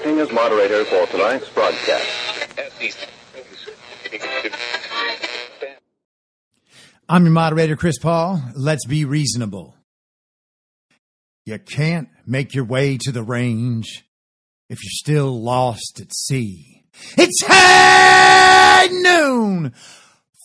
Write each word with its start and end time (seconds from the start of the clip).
Acting 0.00 0.18
as 0.20 0.32
moderator 0.32 0.82
for 0.86 1.04
tonight's 1.08 1.46
broadcast. 1.50 2.08
I'm 7.06 7.24
your 7.24 7.32
moderator, 7.32 7.76
Chris 7.76 7.98
Paul. 7.98 8.42
Let's 8.54 8.86
be 8.86 9.04
reasonable. 9.04 9.76
You 11.44 11.58
can't 11.58 12.08
make 12.26 12.54
your 12.54 12.64
way 12.64 12.96
to 13.02 13.12
the 13.12 13.22
range 13.22 14.06
if 14.70 14.82
you're 14.82 14.88
still 14.88 15.38
lost 15.38 16.00
at 16.00 16.14
sea. 16.14 16.86
It's 17.18 17.44
high 17.46 18.86
noon 18.86 19.74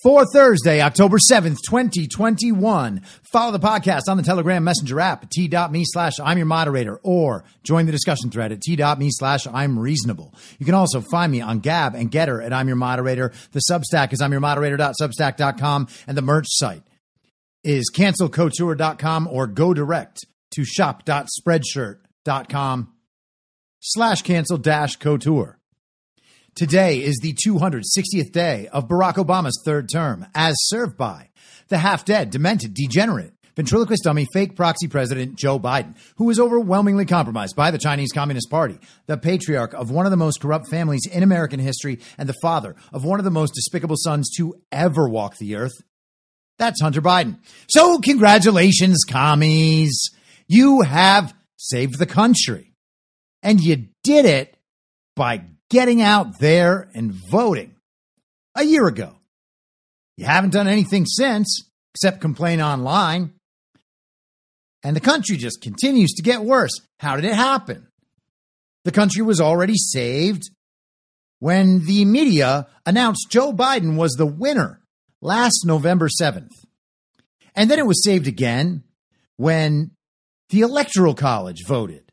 for 0.05 0.25
Thursday, 0.27 0.81
October 0.81 1.17
7th, 1.17 1.57
2021. 1.67 3.01
Follow 3.23 3.51
the 3.51 3.57
podcast 3.57 4.01
on 4.07 4.17
the 4.17 4.23
Telegram 4.23 4.63
Messenger 4.63 4.99
app 4.99 5.23
at 5.23 5.31
t.me 5.31 5.81
slash 5.83 6.19
I'm 6.23 6.37
your 6.37 6.45
moderator 6.45 6.99
or 7.01 7.43
join 7.63 7.87
the 7.87 7.91
discussion 7.91 8.29
thread 8.29 8.51
at 8.51 8.61
t.me 8.61 9.09
slash 9.09 9.47
I'm 9.47 9.79
reasonable. 9.79 10.31
You 10.59 10.65
can 10.67 10.75
also 10.75 11.01
find 11.01 11.31
me 11.31 11.41
on 11.41 11.57
Gab 11.57 11.95
and 11.95 12.11
GETTR 12.11 12.45
at 12.45 12.53
I'm 12.53 12.67
your 12.67 12.75
moderator. 12.75 13.33
The 13.53 13.63
Substack 13.67 14.13
is 14.13 14.21
I'm 14.21 14.31
your 14.31 14.41
moderator.substack.com 14.41 15.87
and 16.05 16.15
the 16.15 16.21
merch 16.21 16.45
site 16.49 16.83
is 17.63 17.89
cancelcouture.com 17.91 19.27
or 19.27 19.47
go 19.47 19.73
direct 19.73 20.23
to 20.51 20.63
shop.spreadshirt.com 20.63 22.93
slash 23.79 24.21
cancel 24.21 24.59
dash 24.59 24.97
couture. 24.97 25.57
Today 26.55 27.03
is 27.03 27.19
the 27.21 27.33
260th 27.33 28.31
day 28.31 28.69
of 28.71 28.87
Barack 28.87 29.15
Obama's 29.15 29.61
third 29.65 29.89
term, 29.89 30.25
as 30.33 30.55
served 30.67 30.95
by 30.95 31.27
the 31.67 31.79
half 31.79 32.05
dead, 32.05 32.29
demented, 32.29 32.73
degenerate, 32.73 33.33
ventriloquist 33.57 34.05
dummy, 34.05 34.25
fake 34.31 34.55
proxy 34.55 34.87
president 34.87 35.35
Joe 35.35 35.59
Biden, 35.59 35.95
who 36.15 36.23
was 36.23 36.39
overwhelmingly 36.39 37.05
compromised 37.05 37.57
by 37.57 37.71
the 37.71 37.77
Chinese 37.77 38.13
Communist 38.13 38.49
Party, 38.49 38.79
the 39.05 39.17
patriarch 39.17 39.73
of 39.73 39.91
one 39.91 40.05
of 40.05 40.11
the 40.11 40.17
most 40.17 40.39
corrupt 40.39 40.69
families 40.69 41.05
in 41.11 41.23
American 41.23 41.59
history, 41.59 41.99
and 42.17 42.29
the 42.29 42.35
father 42.41 42.77
of 42.93 43.03
one 43.03 43.19
of 43.19 43.25
the 43.25 43.31
most 43.31 43.53
despicable 43.53 43.97
sons 43.97 44.29
to 44.37 44.55
ever 44.71 45.09
walk 45.09 45.35
the 45.35 45.57
earth. 45.57 45.75
That's 46.57 46.79
Hunter 46.79 47.01
Biden. 47.01 47.39
So, 47.67 47.99
congratulations, 47.99 49.03
commies. 49.03 50.09
You 50.47 50.83
have 50.83 51.33
saved 51.57 51.99
the 51.99 52.05
country. 52.05 52.71
And 53.43 53.59
you 53.59 53.89
did 54.05 54.23
it 54.23 54.55
by 55.17 55.43
getting 55.69 56.01
out 56.01 56.39
there 56.39 56.89
and 56.93 57.11
voting 57.11 57.75
a 58.55 58.63
year 58.63 58.87
ago. 58.87 59.15
You 60.17 60.25
haven't 60.25 60.51
done 60.51 60.67
anything 60.67 61.05
since 61.05 61.63
except 61.93 62.21
complain 62.21 62.61
online. 62.61 63.33
And 64.83 64.95
the 64.95 65.01
country 65.01 65.37
just 65.37 65.61
continues 65.61 66.13
to 66.13 66.21
get 66.23 66.41
worse. 66.41 66.79
How 66.99 67.15
did 67.15 67.25
it 67.25 67.33
happen? 67.33 67.87
The 68.83 68.91
country 68.91 69.23
was 69.23 69.41
already 69.41 69.75
saved 69.75 70.43
when 71.39 71.85
the 71.85 72.05
media 72.05 72.67
announced 72.85 73.27
Joe 73.29 73.51
Biden 73.51 73.97
was 73.97 74.11
the 74.13 74.25
winner 74.25 74.81
last 75.21 75.63
November 75.65 76.07
7th. 76.07 76.51
And 77.55 77.69
then 77.69 77.79
it 77.79 77.85
was 77.85 78.03
saved 78.03 78.27
again 78.27 78.83
when 79.37 79.91
the 80.49 80.61
Electoral 80.61 81.15
College 81.15 81.63
voted. 81.65 82.04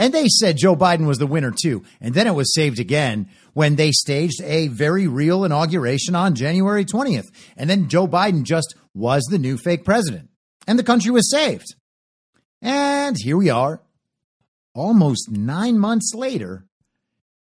And 0.00 0.14
they 0.14 0.28
said 0.28 0.56
Joe 0.56 0.74
Biden 0.74 1.06
was 1.06 1.18
the 1.18 1.26
winner 1.26 1.52
too. 1.52 1.84
And 2.00 2.14
then 2.14 2.26
it 2.26 2.34
was 2.34 2.54
saved 2.54 2.80
again 2.80 3.28
when 3.52 3.76
they 3.76 3.92
staged 3.92 4.40
a 4.42 4.68
very 4.68 5.06
real 5.06 5.44
inauguration 5.44 6.14
on 6.14 6.34
January 6.34 6.86
20th. 6.86 7.30
And 7.54 7.68
then 7.68 7.90
Joe 7.90 8.08
Biden 8.08 8.44
just 8.44 8.74
was 8.94 9.24
the 9.24 9.36
new 9.38 9.58
fake 9.58 9.84
president. 9.84 10.30
And 10.66 10.78
the 10.78 10.84
country 10.84 11.10
was 11.10 11.30
saved. 11.30 11.66
And 12.62 13.14
here 13.18 13.36
we 13.36 13.50
are, 13.50 13.82
almost 14.74 15.30
nine 15.30 15.78
months 15.78 16.14
later. 16.14 16.64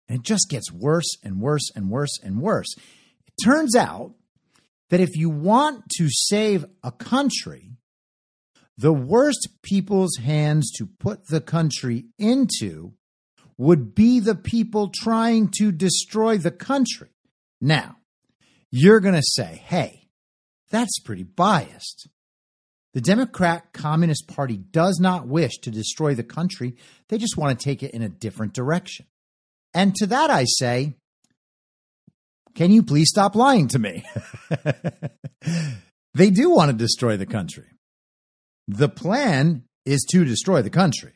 And 0.07 0.19
it 0.19 0.23
just 0.23 0.49
gets 0.49 0.71
worse 0.71 1.17
and 1.21 1.41
worse 1.41 1.69
and 1.75 1.89
worse 1.89 2.17
and 2.23 2.39
worse. 2.39 2.73
It 3.27 3.43
turns 3.43 3.75
out 3.75 4.13
that 4.89 5.01
if 5.01 5.17
you 5.17 5.29
want 5.29 5.83
to 5.97 6.07
save 6.09 6.63
a 6.81 6.93
country, 6.93 7.66
the 8.77 8.93
worst 8.93 9.49
people's 9.63 10.17
hands 10.17 10.71
to 10.73 10.85
put 10.85 11.27
the 11.27 11.41
country 11.41 12.05
into 12.19 12.93
would 13.57 13.95
be 13.95 14.19
the 14.19 14.35
people 14.35 14.91
trying 14.93 15.49
to 15.57 15.71
destroy 15.71 16.37
the 16.37 16.51
country. 16.51 17.09
Now, 17.59 17.97
you're 18.71 18.99
going 18.99 19.15
to 19.15 19.23
say, 19.23 19.63
hey, 19.65 20.09
that's 20.69 20.99
pretty 20.99 21.23
biased. 21.23 22.07
The 22.93 23.01
Democrat 23.01 23.73
Communist 23.73 24.27
Party 24.27 24.57
does 24.57 24.99
not 24.99 25.27
wish 25.27 25.57
to 25.59 25.71
destroy 25.71 26.13
the 26.13 26.23
country, 26.23 26.75
they 27.09 27.17
just 27.17 27.37
want 27.37 27.57
to 27.57 27.63
take 27.63 27.83
it 27.83 27.91
in 27.91 28.01
a 28.01 28.09
different 28.09 28.53
direction. 28.53 29.07
And 29.73 29.95
to 29.95 30.07
that 30.07 30.29
I 30.29 30.45
say, 30.45 30.95
can 32.55 32.71
you 32.71 32.83
please 32.83 33.09
stop 33.09 33.35
lying 33.35 33.67
to 33.69 33.79
me? 33.79 34.03
they 36.15 36.29
do 36.29 36.49
want 36.49 36.71
to 36.71 36.77
destroy 36.77 37.17
the 37.17 37.27
country. 37.27 37.65
The 38.67 38.89
plan 38.89 39.63
is 39.85 40.05
to 40.11 40.25
destroy 40.25 40.61
the 40.61 40.69
country. 40.69 41.13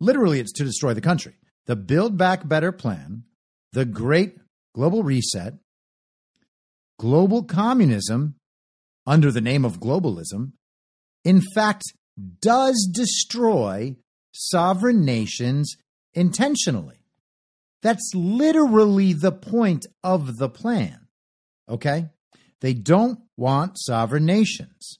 Literally, 0.00 0.40
it's 0.40 0.52
to 0.52 0.64
destroy 0.64 0.94
the 0.94 1.00
country. 1.00 1.34
The 1.66 1.76
Build 1.76 2.18
Back 2.18 2.48
Better 2.48 2.72
plan, 2.72 3.22
the 3.72 3.84
Great 3.84 4.36
Global 4.74 5.04
Reset, 5.04 5.54
global 6.98 7.44
communism 7.44 8.34
under 9.06 9.30
the 9.30 9.40
name 9.40 9.64
of 9.64 9.78
globalism, 9.78 10.52
in 11.24 11.40
fact, 11.54 11.84
does 12.40 12.88
destroy 12.92 13.96
sovereign 14.32 15.04
nations 15.04 15.76
intentionally. 16.14 16.98
That's 17.82 18.12
literally 18.14 19.12
the 19.12 19.32
point 19.32 19.86
of 20.02 20.38
the 20.38 20.48
plan. 20.48 21.06
Okay? 21.68 22.06
They 22.60 22.74
don't 22.74 23.20
want 23.36 23.78
sovereign 23.78 24.26
nations. 24.26 24.98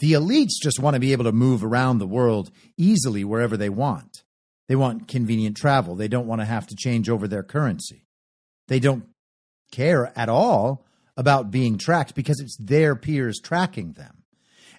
The 0.00 0.14
elites 0.14 0.60
just 0.60 0.80
want 0.80 0.94
to 0.94 1.00
be 1.00 1.12
able 1.12 1.24
to 1.24 1.32
move 1.32 1.62
around 1.62 1.98
the 1.98 2.06
world 2.06 2.50
easily 2.76 3.22
wherever 3.22 3.56
they 3.56 3.68
want. 3.68 4.24
They 4.68 4.74
want 4.76 5.08
convenient 5.08 5.56
travel. 5.56 5.94
They 5.94 6.08
don't 6.08 6.26
want 6.26 6.40
to 6.40 6.46
have 6.46 6.66
to 6.68 6.76
change 6.76 7.08
over 7.08 7.28
their 7.28 7.42
currency. 7.42 8.06
They 8.68 8.80
don't 8.80 9.04
care 9.72 10.12
at 10.16 10.28
all 10.28 10.86
about 11.16 11.50
being 11.50 11.76
tracked 11.76 12.14
because 12.14 12.40
it's 12.40 12.56
their 12.58 12.96
peers 12.96 13.40
tracking 13.42 13.92
them. 13.92 14.22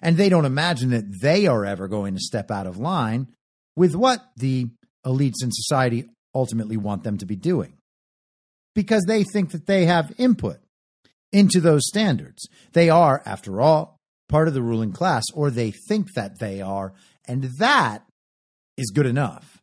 And 0.00 0.16
they 0.16 0.28
don't 0.28 0.44
imagine 0.44 0.90
that 0.90 1.20
they 1.20 1.46
are 1.46 1.64
ever 1.64 1.86
going 1.86 2.14
to 2.14 2.20
step 2.20 2.50
out 2.50 2.66
of 2.66 2.78
line 2.78 3.28
with 3.76 3.94
what 3.94 4.24
the 4.36 4.68
elites 5.06 5.42
in 5.42 5.50
society 5.52 6.08
ultimately 6.34 6.76
want 6.76 7.04
them 7.04 7.18
to 7.18 7.26
be 7.26 7.36
doing 7.36 7.74
because 8.74 9.04
they 9.06 9.22
think 9.22 9.52
that 9.52 9.66
they 9.66 9.84
have 9.84 10.12
input 10.18 10.58
into 11.30 11.60
those 11.60 11.86
standards. 11.86 12.48
They 12.72 12.90
are, 12.90 13.22
after 13.24 13.60
all, 13.60 14.00
part 14.28 14.48
of 14.48 14.54
the 14.54 14.62
ruling 14.62 14.92
class, 14.92 15.24
or 15.34 15.50
they 15.50 15.70
think 15.70 16.14
that 16.14 16.38
they 16.38 16.60
are, 16.60 16.94
and 17.26 17.44
that 17.58 18.04
is 18.76 18.90
good 18.90 19.06
enough. 19.06 19.62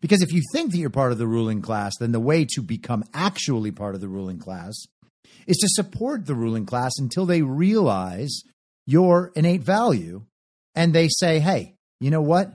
Because 0.00 0.22
if 0.22 0.32
you 0.32 0.42
think 0.52 0.72
that 0.72 0.78
you're 0.78 0.90
part 0.90 1.12
of 1.12 1.18
the 1.18 1.28
ruling 1.28 1.62
class, 1.62 1.92
then 1.98 2.12
the 2.12 2.20
way 2.20 2.44
to 2.54 2.60
become 2.60 3.04
actually 3.14 3.70
part 3.70 3.94
of 3.94 4.00
the 4.00 4.08
ruling 4.08 4.38
class 4.38 4.74
is 5.46 5.56
to 5.58 5.68
support 5.68 6.26
the 6.26 6.34
ruling 6.34 6.66
class 6.66 6.92
until 6.98 7.24
they 7.24 7.42
realize 7.42 8.42
your 8.86 9.30
innate 9.36 9.62
value 9.62 10.22
and 10.74 10.92
they 10.92 11.08
say, 11.08 11.38
hey, 11.38 11.74
you 12.00 12.10
know 12.10 12.20
what? 12.20 12.52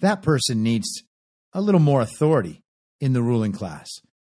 That 0.00 0.22
person 0.22 0.62
needs 0.62 1.02
a 1.52 1.60
little 1.60 1.80
more 1.80 2.00
authority 2.00 2.60
in 3.00 3.12
the 3.12 3.22
ruling 3.22 3.52
class. 3.52 3.88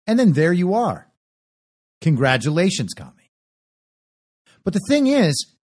And 0.08 0.18
then 0.18 0.34
there 0.34 0.54
you 0.54 0.74
are. 0.74 1.08
Congratulations, 2.02 2.94
commie. 2.94 3.32
But 4.64 4.74
the 4.74 4.82
thing 4.88 5.08
is, 5.08 5.56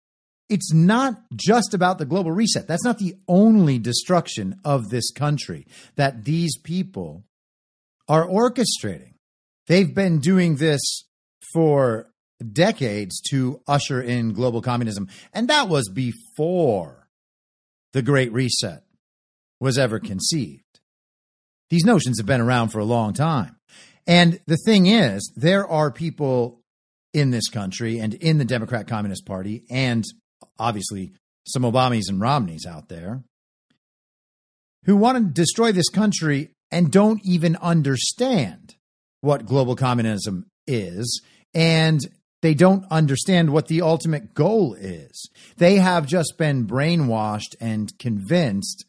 it's 0.49 0.73
not 0.73 1.21
just 1.35 1.73
about 1.73 1.99
the 1.99 2.05
global 2.05 2.31
reset. 2.31 2.67
That's 2.67 2.83
not 2.83 2.97
the 2.97 3.15
only 3.27 3.77
destruction 3.77 4.59
of 4.65 4.89
this 4.89 5.11
country 5.11 5.67
that 5.95 6.25
these 6.25 6.57
people 6.57 7.23
are 8.07 8.25
orchestrating. 8.27 9.13
They've 9.67 9.93
been 9.93 10.19
doing 10.19 10.55
this 10.55 10.81
for 11.53 12.09
decades 12.51 13.21
to 13.29 13.61
usher 13.67 14.01
in 14.01 14.33
global 14.33 14.61
communism. 14.61 15.07
And 15.33 15.47
that 15.49 15.69
was 15.69 15.89
before 15.89 17.07
the 17.93 18.01
Great 18.01 18.31
Reset 18.31 18.83
was 19.59 19.77
ever 19.77 19.99
conceived. 19.99 20.63
These 21.69 21.85
notions 21.85 22.17
have 22.19 22.25
been 22.25 22.41
around 22.41 22.69
for 22.69 22.79
a 22.79 22.85
long 22.85 23.13
time. 23.13 23.57
And 24.07 24.39
the 24.47 24.57
thing 24.65 24.87
is, 24.87 25.31
there 25.35 25.67
are 25.67 25.91
people 25.91 26.61
in 27.13 27.31
this 27.31 27.49
country 27.49 27.99
and 27.99 28.13
in 28.15 28.37
the 28.37 28.45
Democrat 28.45 28.87
Communist 28.87 29.25
Party, 29.25 29.65
and 29.69 30.03
obviously 30.57 31.13
some 31.47 31.63
Obamas 31.63 32.09
and 32.09 32.21
Romneys 32.21 32.65
out 32.65 32.89
there, 32.89 33.23
who 34.85 34.95
want 34.95 35.17
to 35.17 35.23
destroy 35.33 35.71
this 35.71 35.89
country 35.89 36.51
and 36.71 36.91
don't 36.91 37.21
even 37.23 37.55
understand 37.57 38.75
what 39.21 39.45
global 39.45 39.75
communism 39.75 40.45
is. 40.67 41.21
And 41.53 41.99
they 42.41 42.53
don't 42.53 42.85
understand 42.89 43.51
what 43.51 43.67
the 43.67 43.81
ultimate 43.81 44.33
goal 44.33 44.73
is. 44.73 45.29
They 45.57 45.75
have 45.75 46.05
just 46.05 46.35
been 46.37 46.67
brainwashed 46.67 47.55
and 47.59 47.91
convinced 47.99 48.85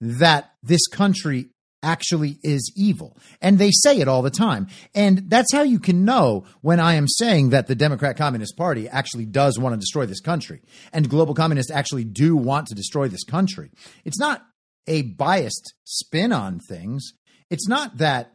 that 0.00 0.52
this 0.62 0.86
country 0.88 1.50
actually 1.82 2.38
is 2.42 2.72
evil. 2.76 3.16
And 3.40 3.58
they 3.58 3.70
say 3.70 3.98
it 3.98 4.08
all 4.08 4.22
the 4.22 4.30
time. 4.30 4.68
And 4.94 5.30
that's 5.30 5.52
how 5.52 5.62
you 5.62 5.78
can 5.78 6.04
know 6.04 6.44
when 6.60 6.80
I 6.80 6.94
am 6.94 7.06
saying 7.08 7.50
that 7.50 7.66
the 7.66 7.74
Democrat 7.74 8.16
Communist 8.16 8.56
Party 8.56 8.88
actually 8.88 9.26
does 9.26 9.58
want 9.58 9.74
to 9.74 9.80
destroy 9.80 10.06
this 10.06 10.20
country 10.20 10.60
and 10.92 11.08
global 11.08 11.34
communists 11.34 11.72
actually 11.72 12.04
do 12.04 12.36
want 12.36 12.66
to 12.68 12.74
destroy 12.74 13.08
this 13.08 13.24
country. 13.24 13.70
It's 14.04 14.18
not 14.18 14.44
a 14.86 15.02
biased 15.02 15.74
spin 15.84 16.32
on 16.32 16.58
things. 16.58 17.12
It's 17.50 17.68
not 17.68 17.98
that 17.98 18.34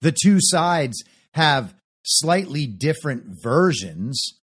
the 0.00 0.12
two 0.12 0.38
sides 0.40 1.02
have 1.34 1.74
slightly 2.04 2.66
different 2.66 3.24
versions 3.42 4.40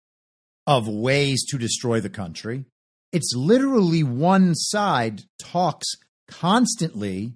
of 0.66 0.88
ways 0.88 1.44
to 1.46 1.58
destroy 1.58 2.00
the 2.00 2.10
country. 2.10 2.64
It's 3.12 3.32
literally 3.34 4.02
one 4.02 4.54
side 4.54 5.22
talks 5.38 5.86
constantly 6.28 7.34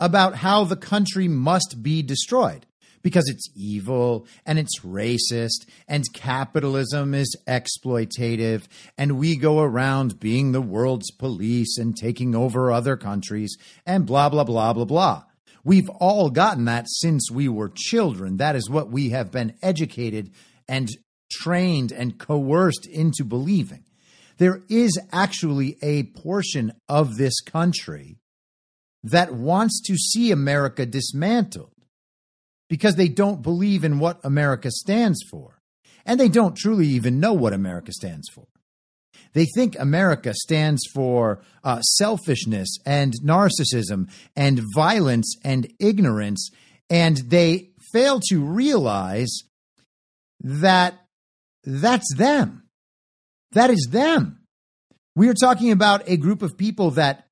about 0.00 0.36
how 0.36 0.64
the 0.64 0.76
country 0.76 1.28
must 1.28 1.82
be 1.82 2.02
destroyed 2.02 2.66
because 3.04 3.28
it's 3.28 3.48
evil 3.54 4.26
and 4.44 4.58
it's 4.58 4.80
racist 4.80 5.66
and 5.86 6.04
capitalism 6.14 7.14
is 7.14 7.36
exploitative 7.46 8.64
and 8.98 9.18
we 9.18 9.36
go 9.36 9.60
around 9.60 10.18
being 10.18 10.50
the 10.50 10.62
world's 10.62 11.12
police 11.12 11.78
and 11.78 11.96
taking 11.96 12.34
over 12.34 12.72
other 12.72 12.96
countries 12.96 13.56
and 13.86 14.06
blah, 14.06 14.28
blah, 14.28 14.44
blah, 14.44 14.72
blah, 14.72 14.84
blah. 14.84 15.22
We've 15.62 15.88
all 15.88 16.30
gotten 16.30 16.64
that 16.64 16.86
since 16.88 17.30
we 17.30 17.48
were 17.48 17.72
children. 17.74 18.38
That 18.38 18.56
is 18.56 18.68
what 18.68 18.90
we 18.90 19.10
have 19.10 19.30
been 19.30 19.54
educated 19.62 20.32
and 20.66 20.88
trained 21.30 21.92
and 21.92 22.18
coerced 22.18 22.86
into 22.86 23.24
believing. 23.24 23.84
There 24.38 24.62
is 24.68 24.98
actually 25.12 25.76
a 25.80 26.04
portion 26.04 26.72
of 26.88 27.16
this 27.16 27.40
country 27.40 28.18
that 29.04 29.34
wants 29.34 29.80
to 29.82 29.96
see 29.96 30.30
America 30.30 30.86
dismantled 30.86 31.70
because 32.68 32.96
they 32.96 33.08
don't 33.08 33.42
believe 33.42 33.84
in 33.84 33.98
what 33.98 34.18
America 34.24 34.70
stands 34.70 35.18
for. 35.30 35.60
And 36.06 36.18
they 36.18 36.28
don't 36.28 36.56
truly 36.56 36.86
even 36.88 37.20
know 37.20 37.32
what 37.34 37.52
America 37.52 37.92
stands 37.92 38.28
for. 38.28 38.46
They 39.34 39.46
think 39.54 39.78
America 39.78 40.32
stands 40.34 40.82
for 40.94 41.42
uh, 41.62 41.80
selfishness 41.82 42.78
and 42.86 43.14
narcissism 43.22 44.10
and 44.34 44.62
violence 44.74 45.36
and 45.44 45.70
ignorance. 45.78 46.50
And 46.88 47.16
they 47.18 47.70
fail 47.92 48.20
to 48.28 48.40
realize 48.42 49.42
that 50.40 50.94
that's 51.64 52.14
them. 52.16 52.64
That 53.52 53.70
is 53.70 53.88
them. 53.90 54.40
We 55.16 55.28
are 55.28 55.34
talking 55.34 55.70
about 55.70 56.08
a 56.08 56.16
group 56.16 56.42
of 56.42 56.56
people 56.56 56.92
that 56.92 57.28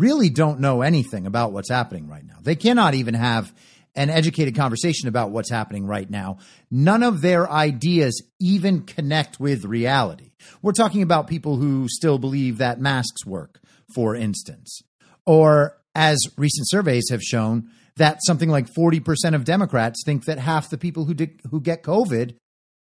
really 0.00 0.30
don't 0.30 0.60
know 0.60 0.82
anything 0.82 1.26
about 1.26 1.52
what's 1.52 1.70
happening 1.70 2.08
right 2.08 2.24
now. 2.24 2.36
They 2.42 2.56
cannot 2.56 2.94
even 2.94 3.14
have 3.14 3.54
an 3.94 4.08
educated 4.08 4.54
conversation 4.54 5.08
about 5.08 5.30
what's 5.30 5.50
happening 5.50 5.86
right 5.86 6.08
now. 6.08 6.38
None 6.70 7.02
of 7.02 7.20
their 7.20 7.50
ideas 7.50 8.22
even 8.40 8.82
connect 8.82 9.38
with 9.38 9.64
reality. 9.64 10.32
We're 10.62 10.72
talking 10.72 11.02
about 11.02 11.26
people 11.26 11.56
who 11.56 11.86
still 11.88 12.18
believe 12.18 12.58
that 12.58 12.80
masks 12.80 13.26
work, 13.26 13.60
for 13.94 14.14
instance, 14.14 14.80
or 15.26 15.76
as 15.94 16.18
recent 16.36 16.68
surveys 16.70 17.08
have 17.10 17.22
shown, 17.22 17.68
that 17.96 18.20
something 18.24 18.48
like 18.48 18.72
40% 18.72 19.34
of 19.34 19.44
Democrats 19.44 20.02
think 20.04 20.24
that 20.24 20.38
half 20.38 20.70
the 20.70 20.78
people 20.78 21.04
who, 21.04 21.14
who 21.50 21.60
get 21.60 21.82
COVID 21.82 22.36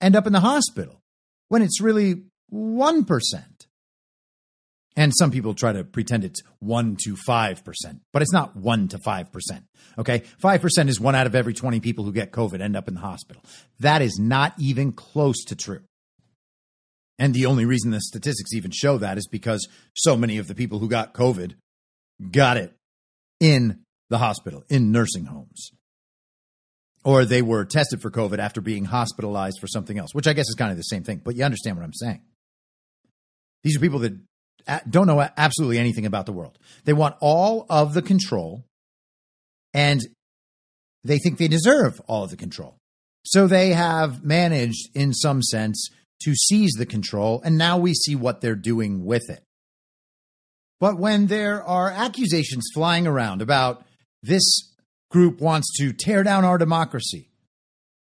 end 0.02 0.16
up 0.16 0.28
in 0.28 0.34
the 0.34 0.40
hospital, 0.42 1.02
when 1.48 1.62
it's 1.62 1.80
really 1.80 2.24
1%. 2.52 3.44
And 4.96 5.12
some 5.14 5.30
people 5.30 5.54
try 5.54 5.74
to 5.74 5.84
pretend 5.84 6.24
it's 6.24 6.42
1 6.60 6.98
to 7.04 7.16
5%, 7.16 7.64
but 8.14 8.22
it's 8.22 8.32
not 8.32 8.56
1 8.56 8.88
to 8.90 8.98
5%. 8.98 9.64
Okay. 9.98 10.24
5% 10.42 10.88
is 10.88 11.00
one 11.00 11.16
out 11.16 11.28
of 11.28 11.36
every 11.36 11.54
20 11.54 11.82
people 11.82 12.06
who 12.06 12.14
get 12.14 12.32
COVID 12.32 12.62
end 12.62 12.78
up 12.78 12.88
in 12.88 12.94
the 12.94 13.02
hospital. 13.02 13.44
That 13.80 14.02
is 14.02 14.18
not 14.20 14.54
even 14.58 14.94
close 14.94 15.44
to 15.46 15.56
true. 15.56 15.82
And 17.20 17.34
the 17.34 17.46
only 17.46 17.66
reason 17.66 17.92
the 17.92 18.02
statistics 18.02 18.54
even 18.54 18.72
show 18.72 18.98
that 18.98 19.18
is 19.18 19.28
because 19.28 19.68
so 19.96 20.18
many 20.18 20.38
of 20.38 20.48
the 20.48 20.56
people 20.56 20.80
who 20.80 20.90
got 20.90 21.14
COVID 21.14 21.56
got 22.32 22.58
it 22.58 22.74
in 23.40 23.82
the 24.10 24.18
hospital, 24.18 24.64
in 24.70 24.92
nursing 24.92 25.26
homes. 25.26 25.72
Or 27.04 27.24
they 27.24 27.42
were 27.42 27.66
tested 27.66 28.02
for 28.02 28.10
COVID 28.10 28.40
after 28.40 28.62
being 28.62 28.86
hospitalized 28.86 29.60
for 29.60 29.68
something 29.68 29.98
else, 29.98 30.14
which 30.14 30.28
I 30.28 30.34
guess 30.34 30.48
is 30.50 30.56
kind 30.56 30.72
of 30.72 30.78
the 30.78 30.84
same 30.84 31.04
thing, 31.04 31.22
but 31.24 31.36
you 31.36 31.44
understand 31.44 31.78
what 31.78 31.84
I'm 31.84 31.94
saying. 31.94 32.22
These 33.64 33.78
are 33.78 33.80
people 33.82 34.00
that 34.00 34.18
don't 34.90 35.08
know 35.08 35.28
absolutely 35.38 35.78
anything 35.78 36.06
about 36.06 36.26
the 36.26 36.34
world. 36.34 36.58
They 36.86 36.94
want 36.94 37.16
all 37.22 37.66
of 37.70 37.94
the 37.94 38.02
control 38.02 38.64
and 39.74 40.02
they 41.04 41.20
think 41.20 41.38
they 41.38 41.48
deserve 41.48 42.02
all 42.08 42.24
of 42.24 42.32
the 42.32 42.38
control. 42.38 42.76
So 43.26 43.48
they 43.48 43.74
have 43.74 44.24
managed, 44.24 44.90
in 44.96 45.14
some 45.14 45.42
sense, 45.42 45.90
to 46.24 46.34
seize 46.36 46.74
the 46.74 46.86
control, 46.86 47.42
and 47.44 47.58
now 47.58 47.78
we 47.78 47.94
see 47.94 48.16
what 48.16 48.42
they're 48.42 48.56
doing 48.56 49.04
with 49.06 49.30
it. 49.30 49.44
But 50.80 50.98
when 50.98 51.28
there 51.28 51.64
are 51.64 51.90
accusations 51.90 52.66
flying 52.74 53.08
around 53.08 53.42
about 53.42 53.86
this 54.24 54.44
group 55.10 55.42
wants 55.42 55.72
to 55.78 55.94
tear 55.94 56.24
down 56.24 56.44
our 56.44 56.58
democracy, 56.58 57.30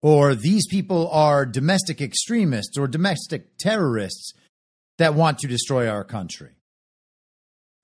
or 0.02 0.34
these 0.34 0.66
people 0.66 1.08
are 1.10 1.46
domestic 1.46 2.00
extremists 2.00 2.76
or 2.76 2.86
domestic 2.88 3.56
terrorists, 3.58 4.32
that 5.02 5.14
want 5.14 5.38
to 5.38 5.48
destroy 5.48 5.88
our 5.88 6.04
country. 6.04 6.56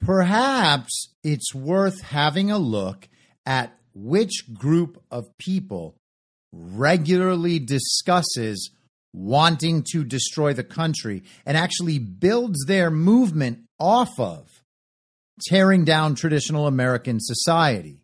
Perhaps 0.01 1.09
it's 1.25 1.53
worth 1.53 2.01
having 2.03 2.51
a 2.51 2.59
look 2.59 3.09
at 3.45 3.77
which 3.93 4.45
group 4.55 5.03
of 5.11 5.37
people 5.37 5.97
regularly 6.53 7.59
discusses 7.59 8.71
wanting 9.13 9.83
to 9.91 10.05
destroy 10.05 10.53
the 10.53 10.63
country 10.63 11.25
and 11.45 11.57
actually 11.57 11.99
builds 11.99 12.65
their 12.67 12.89
movement 12.89 13.65
off 13.81 14.21
of 14.21 14.63
tearing 15.49 15.85
down 15.85 16.15
traditional 16.15 16.69
American 16.69 17.19
society 17.21 18.01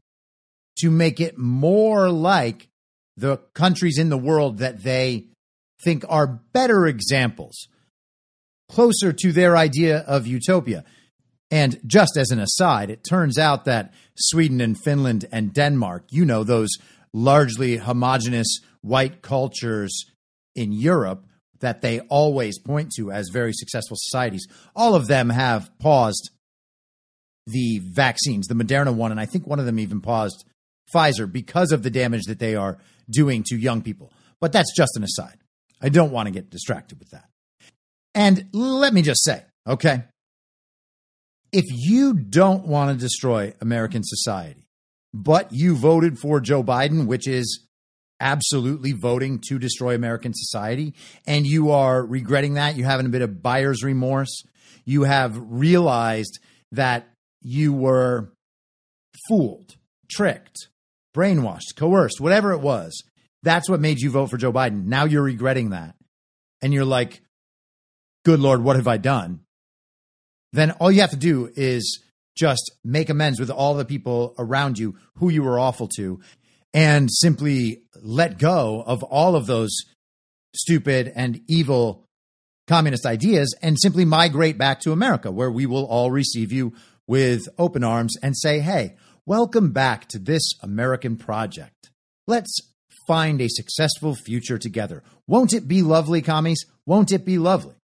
to 0.80 0.90
make 0.90 1.20
it 1.20 1.38
more 1.38 2.10
like 2.10 2.68
the 3.16 3.36
countries 3.54 3.96
in 3.96 4.08
the 4.08 4.18
world 4.18 4.58
that 4.58 4.82
they 4.82 5.26
think 5.84 6.04
are 6.08 6.26
better 6.52 6.86
examples, 6.86 7.68
closer 8.74 9.12
to 9.12 9.32
their 9.32 9.56
idea 9.56 9.98
of 9.98 10.26
utopia. 10.26 10.84
And 11.50 11.78
just 11.86 12.16
as 12.16 12.30
an 12.30 12.40
aside, 12.40 12.90
it 12.90 13.04
turns 13.08 13.38
out 13.38 13.66
that 13.66 13.94
Sweden 14.16 14.60
and 14.60 14.76
Finland 14.76 15.26
and 15.30 15.54
Denmark, 15.54 16.06
you 16.10 16.24
know, 16.24 16.42
those 16.42 16.70
largely 17.12 17.76
homogenous 17.76 18.58
white 18.80 19.22
cultures 19.22 20.04
in 20.56 20.72
Europe 20.72 21.24
that 21.60 21.82
they 21.82 22.00
always 22.00 22.58
point 22.58 22.90
to 22.96 23.12
as 23.12 23.28
very 23.32 23.52
successful 23.52 23.96
societies, 23.98 24.46
all 24.74 24.96
of 24.96 25.06
them 25.06 25.30
have 25.30 25.70
paused 25.78 26.30
the 27.46 27.80
vaccines, 27.84 28.48
the 28.48 28.54
Moderna 28.54 28.92
one, 28.92 29.12
and 29.12 29.20
I 29.20 29.26
think 29.26 29.46
one 29.46 29.60
of 29.60 29.66
them 29.66 29.78
even 29.78 30.00
paused 30.00 30.44
Pfizer 30.92 31.30
because 31.30 31.70
of 31.70 31.84
the 31.84 31.90
damage 31.90 32.24
that 32.24 32.40
they 32.40 32.56
are 32.56 32.78
doing 33.08 33.44
to 33.44 33.56
young 33.56 33.82
people. 33.82 34.12
But 34.40 34.52
that's 34.52 34.74
just 34.76 34.96
an 34.96 35.04
aside. 35.04 35.38
I 35.80 35.90
don't 35.90 36.10
want 36.10 36.26
to 36.26 36.32
get 36.32 36.50
distracted 36.50 36.98
with 36.98 37.10
that. 37.10 37.28
And 38.14 38.46
let 38.52 38.94
me 38.94 39.02
just 39.02 39.24
say, 39.24 39.42
okay, 39.66 40.04
if 41.52 41.64
you 41.68 42.14
don't 42.14 42.66
want 42.66 42.90
to 42.90 43.02
destroy 43.02 43.54
American 43.60 44.02
society, 44.04 44.66
but 45.12 45.52
you 45.52 45.76
voted 45.76 46.18
for 46.18 46.40
Joe 46.40 46.62
Biden, 46.62 47.06
which 47.06 47.28
is 47.28 47.66
absolutely 48.20 48.92
voting 48.92 49.40
to 49.48 49.58
destroy 49.58 49.94
American 49.94 50.32
society, 50.34 50.94
and 51.26 51.46
you 51.46 51.70
are 51.70 52.04
regretting 52.04 52.54
that, 52.54 52.76
you're 52.76 52.88
having 52.88 53.06
a 53.06 53.10
bit 53.10 53.22
of 53.22 53.42
buyer's 53.42 53.82
remorse, 53.82 54.42
you 54.84 55.04
have 55.04 55.36
realized 55.38 56.38
that 56.72 57.08
you 57.42 57.72
were 57.72 58.32
fooled, 59.28 59.76
tricked, 60.10 60.68
brainwashed, 61.16 61.76
coerced, 61.76 62.20
whatever 62.20 62.52
it 62.52 62.60
was. 62.60 63.02
That's 63.42 63.68
what 63.68 63.80
made 63.80 64.00
you 64.00 64.10
vote 64.10 64.30
for 64.30 64.36
Joe 64.36 64.52
Biden. 64.52 64.86
Now 64.86 65.04
you're 65.04 65.22
regretting 65.22 65.70
that. 65.70 65.94
And 66.62 66.72
you're 66.72 66.84
like, 66.84 67.20
good 68.24 68.40
Lord, 68.40 68.62
what 68.64 68.76
have 68.76 68.88
I 68.88 68.96
done? 68.96 69.40
Then 70.52 70.70
all 70.72 70.90
you 70.90 71.02
have 71.02 71.10
to 71.10 71.16
do 71.16 71.50
is 71.54 72.02
just 72.36 72.72
make 72.84 73.10
amends 73.10 73.38
with 73.38 73.50
all 73.50 73.74
the 73.74 73.84
people 73.84 74.34
around 74.38 74.78
you 74.78 74.96
who 75.16 75.28
you 75.28 75.42
were 75.42 75.58
awful 75.58 75.88
to 75.96 76.20
and 76.72 77.08
simply 77.10 77.82
let 78.02 78.38
go 78.38 78.82
of 78.84 79.02
all 79.04 79.36
of 79.36 79.46
those 79.46 79.70
stupid 80.54 81.12
and 81.14 81.40
evil 81.48 82.04
communist 82.66 83.06
ideas 83.06 83.54
and 83.62 83.78
simply 83.78 84.04
migrate 84.04 84.58
back 84.58 84.80
to 84.80 84.92
America, 84.92 85.30
where 85.30 85.50
we 85.50 85.66
will 85.66 85.84
all 85.84 86.10
receive 86.10 86.50
you 86.50 86.72
with 87.06 87.48
open 87.58 87.84
arms 87.84 88.16
and 88.22 88.36
say, 88.36 88.60
hey, 88.60 88.96
welcome 89.26 89.70
back 89.70 90.08
to 90.08 90.18
this 90.18 90.42
American 90.62 91.16
project. 91.16 91.90
Let's 92.26 92.58
find 93.06 93.40
a 93.40 93.48
successful 93.48 94.14
future 94.14 94.58
together. 94.58 95.02
Won't 95.26 95.52
it 95.52 95.68
be 95.68 95.82
lovely, 95.82 96.22
commies? 96.22 96.64
Won't 96.86 97.12
it 97.12 97.24
be 97.24 97.38
lovely? 97.38 97.74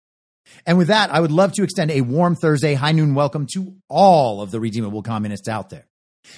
And 0.67 0.79
with 0.79 0.89
that, 0.89 1.11
I 1.11 1.21
would 1.21 1.33
love 1.33 1.53
to 1.55 1.63
extend 1.63 1.91
a 1.91 2.01
warm 2.01 2.37
Thursday 2.37 2.75
high 2.75 2.93
noon 2.93 3.15
welcome 3.15 3.47
to 3.55 3.75
all 3.89 4.43
of 4.43 4.51
the 4.51 4.61
redeemable 4.61 5.03
communists 5.03 5.49
out 5.49 5.71
there. 5.71 5.87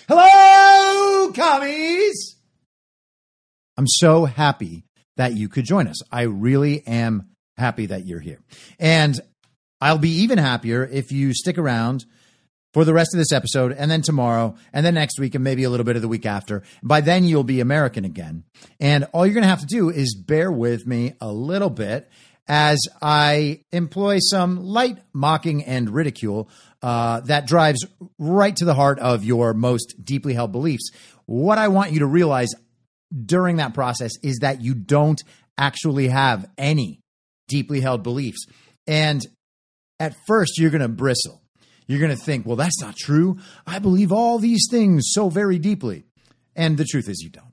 Hello, 0.09 1.33
commies! 1.33 2.37
I'm 3.77 3.87
so 3.89 4.25
happy 4.25 4.85
that 5.17 5.35
you 5.35 5.49
could 5.49 5.65
join 5.65 5.89
us. 5.89 6.03
I 6.11 6.23
really 6.23 6.87
am 6.87 7.31
happy 7.57 7.87
that 7.87 8.07
you're 8.07 8.21
here. 8.21 8.41
And 8.79 9.19
I'll 9.81 9.99
be 9.99 10.23
even 10.23 10.39
happier 10.39 10.85
if 10.85 11.13
you 11.13 11.35
stick 11.35 11.59
around 11.59 12.05
for 12.73 12.85
the 12.85 12.95
rest 12.95 13.15
of 13.15 13.19
this 13.19 13.33
episode 13.33 13.73
and 13.73 13.91
then 13.91 14.03
tomorrow 14.03 14.55
and 14.73 14.85
then 14.87 14.95
next 14.95 15.19
week 15.19 15.35
and 15.35 15.45
maybe 15.45 15.65
a 15.65 15.71
little 15.71 15.85
bit 15.85 15.97
of 15.97 16.03
the 16.03 16.09
week 16.09 16.25
after. 16.25 16.63
By 16.83 17.01
then, 17.01 17.25
you'll 17.25 17.45
be 17.45 17.61
American 17.61 18.05
again. 18.05 18.45
And 18.81 19.05
all 19.13 19.27
you're 19.27 19.35
going 19.35 19.43
to 19.43 19.49
have 19.49 19.61
to 19.61 19.67
do 19.67 19.91
is 19.91 20.15
bear 20.15 20.51
with 20.51 20.87
me 20.87 21.15
a 21.21 21.33
little 21.33 21.71
bit 21.71 22.09
as 22.49 22.79
I 23.01 23.61
employ 23.73 24.19
some 24.21 24.65
light 24.65 24.99
mocking 25.13 25.65
and 25.65 25.91
ridicule 25.91 26.49
uh, 26.83 27.21
that 27.21 27.47
drives 27.47 27.87
right 28.19 28.55
to 28.57 28.65
the 28.65 28.75
heart 28.75 28.99
of 28.99 29.25
your 29.25 29.55
most 29.55 30.05
deeply 30.05 30.35
held 30.35 30.53
beliefs. 30.53 30.91
What 31.27 31.59
I 31.59 31.69
want 31.69 31.93
you 31.93 32.01
to 32.01 32.07
realize 32.07 32.49
during 33.25 33.57
that 33.57 33.75
process 33.75 34.13
is 34.23 34.39
that 34.41 34.61
you 34.61 34.75
don't 34.75 35.23
actually 35.57 36.09
have 36.09 36.49
any 36.59 37.01
deeply 37.49 37.81
held 37.81 38.03
beliefs. 38.03 38.47
And 38.87 39.25
at 40.01 40.17
first, 40.27 40.59
you're 40.59 40.71
going 40.71 40.83
to 40.83 40.89
bristle 40.89 41.43
you're 41.87 42.01
going 42.01 42.17
to 42.17 42.25
think, 42.25 42.47
well, 42.47 42.57
that's 42.57 42.81
not 42.81 42.97
true. 42.97 43.39
I 43.67 43.79
believe 43.79 44.13
all 44.13 44.39
these 44.39 44.67
things 44.71 45.11
so 45.13 45.29
very 45.29 45.59
deeply. 45.59 46.05
And 46.55 46.77
the 46.77 46.85
truth 46.85 47.09
is, 47.09 47.21
you 47.21 47.31
don't. 47.31 47.53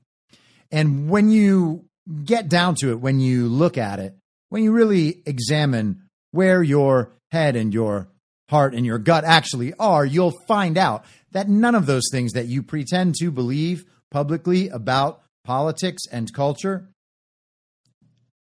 And 0.70 1.10
when 1.10 1.30
you 1.30 1.86
get 2.24 2.48
down 2.48 2.74
to 2.76 2.90
it, 2.90 3.00
when 3.00 3.20
you 3.20 3.48
look 3.48 3.76
at 3.76 3.98
it, 3.98 4.16
when 4.50 4.62
you 4.62 4.72
really 4.72 5.22
examine 5.24 6.02
where 6.32 6.62
your 6.62 7.12
head 7.32 7.56
and 7.56 7.72
your 7.72 8.08
heart 8.50 8.74
and 8.74 8.84
your 8.84 8.98
gut 8.98 9.24
actually 9.24 9.72
are, 9.78 10.04
you'll 10.04 10.34
find 10.46 10.76
out 10.76 11.04
that 11.32 11.48
none 11.48 11.74
of 11.74 11.86
those 11.86 12.08
things 12.12 12.32
that 12.32 12.46
you 12.46 12.62
pretend 12.62 13.14
to 13.14 13.30
believe 13.30 13.84
publicly 14.10 14.68
about 14.68 15.22
politics 15.44 16.02
and 16.10 16.32
culture, 16.32 16.88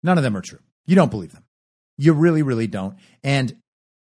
none 0.03 0.17
of 0.17 0.23
them 0.23 0.37
are 0.37 0.41
true. 0.41 0.59
You 0.85 0.95
don't 0.95 1.11
believe 1.11 1.31
them. 1.31 1.45
You 1.97 2.13
really, 2.13 2.43
really 2.43 2.67
don't. 2.67 2.97
And 3.23 3.55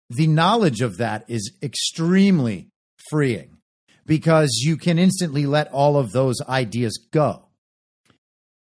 the 0.09 0.27
knowledge 0.27 0.81
of 0.81 0.97
that 0.97 1.25
is 1.27 1.51
extremely 1.62 2.69
freeing 3.09 3.57
because 4.05 4.62
you 4.63 4.77
can 4.77 4.97
instantly 4.97 5.45
let 5.45 5.71
all 5.71 5.97
of 5.97 6.12
those 6.12 6.41
ideas 6.41 7.00
go. 7.12 7.45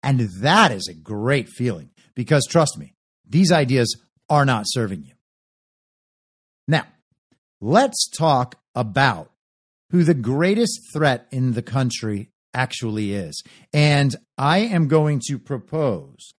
And 0.01 0.22
that 0.41 0.72
is 0.72 0.88
a 0.88 0.93
great 0.93 1.50
feeling 1.50 1.89
because 2.15 2.46
trust 2.46 2.77
me, 2.77 2.93
these 3.29 3.51
ideas 3.51 3.96
are 4.29 4.46
not 4.46 4.65
serving 4.67 5.03
you. 5.03 5.13
Now, 6.67 6.86
let's 7.62 8.10
talk 8.10 8.60
about 8.75 9.31
who 9.91 10.03
the 10.03 10.13
greatest 10.13 10.79
threat 10.93 11.27
in 11.31 11.53
the 11.53 11.62
country 11.62 12.29
actually 12.53 13.13
is. 13.13 13.41
And 13.74 14.15
I 14.38 14.60
am 14.60 14.88
going 14.88 15.22
to 15.27 15.39
propose, 15.39 16.34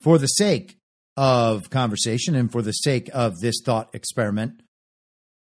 for 0.00 0.18
the 0.18 0.26
sake 0.26 0.78
of 1.16 1.68
conversation 1.70 2.34
and 2.34 2.50
for 2.50 2.62
the 2.62 2.72
sake 2.72 3.10
of 3.12 3.40
this 3.40 3.60
thought 3.64 3.94
experiment, 3.94 4.62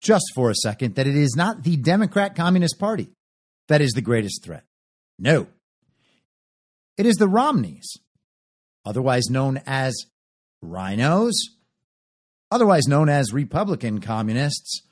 just 0.02 0.24
for 0.34 0.50
a 0.50 0.54
second, 0.54 0.96
that 0.96 1.06
it 1.06 1.16
is 1.16 1.34
not 1.36 1.62
the 1.62 1.76
Democrat 1.76 2.34
Communist 2.34 2.78
Party 2.78 3.10
that 3.68 3.80
is 3.80 3.92
the 3.92 4.00
greatest 4.00 4.42
threat. 4.44 4.64
No. 5.18 5.46
It 6.96 7.06
is 7.06 7.16
the 7.16 7.28
Romneys, 7.28 7.96
otherwise 8.84 9.30
known 9.30 9.60
as 9.66 9.94
RINOs, 10.64 11.32
otherwise 12.50 12.86
known 12.86 13.08
as 13.08 13.32
Republican 13.32 14.00
communists, 14.00 14.82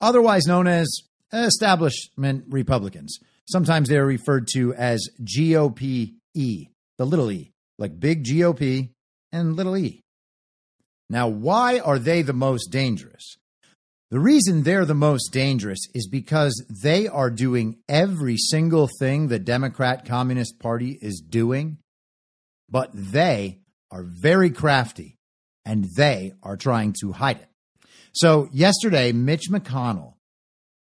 otherwise 0.00 0.46
known 0.46 0.66
as 0.66 0.88
establishment 1.32 2.44
Republicans. 2.48 3.18
Sometimes 3.48 3.88
they 3.88 3.96
are 3.96 4.06
referred 4.06 4.46
to 4.54 4.74
as 4.74 5.08
GOP 5.22 6.14
E, 6.34 6.68
the 6.98 7.06
little 7.06 7.30
e, 7.30 7.52
like 7.78 7.98
big 7.98 8.24
GOP 8.24 8.90
and 9.32 9.56
little 9.56 9.76
e. 9.76 10.02
Now, 11.10 11.28
why 11.28 11.78
are 11.78 11.98
they 11.98 12.22
the 12.22 12.34
most 12.34 12.70
dangerous? 12.70 13.36
The 14.10 14.20
reason 14.20 14.62
they're 14.62 14.86
the 14.86 14.94
most 14.94 15.32
dangerous 15.32 15.80
is 15.94 16.08
because 16.08 16.64
they 16.82 17.08
are 17.08 17.30
doing 17.30 17.78
every 17.88 18.36
single 18.36 18.88
thing 18.98 19.28
the 19.28 19.38
Democrat 19.38 20.06
Communist 20.06 20.58
Party 20.58 20.98
is 21.00 21.20
doing, 21.20 21.78
but 22.70 22.90
they 22.94 23.58
are 23.90 24.04
very 24.04 24.50
crafty 24.50 25.16
and 25.64 25.86
they 25.96 26.32
are 26.42 26.56
trying 26.56 26.94
to 27.00 27.12
hide 27.12 27.38
it. 27.38 27.48
So, 28.12 28.48
yesterday, 28.52 29.12
Mitch 29.12 29.50
McConnell 29.50 30.14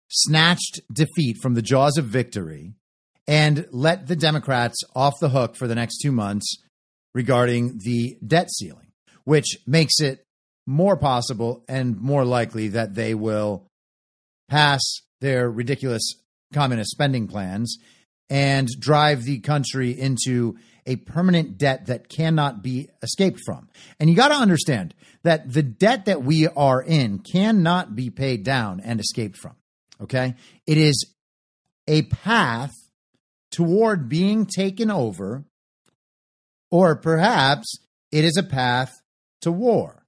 snatched 0.09 0.81
defeat 0.91 1.37
from 1.41 1.55
the 1.55 1.61
jaws 1.61 1.97
of 1.97 2.05
victory 2.05 2.73
and 3.27 3.65
let 3.71 4.07
the 4.07 4.15
Democrats 4.15 4.77
off 4.95 5.13
the 5.19 5.29
hook 5.29 5.55
for 5.55 5.67
the 5.67 5.75
next 5.75 5.99
two 6.01 6.11
months 6.11 6.57
regarding 7.13 7.79
the 7.83 8.17
debt 8.25 8.49
ceiling 8.51 8.85
which 9.25 9.57
makes 9.67 9.99
it 9.99 10.23
more 10.65 10.95
possible 10.95 11.63
and 11.67 11.99
more 11.99 12.23
likely 12.23 12.69
that 12.69 12.95
they 12.95 13.13
will 13.13 13.67
pass 14.47 14.81
their 15.19 15.49
ridiculous 15.49 16.13
communist 16.53 16.91
spending 16.91 17.27
plans 17.27 17.77
and 18.29 18.67
drive 18.79 19.23
the 19.23 19.39
country 19.39 19.91
into 19.91 20.57
a 20.85 20.97
permanent 20.97 21.57
debt 21.57 21.87
that 21.87 22.09
cannot 22.09 22.61
be 22.61 22.89
escaped 23.01 23.39
from. 23.45 23.69
And 23.99 24.09
you 24.09 24.15
got 24.15 24.27
to 24.29 24.35
understand 24.35 24.93
that 25.23 25.51
the 25.51 25.63
debt 25.63 26.05
that 26.05 26.23
we 26.23 26.47
are 26.47 26.81
in 26.81 27.19
cannot 27.19 27.95
be 27.95 28.09
paid 28.09 28.43
down 28.43 28.79
and 28.79 28.99
escaped 28.99 29.37
from. 29.37 29.55
Okay? 30.01 30.35
It 30.67 30.77
is 30.77 31.11
a 31.87 32.03
path 32.03 32.73
toward 33.51 34.09
being 34.09 34.45
taken 34.45 34.91
over, 34.91 35.45
or 36.69 36.95
perhaps 36.95 37.79
it 38.11 38.25
is 38.25 38.37
a 38.37 38.43
path 38.43 38.93
to 39.41 39.51
war. 39.51 40.05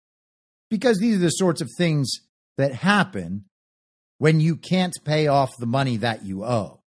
Because 0.70 0.98
these 1.00 1.16
are 1.16 1.20
the 1.20 1.30
sorts 1.30 1.62
of 1.62 1.70
things 1.78 2.10
that 2.58 2.74
happen 2.74 3.46
when 4.18 4.40
you 4.40 4.58
can't 4.58 4.94
pay 5.06 5.28
off 5.28 5.52
the 5.60 5.66
money 5.66 5.98
that 5.98 6.26
you 6.26 6.44
owe. 6.44 6.82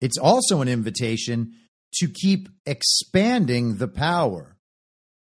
It's 0.00 0.18
also 0.18 0.60
an 0.60 0.68
invitation 0.68 1.54
to 1.94 2.08
keep 2.08 2.48
expanding 2.64 3.76
the 3.76 3.88
power 3.88 4.56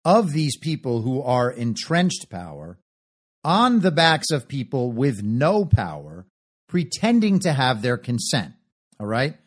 of 0.03 0.33
these 0.33 0.57
people 0.57 1.01
who 1.01 1.21
are 1.21 1.49
entrenched 1.51 2.29
power 2.29 2.77
on 3.43 3.81
the 3.81 3.91
backs 3.91 4.31
of 4.31 4.47
people 4.47 4.91
with 4.91 5.23
no 5.23 5.65
power 5.65 6.25
pretending 6.67 7.39
to 7.39 7.53
have 7.53 7.81
their 7.81 7.97
consent. 7.97 8.53
All 8.99 9.07
right? 9.07 9.37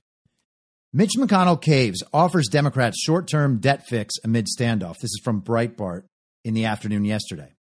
Mitch 0.93 1.13
McConnell 1.19 1.61
caves, 1.61 2.03
offers 2.13 2.49
Democrats 2.49 2.99
short 3.01 3.29
term 3.29 3.59
debt 3.59 3.87
fix 3.87 4.15
amid 4.25 4.47
standoff. 4.47 4.95
This 4.95 5.11
is 5.11 5.21
from 5.23 5.43
Breitbart 5.43 6.05
in 6.45 6.55
the 6.55 6.65
afternoon 6.65 7.05
yesterday. 7.05 7.53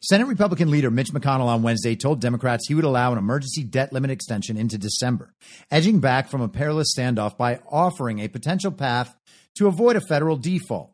Senate 0.00 0.28
Republican 0.28 0.70
leader 0.70 0.92
Mitch 0.92 1.12
McConnell 1.12 1.46
on 1.46 1.62
Wednesday 1.62 1.96
told 1.96 2.20
Democrats 2.20 2.68
he 2.68 2.74
would 2.74 2.84
allow 2.84 3.10
an 3.10 3.18
emergency 3.18 3.64
debt 3.64 3.92
limit 3.92 4.12
extension 4.12 4.56
into 4.56 4.78
December, 4.78 5.34
edging 5.72 5.98
back 5.98 6.28
from 6.28 6.40
a 6.40 6.48
perilous 6.48 6.94
standoff 6.96 7.36
by 7.36 7.60
offering 7.68 8.20
a 8.20 8.28
potential 8.28 8.70
path 8.70 9.16
to 9.56 9.66
avoid 9.66 9.96
a 9.96 10.00
federal 10.00 10.36
default. 10.36 10.92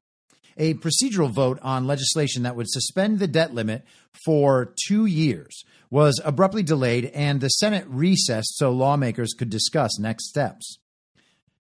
A 0.56 0.74
procedural 0.74 1.30
vote 1.30 1.58
on 1.60 1.86
legislation 1.86 2.44
that 2.44 2.56
would 2.56 2.70
suspend 2.70 3.18
the 3.18 3.26
debt 3.26 3.52
limit 3.52 3.84
for 4.24 4.72
two 4.86 5.04
years 5.04 5.64
was 5.90 6.18
abruptly 6.24 6.62
delayed, 6.62 7.06
and 7.14 7.40
the 7.40 7.48
Senate 7.48 7.84
recessed 7.88 8.56
so 8.56 8.70
lawmakers 8.70 9.34
could 9.34 9.50
discuss 9.50 9.98
next 9.98 10.28
steps. 10.28 10.78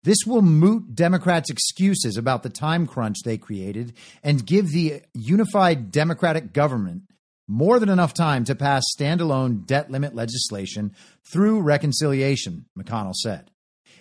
This 0.04 0.20
will 0.26 0.42
moot 0.42 0.96
Democrats' 0.96 1.50
excuses 1.50 2.16
about 2.16 2.44
the 2.44 2.50
time 2.50 2.88
crunch 2.88 3.18
they 3.26 3.38
created 3.38 3.94
and 4.24 4.46
give 4.46 4.70
the 4.70 5.02
unified 5.14 5.92
Democratic 5.92 6.54
government 6.54 7.02
more 7.48 7.80
than 7.80 7.90
enough 7.90 8.14
time 8.14 8.44
to 8.46 8.56
pass 8.56 8.84
standalone 8.98 9.66
debt 9.66 9.90
limit 9.90 10.14
legislation 10.14 10.94
through 11.26 11.62
reconciliation, 11.62 12.66
McConnell 12.78 13.16
said. 13.16 13.52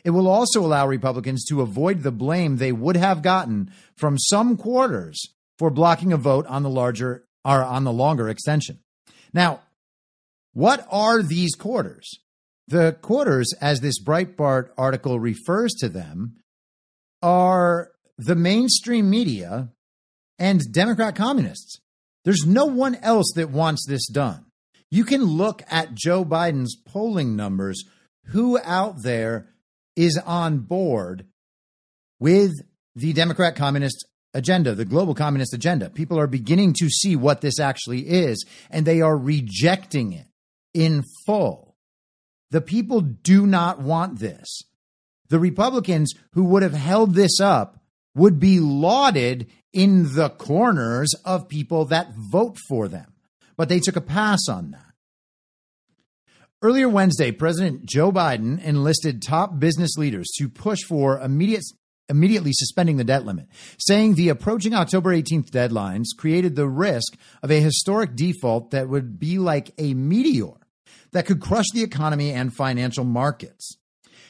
It 0.05 0.11
will 0.11 0.29
also 0.29 0.65
allow 0.65 0.87
Republicans 0.87 1.45
to 1.47 1.63
avoid 1.63 2.03
the 2.03 2.13
blame 2.13 2.57
they 2.57 2.73
would 2.73 2.97
have 2.97 3.23
gotten 3.23 3.73
from 3.97 4.19
some 4.19 4.57
quarters 4.57 5.21
for 5.59 5.71
blocking 5.71 6.13
a 6.13 6.17
vote 6.17 6.47
on 6.47 6.63
the 6.63 6.71
larger 6.71 7.25
or 7.45 7.63
on 7.63 7.85
the 7.85 7.93
longer 7.93 8.29
extension. 8.29 8.81
Now, 9.33 9.61
what 10.53 10.87
are 10.91 11.23
these 11.23 11.55
quarters? 11.55 12.11
The 12.69 12.97
quarters, 13.01 13.53
as 13.61 13.81
this 13.81 14.03
Breitbart 14.03 14.71
article 14.77 15.21
refers 15.21 15.73
to 15.75 15.89
them, 15.89 16.37
are 17.23 17.93
the 18.19 18.35
mainstream 18.35 19.09
media 19.11 19.71
and 20.39 20.61
Democrat 20.73 21.15
communists. 21.15 21.81
There's 22.27 22.45
no 22.45 22.67
one 22.67 22.97
else 22.97 23.33
that 23.37 23.51
wants 23.51 23.87
this 23.87 24.09
done. 24.09 24.47
You 24.91 25.05
can 25.05 25.23
look 25.23 25.63
at 25.71 25.95
Joe 25.95 26.25
Biden's 26.25 26.75
polling 26.75 27.37
numbers. 27.37 27.85
Who 28.31 28.59
out 28.65 29.05
there 29.05 29.47
is 29.95 30.19
on 30.19 30.59
board 30.59 31.25
with 32.19 32.51
the 32.97 33.13
Democrat 33.13 33.55
communist 33.55 34.05
agenda, 34.35 34.75
the 34.75 34.85
global 34.85 35.15
communist 35.15 35.55
agenda? 35.55 35.89
People 35.89 36.19
are 36.19 36.27
beginning 36.27 36.75
to 36.81 36.91
see 36.91 37.15
what 37.15 37.43
this 37.43 37.61
actually 37.61 38.01
is, 38.01 38.45
and 38.71 38.85
they 38.85 39.01
are 39.01 39.17
rejecting 39.17 40.13
it 40.13 40.27
in 40.75 41.05
full. 41.27 41.77
The 42.51 42.61
people 42.61 43.03
do 43.03 43.47
not 43.47 43.81
want 43.81 44.19
this. 44.19 44.63
The 45.29 45.39
Republicans 45.39 46.13
who 46.33 46.43
would 46.47 46.65
have 46.65 46.75
held 46.75 47.15
this 47.15 47.41
up 47.41 47.79
would 48.17 48.41
be 48.41 48.59
lauded 48.59 49.47
in 49.77 50.15
the 50.15 50.31
corners 50.31 51.13
of 51.27 51.51
people 51.51 51.85
that 51.85 52.15
vote 52.33 52.57
for 52.67 52.89
them. 52.89 53.13
But 53.59 53.69
they 53.69 53.79
took 53.79 53.95
a 53.95 54.01
pass 54.01 54.49
on 54.49 54.71
that. 54.71 54.81
Earlier 56.63 56.89
Wednesday, 56.89 57.31
President 57.31 57.85
Joe 57.85 58.11
Biden 58.11 58.59
enlisted 58.65 59.21
top 59.21 59.59
business 59.59 59.99
leaders 59.99 60.29
to 60.39 60.49
push 60.49 60.79
for 60.89 61.21
immediate, 61.21 61.65
immediately 62.09 62.53
suspending 62.55 62.97
the 62.97 63.05
debt 63.05 63.27
limit, 63.27 63.49
saying 63.79 64.15
the 64.15 64.31
approaching 64.31 64.73
October 64.73 65.15
18th 65.15 65.51
deadlines 65.51 66.07
created 66.17 66.57
the 66.57 66.67
risk 66.67 67.15
of 67.43 67.51
a 67.51 67.61
historic 67.61 68.17
default 68.17 68.71
that 68.71 68.89
would 68.89 69.19
be 69.19 69.39
like 69.39 69.73
a 69.77 69.93
meteor 69.93 70.55
that 71.13 71.27
could 71.27 71.41
crush 71.41 71.67
the 71.75 71.83
economy 71.83 72.33
and 72.33 72.55
financial 72.55 73.05
markets. 73.05 73.77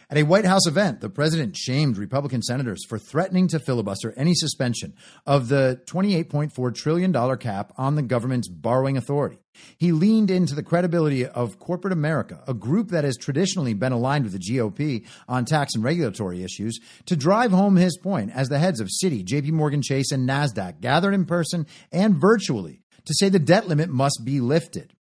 At 0.09 0.19
a 0.19 0.23
White 0.23 0.45
House 0.45 0.69
event, 0.69 1.01
the 1.01 1.11
president 1.11 1.57
shamed 1.57 1.99
Republican 1.99 2.41
senators 2.41 2.85
for 2.89 2.97
threatening 2.97 3.49
to 3.49 3.59
filibuster 3.59 4.15
any 4.17 4.35
suspension 4.35 4.95
of 5.27 5.49
the 5.49 5.81
$28.4 5.87 6.75
trillion 6.77 7.37
cap 7.39 7.73
on 7.77 7.97
the 7.97 8.03
government's 8.03 8.47
borrowing 8.47 8.97
authority. 8.97 9.39
He 9.79 9.91
leaned 9.91 10.31
into 10.31 10.55
the 10.55 10.63
credibility 10.63 11.27
of 11.27 11.59
corporate 11.59 11.93
America, 11.93 12.41
a 12.47 12.55
group 12.55 12.91
that 12.91 13.03
has 13.03 13.17
traditionally 13.17 13.75
been 13.75 13.91
aligned 13.91 14.23
with 14.23 14.33
the 14.33 14.39
GOP 14.39 15.05
on 15.27 15.45
tax 15.45 15.75
and 15.75 15.83
regulatory 15.83 16.45
issues, 16.45 16.79
to 17.07 17.17
drive 17.17 17.51
home 17.51 17.75
his 17.75 17.99
point 17.99 18.31
as 18.33 18.49
the 18.49 18.61
heads 18.61 18.79
of 18.79 18.89
Citi, 19.03 19.25
JP 19.25 19.51
Morgan 19.53 19.83
Chase, 19.83 20.13
and 20.13 20.29
NASDAQ 20.29 20.81
gathered 20.81 21.15
in 21.15 21.25
person 21.25 21.67
and 21.91 22.15
virtually 22.15 22.81
to 23.07 23.15
say 23.15 23.29
the 23.29 23.41
debt 23.41 23.67
limit 23.67 23.91
must 23.91 24.21
be 24.25 24.39
lifted. 24.41 24.93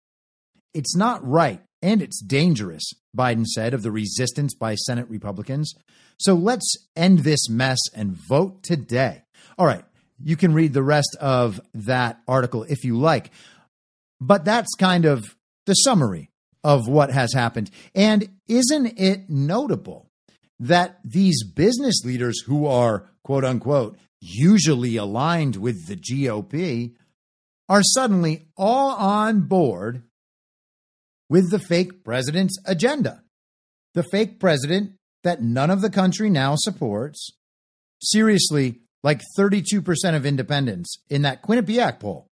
It's 0.73 0.97
not 0.97 1.27
right 1.27 1.61
and 1.85 2.01
it's 2.01 2.23
dangerous, 2.23 2.83
Biden 3.14 3.44
said 3.44 3.75
of 3.75 3.83
the 3.83 3.92
resistance 3.92 4.55
by 4.55 4.75
Senate 4.75 5.07
Republicans. 5.11 5.75
So 6.18 6.33
let's 6.33 6.75
end 6.97 7.18
this 7.20 7.51
mess 7.51 7.79
and 7.94 8.16
vote 8.27 8.62
today. 8.62 9.25
All 9.59 9.66
right, 9.66 9.85
you 10.18 10.35
can 10.35 10.55
read 10.55 10.73
the 10.73 10.83
rest 10.83 11.14
of 11.20 11.61
that 11.75 12.20
article 12.27 12.62
if 12.62 12.85
you 12.85 12.99
like. 12.99 13.31
But 14.18 14.47
that's 14.47 14.75
kind 14.77 15.05
of 15.05 15.37
the 15.66 15.75
summary 15.75 16.31
of 16.64 16.88
what 16.88 17.11
has 17.11 17.35
happened. 17.35 17.70
And 17.94 18.31
isn't 18.49 18.99
it 18.99 19.29
notable 19.29 20.09
that 20.59 21.01
these 21.05 21.44
business 21.44 22.03
leaders 22.03 22.40
who 22.47 22.66
are, 22.66 23.11
quote 23.25 23.44
unquote, 23.44 23.99
usually 24.20 24.97
aligned 24.97 25.57
with 25.57 25.87
the 25.87 25.97
GOP 25.97 26.94
are 27.68 27.83
suddenly 27.83 28.47
all 28.57 28.92
on 28.92 29.42
board 29.42 30.05
with 31.29 31.51
the 31.51 31.59
fake 31.59 32.05
president's 32.05 32.59
agenda. 32.67 33.23
The 33.95 34.05
fake 34.11 34.41
president 34.41 34.93
that 35.23 35.43
none 35.43 35.71
of 35.71 35.81
the 35.81 35.91
country 35.91 36.31
now 36.31 36.55
supports. 36.57 37.31
Seriously, 38.01 38.81
like 39.03 39.21
32% 39.39 40.17
of 40.17 40.27
independents 40.27 40.99
in 41.09 41.23
that 41.23 41.43
Quinnipiac 41.43 42.01
poll. 42.01 42.27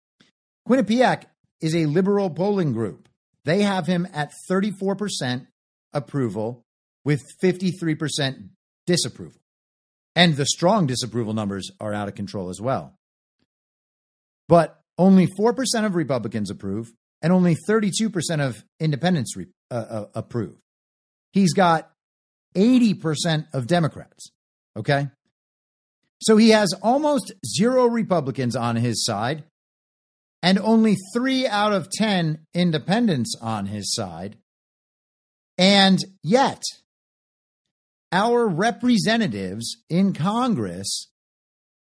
Quinnipiac 0.68 1.24
is 1.60 1.74
a 1.74 1.86
liberal 1.86 2.30
polling 2.30 2.72
group. 2.72 3.08
They 3.44 3.62
have 3.62 3.86
him 3.86 4.06
at 4.12 4.32
34% 4.50 5.46
approval 5.92 6.64
with 7.04 7.22
53% 7.42 8.50
disapproval. 8.86 9.40
And 10.14 10.36
the 10.36 10.46
strong 10.46 10.86
disapproval 10.86 11.32
numbers 11.32 11.70
are 11.80 11.94
out 11.94 12.08
of 12.08 12.14
control 12.14 12.50
as 12.50 12.60
well. 12.60 12.98
But 14.48 14.80
only 14.98 15.26
4% 15.26 15.54
of 15.84 15.94
Republicans 15.94 16.50
approve, 16.50 16.92
and 17.22 17.32
only 17.32 17.56
32% 17.68 18.12
of 18.40 18.64
independents 18.80 19.36
re- 19.36 19.46
uh, 19.70 19.74
uh, 19.74 20.04
approve. 20.14 20.56
He's 21.32 21.52
got 21.52 21.90
80% 22.56 23.46
of 23.52 23.66
Democrats. 23.66 24.30
Okay. 24.76 25.08
So 26.22 26.36
he 26.36 26.50
has 26.50 26.72
almost 26.82 27.32
zero 27.46 27.86
Republicans 27.86 28.56
on 28.56 28.76
his 28.76 29.04
side 29.04 29.44
and 30.42 30.58
only 30.58 30.96
three 31.14 31.46
out 31.46 31.72
of 31.72 31.90
10 31.90 32.40
independents 32.54 33.34
on 33.40 33.66
his 33.66 33.92
side. 33.94 34.36
And 35.56 35.98
yet, 36.22 36.62
our 38.12 38.46
representatives 38.46 39.76
in 39.90 40.12
Congress 40.12 41.08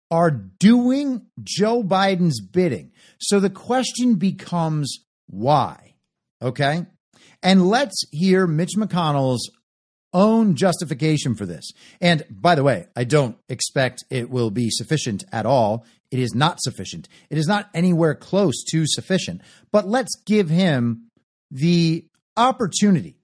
are 0.09 0.31
doing 0.31 1.27
Joe 1.43 1.83
Biden's 1.83 2.39
bidding. 2.41 2.91
So 3.19 3.39
the 3.39 3.49
question 3.49 4.15
becomes 4.15 4.99
why. 5.27 5.95
Okay? 6.41 6.85
And 7.43 7.67
let's 7.67 8.03
hear 8.11 8.47
Mitch 8.47 8.75
McConnell's 8.77 9.49
own 10.13 10.55
justification 10.55 11.35
for 11.35 11.45
this. 11.45 11.71
And 12.01 12.23
by 12.29 12.55
the 12.55 12.63
way, 12.63 12.87
I 12.95 13.03
don't 13.03 13.37
expect 13.49 14.03
it 14.09 14.29
will 14.29 14.49
be 14.49 14.69
sufficient 14.69 15.23
at 15.31 15.45
all. 15.45 15.85
It 16.11 16.19
is 16.19 16.33
not 16.33 16.61
sufficient. 16.61 17.07
It 17.29 17.37
is 17.37 17.47
not 17.47 17.69
anywhere 17.73 18.15
close 18.15 18.63
to 18.71 18.85
sufficient. 18.87 19.41
But 19.71 19.87
let's 19.87 20.15
give 20.25 20.49
him 20.49 21.09
the 21.51 22.07
opportunity 22.35 23.17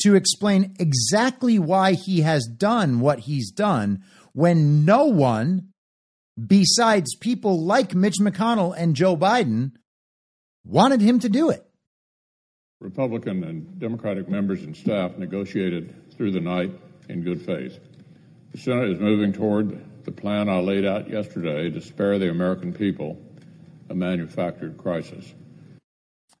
to 0.00 0.14
explain 0.14 0.74
exactly 0.78 1.58
why 1.58 1.92
he 1.92 2.22
has 2.22 2.46
done 2.46 3.00
what 3.00 3.20
he's 3.20 3.50
done 3.50 4.02
when 4.32 4.84
no 4.84 5.04
one 5.04 5.68
besides 6.46 7.14
people 7.16 7.62
like 7.62 7.94
Mitch 7.94 8.18
McConnell 8.18 8.74
and 8.76 8.96
Joe 8.96 9.16
Biden 9.16 9.72
wanted 10.64 11.00
him 11.00 11.18
to 11.20 11.28
do 11.28 11.50
it. 11.50 11.66
Republican 12.80 13.44
and 13.44 13.78
Democratic 13.78 14.28
members 14.28 14.62
and 14.62 14.76
staff 14.76 15.16
negotiated 15.16 16.12
through 16.16 16.32
the 16.32 16.40
night 16.40 16.72
in 17.08 17.22
good 17.22 17.44
faith. 17.44 17.78
The 18.52 18.58
Senate 18.58 18.90
is 18.90 19.00
moving 19.00 19.32
toward 19.32 20.04
the 20.04 20.12
plan 20.12 20.48
I 20.48 20.58
laid 20.58 20.84
out 20.84 21.08
yesterday 21.08 21.70
to 21.70 21.80
spare 21.80 22.18
the 22.18 22.30
American 22.30 22.72
people 22.72 23.18
a 23.88 23.94
manufactured 23.94 24.76
crisis. 24.76 25.32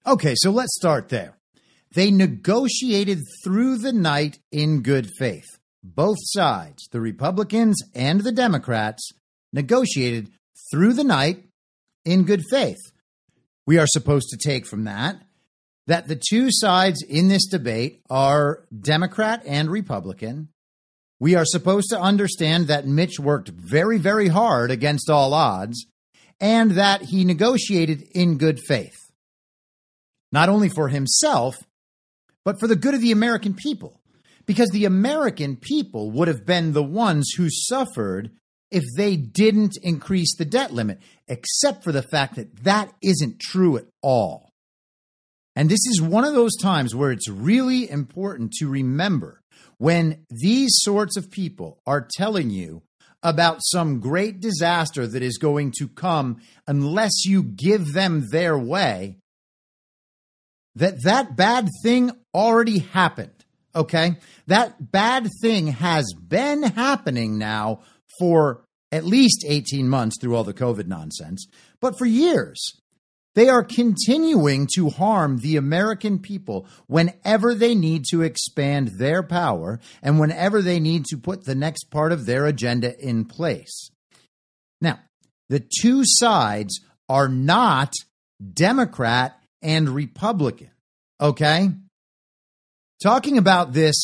Okay, 0.06 0.34
so 0.36 0.50
let's 0.50 0.74
start 0.74 1.08
there. 1.08 1.38
They 1.94 2.10
negotiated 2.10 3.20
through 3.44 3.78
the 3.78 3.92
night 3.92 4.38
in 4.50 4.82
good 4.82 5.10
faith. 5.18 5.46
Both 5.84 6.18
sides, 6.20 6.88
the 6.90 7.00
Republicans 7.00 7.82
and 7.94 8.22
the 8.22 8.32
Democrats, 8.32 9.10
negotiated 9.52 10.30
through 10.70 10.94
the 10.94 11.04
night 11.04 11.44
in 12.04 12.24
good 12.24 12.42
faith. 12.50 12.91
We 13.66 13.78
are 13.78 13.86
supposed 13.86 14.28
to 14.30 14.36
take 14.36 14.66
from 14.66 14.84
that 14.84 15.22
that 15.86 16.08
the 16.08 16.20
two 16.30 16.48
sides 16.50 17.02
in 17.02 17.28
this 17.28 17.46
debate 17.46 18.02
are 18.08 18.64
Democrat 18.78 19.42
and 19.46 19.70
Republican. 19.70 20.48
We 21.18 21.34
are 21.34 21.44
supposed 21.44 21.90
to 21.90 22.00
understand 22.00 22.68
that 22.68 22.86
Mitch 22.86 23.18
worked 23.18 23.48
very, 23.48 23.98
very 23.98 24.28
hard 24.28 24.70
against 24.70 25.10
all 25.10 25.34
odds 25.34 25.86
and 26.40 26.72
that 26.72 27.02
he 27.02 27.24
negotiated 27.24 28.02
in 28.12 28.38
good 28.38 28.60
faith, 28.66 28.96
not 30.30 30.48
only 30.48 30.68
for 30.68 30.88
himself, 30.88 31.56
but 32.44 32.58
for 32.58 32.66
the 32.66 32.76
good 32.76 32.94
of 32.94 33.00
the 33.00 33.12
American 33.12 33.54
people. 33.54 34.00
Because 34.44 34.70
the 34.70 34.84
American 34.84 35.56
people 35.56 36.10
would 36.10 36.26
have 36.26 36.44
been 36.44 36.72
the 36.72 36.82
ones 36.82 37.30
who 37.36 37.48
suffered 37.48 38.30
if 38.72 38.84
they 38.96 39.16
didn't 39.16 39.76
increase 39.82 40.36
the 40.36 40.44
debt 40.44 40.72
limit, 40.72 41.00
except 41.28 41.84
for 41.84 41.92
the 41.92 42.02
fact 42.02 42.36
that 42.36 42.64
that 42.64 42.92
isn't 43.02 43.40
true 43.40 43.76
at 43.76 43.86
all. 44.02 44.50
And 45.54 45.68
this 45.68 45.86
is 45.86 46.00
one 46.00 46.24
of 46.24 46.34
those 46.34 46.56
times 46.56 46.94
where 46.94 47.12
it's 47.12 47.28
really 47.28 47.88
important 47.90 48.52
to 48.54 48.68
remember 48.68 49.42
when 49.78 50.24
these 50.30 50.70
sorts 50.76 51.16
of 51.16 51.30
people 51.30 51.80
are 51.86 52.08
telling 52.16 52.50
you 52.50 52.82
about 53.22 53.58
some 53.60 54.00
great 54.00 54.40
disaster 54.40 55.06
that 55.06 55.22
is 55.22 55.38
going 55.38 55.72
to 55.78 55.88
come 55.88 56.40
unless 56.66 57.24
you 57.24 57.42
give 57.42 57.92
them 57.92 58.28
their 58.30 58.58
way 58.58 59.16
that 60.74 61.02
that 61.04 61.36
bad 61.36 61.68
thing 61.82 62.10
already 62.34 62.78
happened 62.78 63.44
okay 63.74 64.16
that 64.46 64.90
bad 64.90 65.28
thing 65.40 65.68
has 65.68 66.12
been 66.14 66.62
happening 66.62 67.38
now 67.38 67.80
for 68.22 68.62
at 68.92 69.04
least 69.04 69.44
18 69.48 69.88
months 69.88 70.16
through 70.20 70.36
all 70.36 70.44
the 70.44 70.54
covid 70.54 70.86
nonsense 70.86 71.48
but 71.80 71.98
for 71.98 72.06
years 72.06 72.80
they 73.34 73.48
are 73.48 73.64
continuing 73.64 74.68
to 74.74 74.90
harm 74.90 75.38
the 75.38 75.56
American 75.56 76.18
people 76.18 76.66
whenever 76.86 77.54
they 77.54 77.74
need 77.74 78.04
to 78.10 78.22
expand 78.22 78.98
their 78.98 79.22
power 79.22 79.80
and 80.02 80.20
whenever 80.20 80.60
they 80.60 80.78
need 80.78 81.06
to 81.06 81.16
put 81.16 81.44
the 81.44 81.54
next 81.54 81.84
part 81.84 82.12
of 82.12 82.26
their 82.26 82.44
agenda 82.44 82.98
in 82.98 83.24
place. 83.24 83.90
Now, 84.82 85.00
the 85.48 85.60
two 85.80 86.02
sides 86.04 86.80
are 87.08 87.28
not 87.28 87.94
Democrat 88.52 89.38
and 89.62 89.88
Republican, 89.88 90.70
okay? 91.20 91.70
Talking 93.02 93.38
about 93.38 93.72
this 93.72 93.96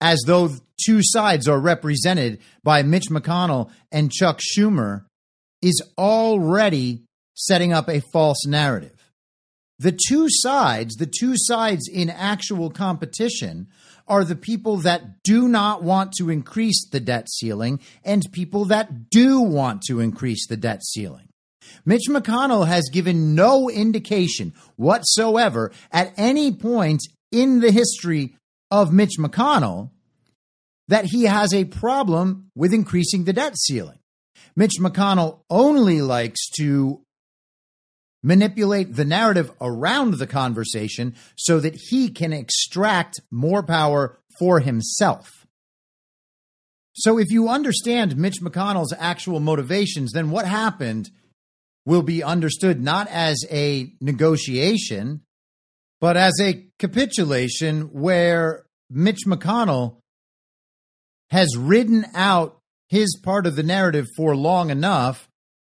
as 0.00 0.20
though 0.26 0.50
two 0.84 1.00
sides 1.02 1.48
are 1.48 1.58
represented 1.58 2.40
by 2.62 2.82
Mitch 2.82 3.08
McConnell 3.10 3.70
and 3.90 4.12
Chuck 4.12 4.40
Schumer 4.40 5.04
is 5.62 5.82
already 5.96 7.02
setting 7.34 7.72
up 7.72 7.88
a 7.88 8.02
false 8.12 8.46
narrative. 8.46 8.94
The 9.80 9.96
two 10.08 10.26
sides, 10.28 10.96
the 10.96 11.06
two 11.06 11.34
sides 11.36 11.88
in 11.88 12.10
actual 12.10 12.70
competition, 12.70 13.68
are 14.08 14.24
the 14.24 14.36
people 14.36 14.78
that 14.78 15.22
do 15.22 15.48
not 15.48 15.82
want 15.82 16.12
to 16.14 16.30
increase 16.30 16.88
the 16.90 16.98
debt 16.98 17.28
ceiling 17.30 17.78
and 18.04 18.24
people 18.32 18.64
that 18.66 19.10
do 19.10 19.40
want 19.40 19.82
to 19.82 20.00
increase 20.00 20.46
the 20.48 20.56
debt 20.56 20.82
ceiling. 20.82 21.28
Mitch 21.84 22.08
McConnell 22.08 22.66
has 22.66 22.88
given 22.92 23.34
no 23.34 23.70
indication 23.70 24.54
whatsoever 24.76 25.70
at 25.92 26.12
any 26.16 26.52
point 26.52 27.02
in 27.30 27.60
the 27.60 27.70
history 27.70 28.34
of 28.70 28.92
Mitch 28.92 29.18
McConnell 29.18 29.90
that 30.88 31.06
he 31.06 31.24
has 31.24 31.52
a 31.52 31.64
problem 31.64 32.50
with 32.54 32.72
increasing 32.72 33.24
the 33.24 33.32
debt 33.32 33.58
ceiling. 33.58 33.98
Mitch 34.56 34.78
McConnell 34.80 35.40
only 35.50 36.00
likes 36.00 36.48
to 36.58 37.02
manipulate 38.22 38.96
the 38.96 39.04
narrative 39.04 39.52
around 39.60 40.14
the 40.14 40.26
conversation 40.26 41.14
so 41.36 41.60
that 41.60 41.76
he 41.88 42.10
can 42.10 42.32
extract 42.32 43.20
more 43.30 43.62
power 43.62 44.18
for 44.38 44.60
himself. 44.60 45.46
So, 46.94 47.16
if 47.18 47.30
you 47.30 47.48
understand 47.48 48.16
Mitch 48.16 48.40
McConnell's 48.40 48.94
actual 48.98 49.38
motivations, 49.38 50.12
then 50.12 50.30
what 50.30 50.46
happened 50.46 51.10
will 51.86 52.02
be 52.02 52.22
understood 52.24 52.82
not 52.82 53.06
as 53.08 53.38
a 53.50 53.92
negotiation, 54.00 55.22
but 56.00 56.16
as 56.16 56.40
a 56.40 56.66
capitulation 56.78 57.92
where 57.92 58.64
Mitch 58.90 59.26
McConnell 59.26 59.96
has 61.30 61.56
ridden 61.56 62.06
out 62.14 62.58
his 62.88 63.18
part 63.22 63.46
of 63.46 63.56
the 63.56 63.62
narrative 63.62 64.06
for 64.16 64.34
long 64.34 64.70
enough. 64.70 65.28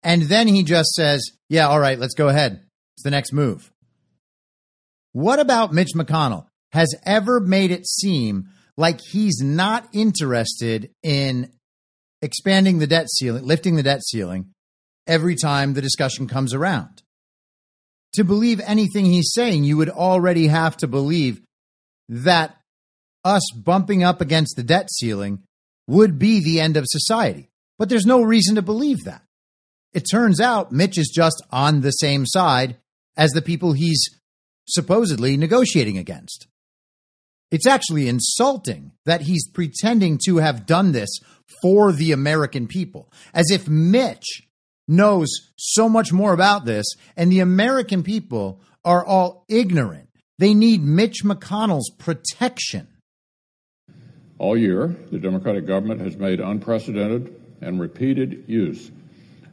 And 0.02 0.22
then 0.22 0.48
he 0.48 0.62
just 0.62 0.90
says, 0.90 1.22
yeah, 1.48 1.68
all 1.68 1.78
right, 1.78 1.98
let's 1.98 2.14
go 2.14 2.28
ahead. 2.28 2.62
It's 2.96 3.04
the 3.04 3.10
next 3.10 3.32
move. 3.32 3.70
What 5.12 5.38
about 5.38 5.72
Mitch 5.72 5.92
McConnell 5.94 6.46
has 6.72 6.94
ever 7.04 7.38
made 7.38 7.70
it 7.70 7.86
seem 7.86 8.48
like 8.76 9.00
he's 9.00 9.40
not 9.42 9.86
interested 9.92 10.90
in 11.02 11.52
expanding 12.22 12.78
the 12.78 12.86
debt 12.86 13.08
ceiling, 13.10 13.44
lifting 13.44 13.76
the 13.76 13.82
debt 13.82 14.02
ceiling 14.02 14.52
every 15.06 15.36
time 15.36 15.74
the 15.74 15.82
discussion 15.82 16.26
comes 16.26 16.54
around? 16.54 17.02
To 18.14 18.24
believe 18.24 18.60
anything 18.60 19.06
he's 19.06 19.32
saying, 19.32 19.64
you 19.64 19.76
would 19.78 19.88
already 19.88 20.48
have 20.48 20.76
to 20.78 20.86
believe 20.86 21.40
that 22.08 22.56
us 23.24 23.42
bumping 23.56 24.02
up 24.02 24.20
against 24.20 24.56
the 24.56 24.62
debt 24.62 24.90
ceiling 24.90 25.42
would 25.86 26.18
be 26.18 26.40
the 26.40 26.60
end 26.60 26.76
of 26.76 26.84
society. 26.86 27.48
But 27.78 27.88
there's 27.88 28.06
no 28.06 28.22
reason 28.22 28.56
to 28.56 28.62
believe 28.62 29.04
that. 29.04 29.22
It 29.92 30.04
turns 30.10 30.40
out 30.40 30.72
Mitch 30.72 30.98
is 30.98 31.12
just 31.14 31.42
on 31.50 31.80
the 31.80 31.90
same 31.90 32.24
side 32.26 32.76
as 33.16 33.30
the 33.32 33.42
people 33.42 33.72
he's 33.72 34.02
supposedly 34.68 35.36
negotiating 35.36 35.98
against. 35.98 36.46
It's 37.50 37.66
actually 37.66 38.08
insulting 38.08 38.92
that 39.04 39.22
he's 39.22 39.46
pretending 39.48 40.18
to 40.26 40.38
have 40.38 40.66
done 40.66 40.92
this 40.92 41.10
for 41.60 41.92
the 41.92 42.12
American 42.12 42.66
people, 42.66 43.12
as 43.34 43.50
if 43.50 43.68
Mitch 43.68 44.42
knows 44.88 45.28
so 45.56 45.88
much 45.88 46.12
more 46.12 46.32
about 46.32 46.64
this 46.64 46.86
and 47.16 47.30
the 47.30 47.40
American 47.40 48.02
people 48.02 48.60
are 48.84 49.04
all 49.04 49.44
ignorant. 49.48 50.08
They 50.38 50.54
need 50.54 50.82
Mitch 50.82 51.22
McConnell's 51.24 51.90
protection. 51.90 52.88
All 54.38 54.56
year, 54.56 54.96
the 55.10 55.18
Democratic 55.18 55.66
government 55.66 56.00
has 56.00 56.16
made 56.16 56.40
unprecedented 56.40 57.40
and 57.60 57.80
repeated 57.80 58.44
use 58.48 58.90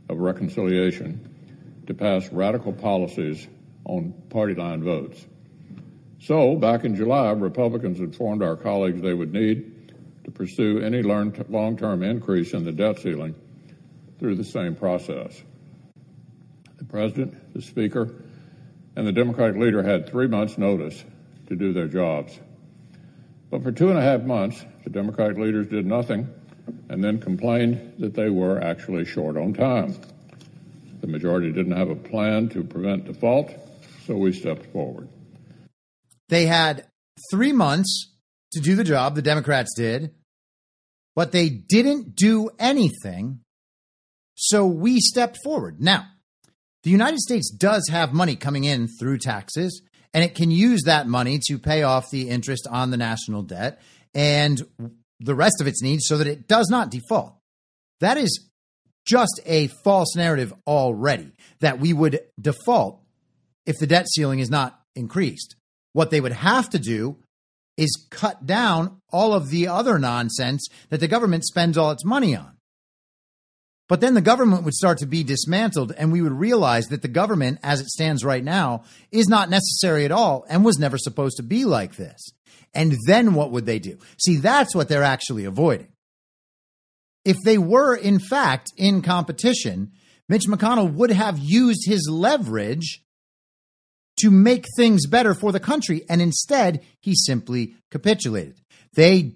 of 0.10 0.18
reconciliation 0.18 1.30
to 1.86 1.94
pass 1.94 2.28
radical 2.32 2.74
policies 2.74 3.48
on 3.86 4.14
party 4.30 4.56
line 4.56 4.84
votes. 4.84 5.26
So, 6.22 6.56
back 6.56 6.84
in 6.84 6.96
July, 6.96 7.32
Republicans 7.32 8.00
informed 8.00 8.42
our 8.42 8.56
colleagues 8.56 9.02
they 9.02 9.14
would 9.14 9.32
need 9.32 9.94
to 10.24 10.32
pursue 10.32 10.80
any 10.80 11.02
long 11.02 11.78
term 11.78 12.04
increase 12.04 12.54
in 12.54 12.66
the 12.66 12.72
debt 12.72 13.00
ceiling 13.00 13.36
through 14.20 14.36
the 14.36 14.44
same 14.44 14.76
process. 14.76 15.42
The 16.78 16.86
President, 16.86 17.54
the 17.54 17.62
Speaker, 17.62 18.14
and 18.96 19.08
the 19.08 19.12
Democratic 19.12 19.56
leader 19.60 19.82
had 19.82 20.10
three 20.10 20.28
months' 20.28 20.58
notice 20.58 21.04
to 21.48 21.56
do 21.56 21.74
their 21.74 21.88
jobs. 21.88 22.40
But 23.50 23.64
for 23.64 23.72
two 23.72 23.90
and 23.90 23.98
a 23.98 24.02
half 24.02 24.22
months, 24.22 24.64
the 24.84 24.90
Democratic 24.90 25.38
leaders 25.38 25.68
did 25.68 25.86
nothing 25.86 26.30
and 26.90 27.04
then 27.04 27.20
complained 27.20 27.96
that 28.00 28.14
they 28.14 28.30
were 28.30 28.62
actually 28.62 29.06
short 29.06 29.38
on 29.38 29.54
time. 29.54 29.96
The 31.02 31.08
majority 31.08 31.52
didn't 31.52 31.78
have 31.78 31.90
a 31.90 31.96
plan 31.96 32.50
to 32.50 32.64
prevent 32.64 33.06
default, 33.06 33.52
so 34.06 34.16
we 34.16 34.34
stepped 34.34 34.66
forward. 34.68 35.08
They 36.28 36.46
had 36.46 36.86
three 37.32 37.54
months 37.54 38.12
to 38.52 38.60
do 38.60 38.76
the 38.76 38.84
job, 38.84 39.16
the 39.16 39.22
Democrats 39.22 39.74
did, 39.76 40.12
but 41.16 41.32
they 41.32 41.50
didn't 41.50 42.16
do 42.16 42.50
anything, 42.60 43.40
so 44.42 44.66
we 44.66 45.02
stepped 45.02 45.38
forward. 45.44 45.82
Now, 45.82 46.08
the 46.84 46.90
United 46.90 47.20
States 47.20 47.52
does 47.52 47.86
have 47.90 48.14
money 48.14 48.38
coming 48.38 48.64
in 48.64 48.88
through 48.88 49.18
taxes, 49.18 49.82
and 50.14 50.24
it 50.24 50.34
can 50.34 50.50
use 50.50 50.84
that 50.86 51.08
money 51.08 51.42
to 51.48 51.60
pay 51.60 51.84
off 51.84 52.10
the 52.10 52.30
interest 52.30 52.66
on 52.72 52.90
the 52.90 52.96
national 52.96 53.44
debt. 53.44 53.82
And 54.16 54.62
the 55.20 55.36
rest 55.36 55.60
of 55.60 55.68
its 55.68 55.84
needs 55.84 56.06
so 56.08 56.18
that 56.18 56.28
it 56.28 56.48
does 56.48 56.70
not 56.70 56.90
default. 56.90 57.36
That 58.00 58.18
is 58.18 58.48
just 59.06 59.42
a 59.46 59.68
false 59.84 60.16
narrative 60.16 60.54
already 60.66 61.34
that 61.60 61.80
we 61.80 61.92
would 61.92 62.22
default 62.40 63.02
if 63.66 63.78
the 63.78 63.88
debt 63.88 64.08
ceiling 64.08 64.40
is 64.40 64.50
not 64.50 64.80
increased. 64.96 65.58
What 65.92 66.12
they 66.12 66.22
would 66.22 66.32
have 66.32 66.70
to 66.70 66.80
do 66.80 67.18
is 67.76 68.08
cut 68.10 68.46
down 68.46 69.02
all 69.12 69.34
of 69.34 69.50
the 69.50 69.68
other 69.68 70.00
nonsense 70.00 70.66
that 70.90 71.02
the 71.02 71.10
government 71.10 71.44
spends 71.46 71.78
all 71.78 71.92
its 71.92 72.06
money 72.06 72.38
on. 72.38 72.59
But 73.90 74.02
then 74.02 74.14
the 74.14 74.22
government 74.22 74.64
would 74.64 74.76
start 74.76 75.00
to 75.00 75.08
be 75.08 75.24
dismantled, 75.24 75.92
and 75.98 76.12
we 76.12 76.22
would 76.22 76.32
realize 76.32 76.86
that 76.86 77.02
the 77.02 77.08
government, 77.08 77.60
as 77.64 77.82
it 77.82 77.90
stands 77.90 78.24
right 78.24 78.44
now, 78.44 78.84
is 79.12 79.28
not 79.28 79.50
necessary 79.50 80.06
at 80.06 80.12
all 80.12 80.46
and 80.48 80.64
was 80.64 80.78
never 80.78 80.98
supposed 80.98 81.38
to 81.38 81.44
be 81.44 81.66
like 81.66 81.96
this. 81.96 82.32
And 82.74 82.96
then 83.08 83.34
what 83.34 83.52
would 83.52 83.66
they 83.66 83.80
do? 83.80 83.98
See, 84.20 84.38
that's 84.38 84.76
what 84.76 84.90
they're 84.90 85.04
actually 85.04 85.46
avoiding. 85.46 85.88
If 87.26 87.38
they 87.44 87.58
were, 87.58 87.96
in 87.96 88.20
fact, 88.20 88.72
in 88.78 89.02
competition, 89.02 89.92
Mitch 90.30 90.46
McConnell 90.46 90.94
would 90.94 91.12
have 91.12 91.40
used 91.40 91.88
his 91.88 92.08
leverage 92.08 93.04
to 94.20 94.30
make 94.30 94.66
things 94.78 95.08
better 95.08 95.34
for 95.34 95.52
the 95.52 95.60
country. 95.60 96.04
And 96.08 96.22
instead, 96.22 96.86
he 97.00 97.16
simply 97.16 97.76
capitulated. 97.90 98.62
They 98.94 99.34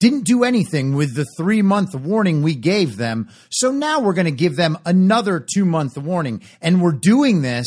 didn't 0.00 0.24
do 0.24 0.44
anything 0.44 0.94
with 0.94 1.14
the 1.14 1.26
three 1.36 1.62
month 1.62 1.94
warning 1.94 2.42
we 2.42 2.54
gave 2.54 2.96
them. 2.96 3.28
So 3.50 3.70
now 3.70 4.00
we're 4.00 4.14
going 4.14 4.26
to 4.26 4.30
give 4.30 4.56
them 4.56 4.78
another 4.84 5.40
two 5.40 5.64
month 5.64 5.96
warning. 5.98 6.42
And 6.60 6.80
we're 6.80 6.92
doing 6.92 7.42
this 7.42 7.66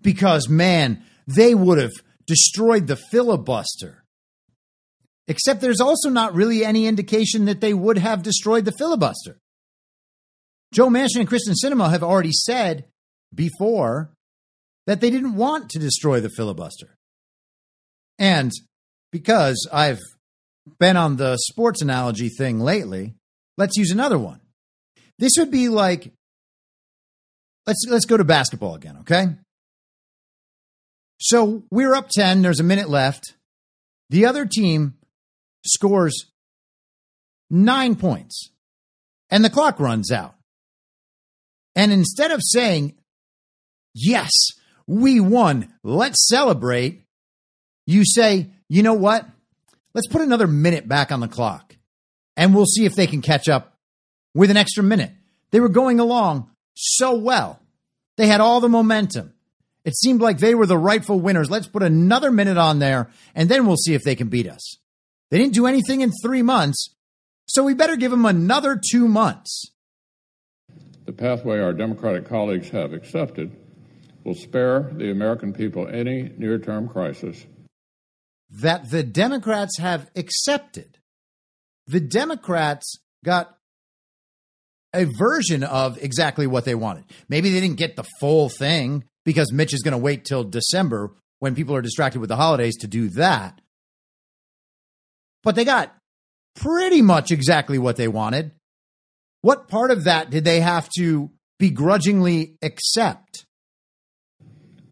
because, 0.00 0.48
man, 0.48 1.02
they 1.26 1.54
would 1.54 1.78
have 1.78 1.92
destroyed 2.26 2.86
the 2.86 2.96
filibuster. 2.96 4.04
Except 5.28 5.60
there's 5.60 5.80
also 5.80 6.08
not 6.08 6.34
really 6.34 6.64
any 6.64 6.86
indication 6.86 7.44
that 7.46 7.60
they 7.60 7.74
would 7.74 7.98
have 7.98 8.22
destroyed 8.22 8.64
the 8.64 8.72
filibuster. 8.72 9.38
Joe 10.72 10.88
Manchin 10.88 11.20
and 11.20 11.28
Kyrsten 11.28 11.54
Sinema 11.62 11.90
have 11.90 12.02
already 12.02 12.32
said 12.32 12.86
before 13.34 14.10
that 14.86 15.00
they 15.00 15.10
didn't 15.10 15.36
want 15.36 15.70
to 15.70 15.78
destroy 15.78 16.20
the 16.20 16.30
filibuster. 16.30 16.96
And 18.18 18.50
because 19.10 19.68
I've 19.72 20.00
been 20.78 20.96
on 20.96 21.16
the 21.16 21.36
sports 21.36 21.82
analogy 21.82 22.28
thing 22.28 22.60
lately, 22.60 23.14
let's 23.58 23.76
use 23.76 23.90
another 23.90 24.18
one. 24.18 24.40
This 25.18 25.32
would 25.38 25.50
be 25.50 25.68
like 25.68 26.12
let's 27.66 27.84
let's 27.88 28.06
go 28.06 28.16
to 28.16 28.24
basketball 28.24 28.74
again, 28.74 28.98
okay? 29.00 29.26
So 31.20 31.62
we're 31.70 31.94
up 31.94 32.08
10, 32.08 32.42
there's 32.42 32.60
a 32.60 32.64
minute 32.64 32.88
left. 32.88 33.34
The 34.10 34.26
other 34.26 34.44
team 34.44 34.94
scores 35.64 36.32
9 37.50 37.94
points. 37.96 38.50
And 39.30 39.44
the 39.44 39.50
clock 39.50 39.80
runs 39.80 40.10
out. 40.10 40.34
And 41.74 41.90
instead 41.90 42.30
of 42.30 42.40
saying, 42.42 42.98
"Yes, 43.94 44.30
we 44.86 45.20
won, 45.20 45.72
let's 45.82 46.26
celebrate," 46.28 47.06
you 47.86 48.04
say, 48.04 48.50
"You 48.68 48.82
know 48.82 48.92
what? 48.92 49.26
Let's 49.94 50.06
put 50.06 50.22
another 50.22 50.46
minute 50.46 50.88
back 50.88 51.12
on 51.12 51.20
the 51.20 51.28
clock 51.28 51.76
and 52.36 52.54
we'll 52.54 52.66
see 52.66 52.84
if 52.84 52.94
they 52.94 53.06
can 53.06 53.22
catch 53.22 53.48
up 53.48 53.76
with 54.34 54.50
an 54.50 54.56
extra 54.56 54.82
minute. 54.82 55.12
They 55.50 55.60
were 55.60 55.68
going 55.68 56.00
along 56.00 56.50
so 56.74 57.14
well. 57.14 57.60
They 58.16 58.26
had 58.26 58.40
all 58.40 58.60
the 58.60 58.68
momentum. 58.68 59.34
It 59.84 59.96
seemed 59.96 60.20
like 60.20 60.38
they 60.38 60.54
were 60.54 60.66
the 60.66 60.78
rightful 60.78 61.20
winners. 61.20 61.50
Let's 61.50 61.66
put 61.66 61.82
another 61.82 62.30
minute 62.30 62.56
on 62.56 62.78
there 62.78 63.10
and 63.34 63.48
then 63.48 63.66
we'll 63.66 63.76
see 63.76 63.94
if 63.94 64.02
they 64.02 64.14
can 64.14 64.28
beat 64.28 64.48
us. 64.48 64.76
They 65.30 65.38
didn't 65.38 65.54
do 65.54 65.66
anything 65.66 66.02
in 66.02 66.12
three 66.22 66.42
months, 66.42 66.94
so 67.46 67.64
we 67.64 67.74
better 67.74 67.96
give 67.96 68.10
them 68.10 68.26
another 68.26 68.80
two 68.90 69.08
months. 69.08 69.72
The 71.04 71.12
pathway 71.12 71.58
our 71.58 71.72
Democratic 71.72 72.28
colleagues 72.28 72.68
have 72.70 72.92
accepted 72.92 73.56
will 74.24 74.34
spare 74.34 74.90
the 74.92 75.10
American 75.10 75.52
people 75.52 75.88
any 75.88 76.30
near 76.38 76.58
term 76.58 76.88
crisis 76.88 77.44
that 78.60 78.90
the 78.90 79.02
Democrats 79.02 79.78
have 79.78 80.10
accepted. 80.14 80.98
The 81.86 82.00
Democrats 82.00 82.96
got 83.24 83.56
a 84.94 85.06
version 85.18 85.64
of 85.64 86.02
exactly 86.02 86.46
what 86.46 86.64
they 86.64 86.74
wanted. 86.74 87.04
Maybe 87.28 87.50
they 87.50 87.60
didn't 87.60 87.78
get 87.78 87.96
the 87.96 88.04
full 88.20 88.48
thing 88.48 89.04
because 89.24 89.52
Mitch 89.52 89.72
is 89.72 89.82
going 89.82 89.92
to 89.92 89.98
wait 89.98 90.24
till 90.24 90.44
December 90.44 91.12
when 91.38 91.54
people 91.54 91.74
are 91.74 91.82
distracted 91.82 92.20
with 92.20 92.28
the 92.28 92.36
holidays 92.36 92.76
to 92.78 92.86
do 92.86 93.08
that. 93.10 93.60
But 95.42 95.54
they 95.54 95.64
got 95.64 95.94
pretty 96.56 97.02
much 97.02 97.30
exactly 97.30 97.78
what 97.78 97.96
they 97.96 98.08
wanted. 98.08 98.52
What 99.40 99.66
part 99.68 99.90
of 99.90 100.04
that 100.04 100.30
did 100.30 100.44
they 100.44 100.60
have 100.60 100.88
to 100.98 101.30
begrudgingly 101.58 102.56
accept? 102.62 103.21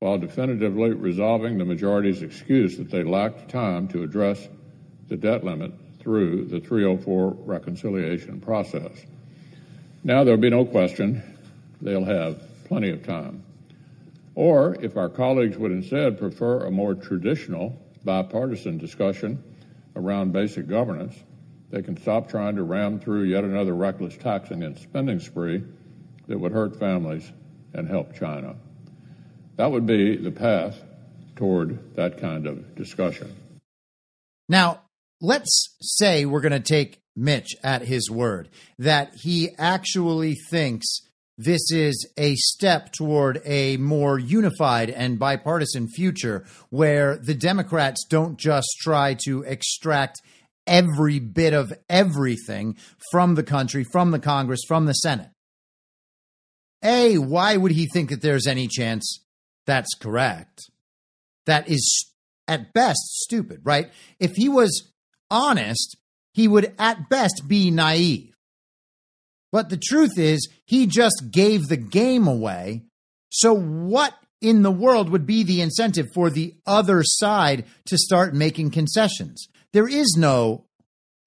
While 0.00 0.18
definitively 0.18 0.92
resolving 0.92 1.58
the 1.58 1.64
majority's 1.64 2.22
excuse 2.22 2.78
that 2.78 2.90
they 2.90 3.04
lacked 3.04 3.50
time 3.50 3.86
to 3.86 4.02
address 4.02 4.48
the 5.08 5.16
debt 5.16 5.44
limit 5.44 5.72
through 6.00 6.46
the 6.46 6.58
304 6.58 7.36
reconciliation 7.44 8.40
process. 8.40 8.92
Now 10.02 10.24
there'll 10.24 10.40
be 10.40 10.48
no 10.48 10.64
question 10.64 11.22
they'll 11.82 12.04
have 12.04 12.40
plenty 12.64 12.90
of 12.90 13.04
time. 13.04 13.44
Or 14.34 14.74
if 14.80 14.96
our 14.96 15.10
colleagues 15.10 15.58
would 15.58 15.72
instead 15.72 16.18
prefer 16.18 16.64
a 16.64 16.70
more 16.70 16.94
traditional 16.94 17.78
bipartisan 18.02 18.78
discussion 18.78 19.42
around 19.96 20.32
basic 20.32 20.66
governance, 20.66 21.14
they 21.70 21.82
can 21.82 22.00
stop 22.00 22.30
trying 22.30 22.56
to 22.56 22.62
ram 22.62 23.00
through 23.00 23.24
yet 23.24 23.44
another 23.44 23.74
reckless 23.74 24.16
taxing 24.16 24.62
and 24.62 24.78
spending 24.78 25.20
spree 25.20 25.62
that 26.26 26.40
would 26.40 26.52
hurt 26.52 26.78
families 26.78 27.30
and 27.74 27.86
help 27.86 28.14
China. 28.14 28.56
That 29.60 29.72
would 29.72 29.84
be 29.84 30.16
the 30.16 30.30
path 30.30 30.80
toward 31.36 31.94
that 31.94 32.18
kind 32.18 32.46
of 32.46 32.74
discussion. 32.76 33.36
Now, 34.48 34.84
let's 35.20 35.76
say 35.82 36.24
we're 36.24 36.40
going 36.40 36.52
to 36.52 36.60
take 36.60 37.02
Mitch 37.14 37.56
at 37.62 37.82
his 37.82 38.10
word 38.10 38.48
that 38.78 39.12
he 39.16 39.50
actually 39.58 40.34
thinks 40.48 40.86
this 41.36 41.70
is 41.70 42.10
a 42.16 42.36
step 42.36 42.92
toward 42.92 43.42
a 43.44 43.76
more 43.76 44.18
unified 44.18 44.88
and 44.88 45.18
bipartisan 45.18 45.88
future 45.88 46.46
where 46.70 47.18
the 47.18 47.34
Democrats 47.34 48.06
don't 48.08 48.38
just 48.38 48.78
try 48.80 49.12
to 49.26 49.42
extract 49.42 50.22
every 50.66 51.18
bit 51.18 51.52
of 51.52 51.70
everything 51.90 52.78
from 53.10 53.34
the 53.34 53.42
country, 53.42 53.84
from 53.92 54.10
the 54.10 54.20
Congress, 54.20 54.60
from 54.66 54.86
the 54.86 54.94
Senate. 54.94 55.28
A, 56.82 57.18
why 57.18 57.58
would 57.58 57.72
he 57.72 57.86
think 57.92 58.08
that 58.08 58.22
there's 58.22 58.46
any 58.46 58.66
chance 58.66 59.20
that's 59.70 59.94
correct. 59.94 60.68
That 61.46 61.68
is 61.68 62.12
at 62.48 62.72
best 62.72 63.00
stupid, 63.22 63.60
right? 63.62 63.90
If 64.18 64.32
he 64.34 64.48
was 64.48 64.90
honest, 65.30 65.96
he 66.32 66.48
would 66.48 66.74
at 66.78 67.08
best 67.08 67.42
be 67.46 67.70
naive. 67.70 68.34
But 69.52 69.68
the 69.68 69.76
truth 69.76 70.18
is, 70.18 70.48
he 70.66 70.86
just 70.86 71.30
gave 71.30 71.68
the 71.68 71.76
game 71.76 72.26
away. 72.26 72.82
So, 73.30 73.54
what 73.54 74.14
in 74.40 74.62
the 74.62 74.70
world 74.70 75.08
would 75.10 75.26
be 75.26 75.42
the 75.42 75.60
incentive 75.60 76.06
for 76.14 76.30
the 76.30 76.54
other 76.66 77.02
side 77.04 77.64
to 77.86 77.96
start 77.96 78.34
making 78.34 78.70
concessions? 78.70 79.48
There 79.72 79.88
is 79.88 80.16
no 80.18 80.66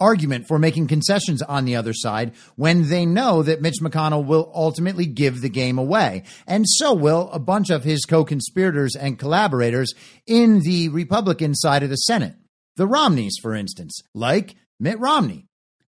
argument 0.03 0.47
for 0.47 0.59
making 0.59 0.87
concessions 0.87 1.41
on 1.41 1.63
the 1.63 1.77
other 1.77 1.93
side 1.93 2.33
when 2.55 2.89
they 2.89 3.05
know 3.05 3.41
that 3.41 3.61
Mitch 3.61 3.79
McConnell 3.81 4.25
will 4.25 4.51
ultimately 4.53 5.05
give 5.05 5.39
the 5.41 5.49
game 5.49 5.77
away. 5.77 6.23
And 6.45 6.65
so 6.67 6.93
will 6.93 7.29
a 7.31 7.39
bunch 7.39 7.69
of 7.69 7.85
his 7.85 8.03
co 8.05 8.25
conspirators 8.25 8.95
and 8.95 9.17
collaborators 9.17 9.93
in 10.27 10.59
the 10.59 10.89
Republican 10.89 11.55
side 11.55 11.83
of 11.83 11.89
the 11.89 11.95
Senate. 11.95 12.35
The 12.75 12.87
Romneys, 12.87 13.37
for 13.41 13.55
instance, 13.55 14.01
like 14.13 14.55
Mitt 14.79 14.99
Romney, 14.99 15.45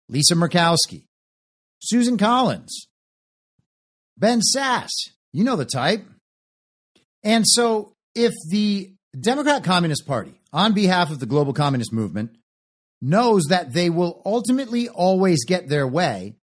Lisa 0.08 0.34
Murkowski, 0.34 1.04
Susan 1.80 2.18
Collins, 2.18 2.88
Ben 4.18 4.42
Sasse. 4.42 5.12
You 5.32 5.44
know 5.44 5.56
the 5.56 5.66
type. 5.66 6.04
And 7.24 7.46
so 7.48 7.94
if 8.16 8.34
the 8.50 8.92
Democrat 9.20 9.64
Communist 9.64 10.08
Party, 10.08 10.34
on 10.52 10.74
behalf 10.74 11.12
of 11.12 11.20
the 11.20 11.26
global 11.26 11.54
communist 11.54 11.94
movement, 11.94 12.32
knows 13.02 13.44
that 13.50 13.74
they 13.74 13.90
will 13.90 14.22
ultimately 14.26 14.90
always 14.90 15.46
get 15.46 15.70
their 15.70 15.88
way 15.88 16.36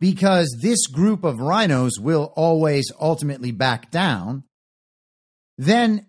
because 0.00 0.56
this 0.62 0.86
group 0.86 1.24
of 1.24 1.36
RINOs 1.36 2.00
will 2.00 2.32
always 2.36 2.90
ultimately 3.00 3.50
back 3.50 3.90
down, 3.90 4.44
then 5.56 6.06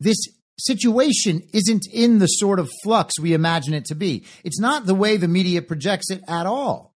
this 0.00 0.16
situation 0.58 1.42
isn't 1.52 1.86
in 1.92 2.18
the 2.18 2.26
sort 2.26 2.58
of 2.58 2.70
flux 2.82 3.18
we 3.20 3.32
imagine 3.32 3.74
it 3.74 3.84
to 3.86 3.94
be. 3.94 4.24
It's 4.44 4.58
not 4.58 4.86
the 4.86 4.94
way 4.94 5.16
the 5.16 5.28
media 5.28 5.62
projects 5.62 6.10
it 6.10 6.22
at 6.26 6.46
all. 6.46 6.94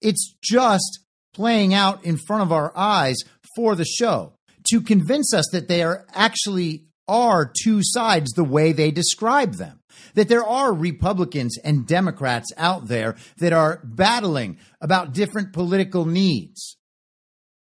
It's 0.00 0.34
just 0.42 1.00
playing 1.34 1.74
out 1.74 2.04
in 2.04 2.16
front 2.16 2.42
of 2.42 2.52
our 2.52 2.72
eyes 2.76 3.16
for 3.54 3.74
the 3.74 3.84
show 3.84 4.32
to 4.70 4.80
convince 4.80 5.34
us 5.34 5.46
that 5.52 5.68
they 5.68 5.82
are 5.82 6.06
actually 6.12 6.84
are 7.08 7.52
two 7.62 7.80
sides 7.82 8.32
the 8.32 8.44
way 8.44 8.72
they 8.72 8.90
describe 8.90 9.54
them 9.54 9.80
that 10.14 10.28
there 10.28 10.44
are 10.44 10.72
Republicans 10.72 11.58
and 11.62 11.86
Democrats 11.86 12.52
out 12.56 12.88
there 12.88 13.16
that 13.38 13.52
are 13.52 13.80
battling 13.84 14.58
about 14.80 15.12
different 15.12 15.52
political 15.52 16.04
needs. 16.04 16.76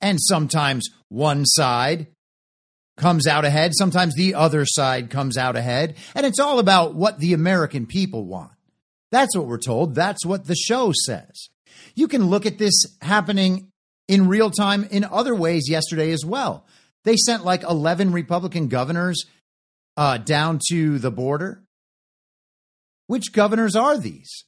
And 0.01 0.19
sometimes 0.21 0.87
one 1.09 1.45
side 1.45 2.07
comes 2.97 3.27
out 3.27 3.45
ahead. 3.45 3.71
Sometimes 3.73 4.15
the 4.15 4.35
other 4.35 4.65
side 4.65 5.09
comes 5.09 5.37
out 5.37 5.55
ahead. 5.55 5.95
And 6.15 6.25
it's 6.25 6.39
all 6.39 6.59
about 6.59 6.95
what 6.95 7.19
the 7.19 7.33
American 7.33 7.85
people 7.85 8.25
want. 8.25 8.51
That's 9.11 9.35
what 9.35 9.47
we're 9.47 9.57
told. 9.57 9.95
That's 9.95 10.25
what 10.25 10.45
the 10.45 10.55
show 10.55 10.91
says. 11.05 11.49
You 11.95 12.07
can 12.07 12.27
look 12.27 12.45
at 12.45 12.57
this 12.57 12.85
happening 13.01 13.71
in 14.07 14.27
real 14.27 14.51
time 14.51 14.85
in 14.85 15.03
other 15.03 15.33
ways 15.33 15.69
yesterday 15.69 16.11
as 16.11 16.25
well. 16.25 16.65
They 17.05 17.15
sent 17.15 17.45
like 17.45 17.63
11 17.63 18.11
Republican 18.11 18.67
governors 18.67 19.25
uh, 19.97 20.17
down 20.17 20.59
to 20.69 20.99
the 20.99 21.11
border. 21.11 21.63
Which 23.09 23.33
governors 23.33 23.75
are 23.75 23.97
these? 23.97 24.45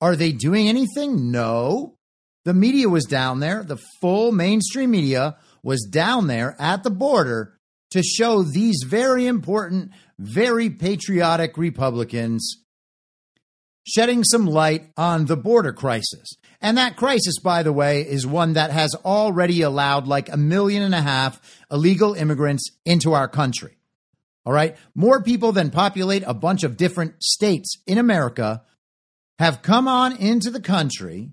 Are 0.00 0.16
they 0.16 0.32
doing 0.32 0.68
anything? 0.68 1.30
No. 1.30 1.94
The 2.44 2.52
media 2.52 2.88
was 2.88 3.04
down 3.04 3.38
there. 3.38 3.62
The 3.62 3.78
full 4.00 4.32
mainstream 4.32 4.90
media 4.90 5.36
was 5.62 5.86
down 5.88 6.26
there 6.26 6.56
at 6.58 6.82
the 6.82 6.90
border 6.90 7.56
to 7.92 8.02
show 8.02 8.42
these 8.42 8.82
very 8.84 9.28
important, 9.28 9.92
very 10.18 10.70
patriotic 10.70 11.56
Republicans 11.56 12.64
shedding 13.86 14.24
some 14.24 14.46
light 14.46 14.90
on 14.96 15.26
the 15.26 15.36
border 15.36 15.72
crisis. 15.72 16.34
And 16.60 16.78
that 16.78 16.96
crisis, 16.96 17.38
by 17.38 17.62
the 17.62 17.72
way, 17.72 18.00
is 18.00 18.26
one 18.26 18.54
that 18.54 18.72
has 18.72 18.92
already 19.04 19.62
allowed 19.62 20.08
like 20.08 20.28
a 20.28 20.36
million 20.36 20.82
and 20.82 20.96
a 20.96 21.00
half 21.00 21.40
illegal 21.70 22.14
immigrants 22.14 22.72
into 22.84 23.12
our 23.12 23.28
country. 23.28 23.79
All 24.46 24.52
right. 24.52 24.76
More 24.94 25.22
people 25.22 25.52
than 25.52 25.70
populate 25.70 26.22
a 26.26 26.34
bunch 26.34 26.62
of 26.62 26.76
different 26.76 27.22
states 27.22 27.76
in 27.86 27.98
America 27.98 28.62
have 29.38 29.62
come 29.62 29.88
on 29.88 30.16
into 30.16 30.50
the 30.50 30.60
country, 30.60 31.30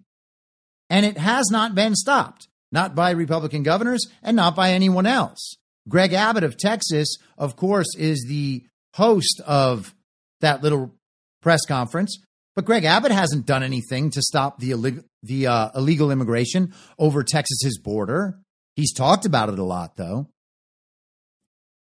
and 0.89 1.06
it 1.06 1.17
has 1.17 1.50
not 1.52 1.76
been 1.76 1.96
stopped, 1.96 2.48
not 2.72 2.96
by 2.96 3.12
Republican 3.12 3.63
governors 3.63 4.06
and 4.22 4.36
not 4.36 4.56
by 4.56 4.72
anyone 4.72 5.06
else. 5.06 5.56
Greg 5.88 6.13
Abbott 6.13 6.43
of 6.43 6.58
Texas, 6.58 7.17
of 7.38 7.56
course, 7.56 7.96
is 7.98 8.26
the 8.28 8.65
host 8.96 9.41
of 9.46 9.93
that 10.41 10.62
little 10.62 10.93
press 11.41 11.65
conference. 11.65 12.17
But 12.56 12.65
Greg 12.65 12.86
Abbott 12.86 13.12
hasn't 13.12 13.46
done 13.46 13.63
anything 13.63 14.10
to 14.12 14.22
stop 14.22 14.60
the 14.60 14.72
illegal, 14.72 15.04
the 15.22 15.48
uh, 15.48 15.70
illegal 15.76 16.12
immigration 16.12 16.74
over 16.98 17.24
Texas's 17.24 17.78
border. 17.78 18.39
He's 18.76 18.93
talked 18.93 19.26
about 19.26 19.50
it 19.50 19.60
a 19.60 19.63
lot, 19.63 19.96
though. 19.96 20.30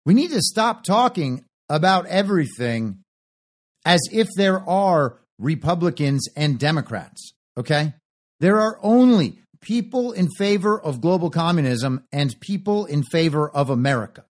We 0.07 0.15
need 0.15 0.31
to 0.31 0.43
stop 0.43 0.85
talking 0.85 1.45
about 1.69 2.07
everything 2.07 2.99
as 3.85 4.01
if 4.13 4.29
there 4.37 4.61
are 4.69 5.19
Republicans 5.39 6.29
and 6.37 6.59
Democrats. 6.59 7.33
Okay, 7.57 7.95
there 8.41 8.61
are 8.61 8.79
only 8.83 9.39
people 9.61 10.13
in 10.13 10.29
favor 10.37 10.79
of 10.79 11.01
global 11.01 11.31
communism 11.31 12.05
and 12.13 12.39
people 12.41 12.85
in 12.87 13.03
favor 13.03 13.49
of 13.49 13.71
America. 13.71 14.25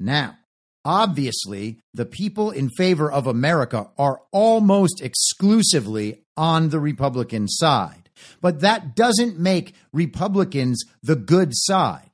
Now, 0.00 0.36
obviously, 0.84 1.78
the 1.94 2.06
people 2.06 2.50
in 2.50 2.70
favor 2.70 3.10
of 3.10 3.26
America 3.26 3.88
are 3.96 4.20
almost 4.32 5.00
exclusively 5.00 6.22
on 6.36 6.70
the 6.70 6.80
Republican 6.80 7.48
side. 7.48 8.10
But 8.40 8.60
that 8.60 8.96
doesn't 8.96 9.38
make 9.38 9.74
Republicans 9.92 10.82
the 11.02 11.16
good 11.16 11.50
side. 11.52 12.05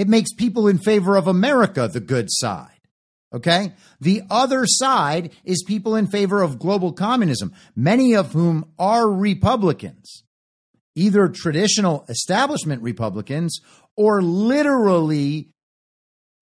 It 0.00 0.08
makes 0.08 0.32
people 0.32 0.66
in 0.66 0.78
favor 0.78 1.14
of 1.16 1.26
America 1.26 1.86
the 1.86 2.00
good 2.00 2.28
side. 2.30 2.80
Okay? 3.34 3.74
The 4.00 4.22
other 4.30 4.64
side 4.64 5.30
is 5.44 5.62
people 5.62 5.94
in 5.94 6.06
favor 6.06 6.42
of 6.42 6.58
global 6.58 6.94
communism, 6.94 7.52
many 7.76 8.14
of 8.14 8.32
whom 8.32 8.72
are 8.78 9.10
Republicans 9.10 10.24
either 10.94 11.28
traditional 11.28 12.04
establishment 12.08 12.82
Republicans 12.82 13.60
or 13.96 14.22
literally 14.22 15.50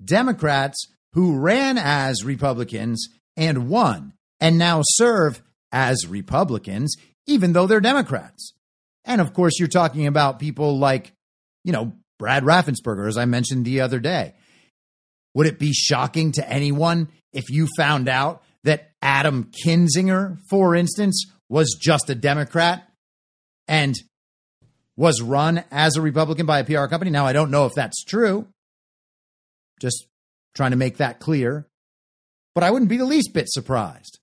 Democrats 0.04 0.86
who 1.12 1.36
ran 1.36 1.78
as 1.78 2.24
Republicans 2.24 3.08
and 3.36 3.68
won 3.68 4.12
and 4.40 4.56
now 4.56 4.80
serve 4.84 5.42
as 5.72 6.06
Republicans, 6.06 6.96
even 7.26 7.52
though 7.52 7.66
they're 7.66 7.80
Democrats. 7.80 8.52
And 9.04 9.20
of 9.20 9.32
course, 9.34 9.58
you're 9.58 9.68
talking 9.68 10.06
about 10.06 10.38
people 10.38 10.78
like, 10.78 11.12
you 11.64 11.72
know, 11.72 11.92
Brad 12.18 12.42
Raffensperger, 12.42 13.08
as 13.08 13.16
I 13.16 13.24
mentioned 13.24 13.64
the 13.64 13.80
other 13.80 14.00
day. 14.00 14.34
Would 15.34 15.46
it 15.46 15.58
be 15.58 15.72
shocking 15.72 16.32
to 16.32 16.48
anyone 16.48 17.08
if 17.32 17.50
you 17.50 17.68
found 17.76 18.08
out 18.08 18.42
that 18.64 18.90
Adam 19.00 19.50
Kinzinger, 19.64 20.38
for 20.50 20.74
instance, 20.74 21.24
was 21.48 21.78
just 21.80 22.10
a 22.10 22.14
Democrat 22.14 22.88
and 23.66 23.94
was 24.96 25.22
run 25.22 25.62
as 25.70 25.96
a 25.96 26.02
Republican 26.02 26.44
by 26.44 26.58
a 26.58 26.64
PR 26.64 26.86
company. 26.86 27.10
Now, 27.10 27.24
I 27.24 27.32
don't 27.32 27.52
know 27.52 27.66
if 27.66 27.74
that's 27.74 28.04
true. 28.04 28.48
Just 29.80 30.06
trying 30.56 30.72
to 30.72 30.76
make 30.76 30.96
that 30.96 31.20
clear. 31.20 31.68
But 32.54 32.64
I 32.64 32.72
wouldn't 32.72 32.88
be 32.88 32.96
the 32.96 33.04
least 33.04 33.32
bit 33.32 33.48
surprised. 33.48 34.18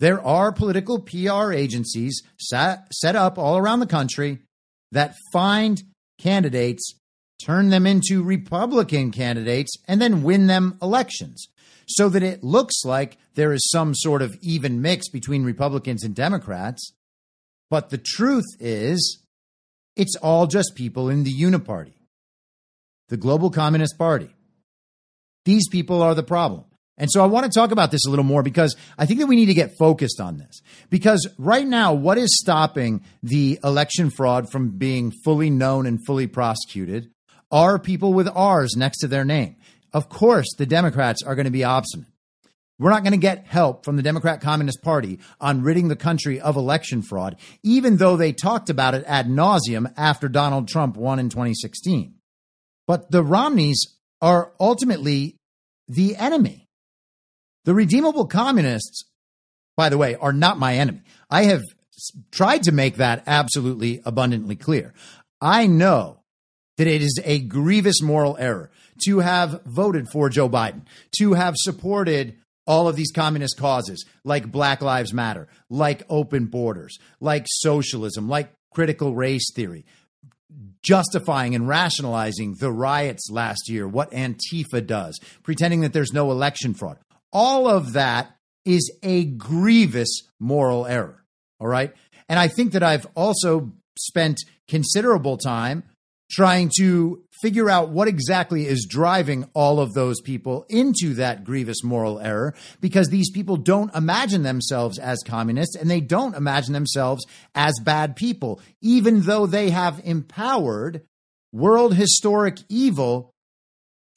There 0.00 0.20
are 0.20 0.52
political 0.52 1.00
PR 1.00 1.52
agencies 1.52 2.22
set, 2.38 2.92
set 2.92 3.16
up 3.16 3.38
all 3.38 3.56
around 3.56 3.80
the 3.80 3.86
country 3.86 4.40
that 4.92 5.14
find 5.32 5.82
candidates, 6.20 6.94
turn 7.42 7.70
them 7.70 7.86
into 7.86 8.22
Republican 8.22 9.10
candidates, 9.10 9.76
and 9.88 10.00
then 10.00 10.22
win 10.22 10.46
them 10.46 10.78
elections 10.82 11.48
so 11.90 12.08
that 12.08 12.22
it 12.22 12.44
looks 12.44 12.84
like 12.84 13.18
there 13.34 13.52
is 13.52 13.68
some 13.70 13.94
sort 13.94 14.22
of 14.22 14.36
even 14.40 14.80
mix 14.80 15.08
between 15.08 15.44
Republicans 15.44 16.04
and 16.04 16.14
Democrats. 16.14 16.92
But 17.68 17.90
the 17.90 17.98
truth 17.98 18.46
is, 18.60 19.22
it's 19.96 20.16
all 20.16 20.46
just 20.46 20.76
people 20.76 21.08
in 21.08 21.24
the 21.24 21.32
Uniparty, 21.32 21.94
the 23.08 23.16
Global 23.16 23.50
Communist 23.50 23.98
Party. 23.98 24.34
These 25.44 25.68
people 25.68 26.02
are 26.02 26.14
the 26.14 26.22
problem. 26.22 26.64
And 27.00 27.10
so 27.10 27.24
I 27.24 27.26
want 27.26 27.50
to 27.50 27.50
talk 27.50 27.70
about 27.70 27.90
this 27.90 28.04
a 28.06 28.10
little 28.10 28.26
more 28.26 28.42
because 28.42 28.76
I 28.98 29.06
think 29.06 29.20
that 29.20 29.26
we 29.26 29.34
need 29.34 29.46
to 29.46 29.54
get 29.54 29.78
focused 29.78 30.20
on 30.20 30.36
this. 30.36 30.60
Because 30.90 31.26
right 31.38 31.66
now, 31.66 31.94
what 31.94 32.18
is 32.18 32.38
stopping 32.38 33.02
the 33.22 33.58
election 33.64 34.10
fraud 34.10 34.52
from 34.52 34.76
being 34.76 35.10
fully 35.24 35.48
known 35.48 35.86
and 35.86 35.98
fully 36.06 36.26
prosecuted 36.26 37.10
are 37.50 37.78
people 37.78 38.12
with 38.12 38.28
R's 38.28 38.76
next 38.76 38.98
to 38.98 39.08
their 39.08 39.24
name. 39.24 39.56
Of 39.94 40.10
course, 40.10 40.46
the 40.58 40.66
Democrats 40.66 41.22
are 41.22 41.34
going 41.34 41.46
to 41.46 41.50
be 41.50 41.64
obstinate. 41.64 42.06
We're 42.78 42.90
not 42.90 43.02
going 43.02 43.12
to 43.12 43.18
get 43.18 43.46
help 43.46 43.84
from 43.84 43.96
the 43.96 44.02
Democrat 44.02 44.42
Communist 44.42 44.82
Party 44.82 45.20
on 45.40 45.62
ridding 45.62 45.88
the 45.88 45.96
country 45.96 46.38
of 46.38 46.56
election 46.56 47.00
fraud, 47.00 47.36
even 47.62 47.96
though 47.96 48.18
they 48.18 48.32
talked 48.32 48.68
about 48.68 48.94
it 48.94 49.04
ad 49.06 49.26
nauseum 49.26 49.90
after 49.96 50.28
Donald 50.28 50.68
Trump 50.68 50.98
won 50.98 51.18
in 51.18 51.30
2016. 51.30 52.14
But 52.86 53.10
the 53.10 53.22
Romneys 53.22 53.86
are 54.20 54.52
ultimately 54.60 55.36
the 55.88 56.16
enemy. 56.16 56.66
The 57.64 57.74
redeemable 57.74 58.26
communists, 58.26 59.04
by 59.76 59.88
the 59.88 59.98
way, 59.98 60.14
are 60.16 60.32
not 60.32 60.58
my 60.58 60.76
enemy. 60.76 61.02
I 61.28 61.44
have 61.44 61.62
tried 62.30 62.62
to 62.64 62.72
make 62.72 62.96
that 62.96 63.22
absolutely 63.26 64.00
abundantly 64.04 64.56
clear. 64.56 64.94
I 65.40 65.66
know 65.66 66.20
that 66.78 66.86
it 66.86 67.02
is 67.02 67.20
a 67.24 67.40
grievous 67.40 68.00
moral 68.00 68.36
error 68.38 68.70
to 69.04 69.18
have 69.20 69.62
voted 69.64 70.08
for 70.08 70.28
Joe 70.28 70.48
Biden, 70.48 70.82
to 71.18 71.34
have 71.34 71.54
supported 71.56 72.36
all 72.66 72.88
of 72.88 72.96
these 72.96 73.12
communist 73.12 73.58
causes 73.58 74.04
like 74.24 74.50
Black 74.50 74.80
Lives 74.80 75.12
Matter, 75.12 75.48
like 75.68 76.04
open 76.08 76.46
borders, 76.46 76.98
like 77.20 77.44
socialism, 77.48 78.28
like 78.28 78.52
critical 78.72 79.14
race 79.14 79.52
theory, 79.54 79.84
justifying 80.82 81.54
and 81.54 81.68
rationalizing 81.68 82.54
the 82.60 82.70
riots 82.70 83.28
last 83.30 83.68
year, 83.68 83.86
what 83.88 84.10
Antifa 84.12 84.86
does, 84.86 85.18
pretending 85.42 85.80
that 85.80 85.92
there's 85.92 86.12
no 86.12 86.30
election 86.30 86.74
fraud. 86.74 86.98
All 87.32 87.68
of 87.68 87.92
that 87.94 88.36
is 88.64 88.90
a 89.02 89.24
grievous 89.24 90.22
moral 90.38 90.86
error. 90.86 91.24
All 91.58 91.68
right. 91.68 91.92
And 92.28 92.38
I 92.38 92.48
think 92.48 92.72
that 92.72 92.82
I've 92.82 93.06
also 93.14 93.72
spent 93.98 94.38
considerable 94.68 95.36
time 95.36 95.84
trying 96.30 96.70
to 96.78 97.22
figure 97.42 97.68
out 97.68 97.88
what 97.88 98.06
exactly 98.06 98.66
is 98.66 98.86
driving 98.88 99.48
all 99.52 99.80
of 99.80 99.94
those 99.94 100.20
people 100.20 100.64
into 100.68 101.14
that 101.14 101.42
grievous 101.42 101.82
moral 101.82 102.20
error 102.20 102.54
because 102.80 103.08
these 103.08 103.30
people 103.30 103.56
don't 103.56 103.94
imagine 103.94 104.42
themselves 104.42 104.98
as 104.98 105.18
communists 105.26 105.74
and 105.74 105.90
they 105.90 106.00
don't 106.00 106.36
imagine 106.36 106.72
themselves 106.72 107.26
as 107.54 107.74
bad 107.82 108.14
people, 108.14 108.60
even 108.80 109.22
though 109.22 109.46
they 109.46 109.70
have 109.70 110.00
empowered 110.04 111.02
world 111.52 111.94
historic 111.94 112.58
evil 112.68 113.32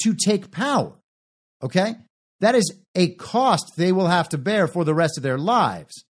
to 0.04 0.14
take 0.14 0.52
power. 0.52 0.94
Okay? 1.64 1.96
That 2.42 2.56
is 2.56 2.74
a 2.96 3.16
cost 3.16 3.74
they 3.78 3.92
will 3.92 4.08
have 4.08 4.30
to 4.30 4.38
bear 4.38 4.68
for 4.68 4.84
the 4.84 4.94
rest 4.94 5.18
of 5.18 5.24
their 5.24 5.38
lives. 5.38 6.04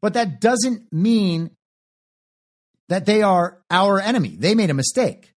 But 0.00 0.14
that 0.14 0.40
doesn't 0.40 0.92
mean 0.92 1.50
that 2.88 3.06
they 3.06 3.22
are 3.22 3.60
our 3.70 4.00
enemy. 4.00 4.36
They 4.38 4.54
made 4.54 4.70
a 4.70 4.74
mistake. 4.74 5.32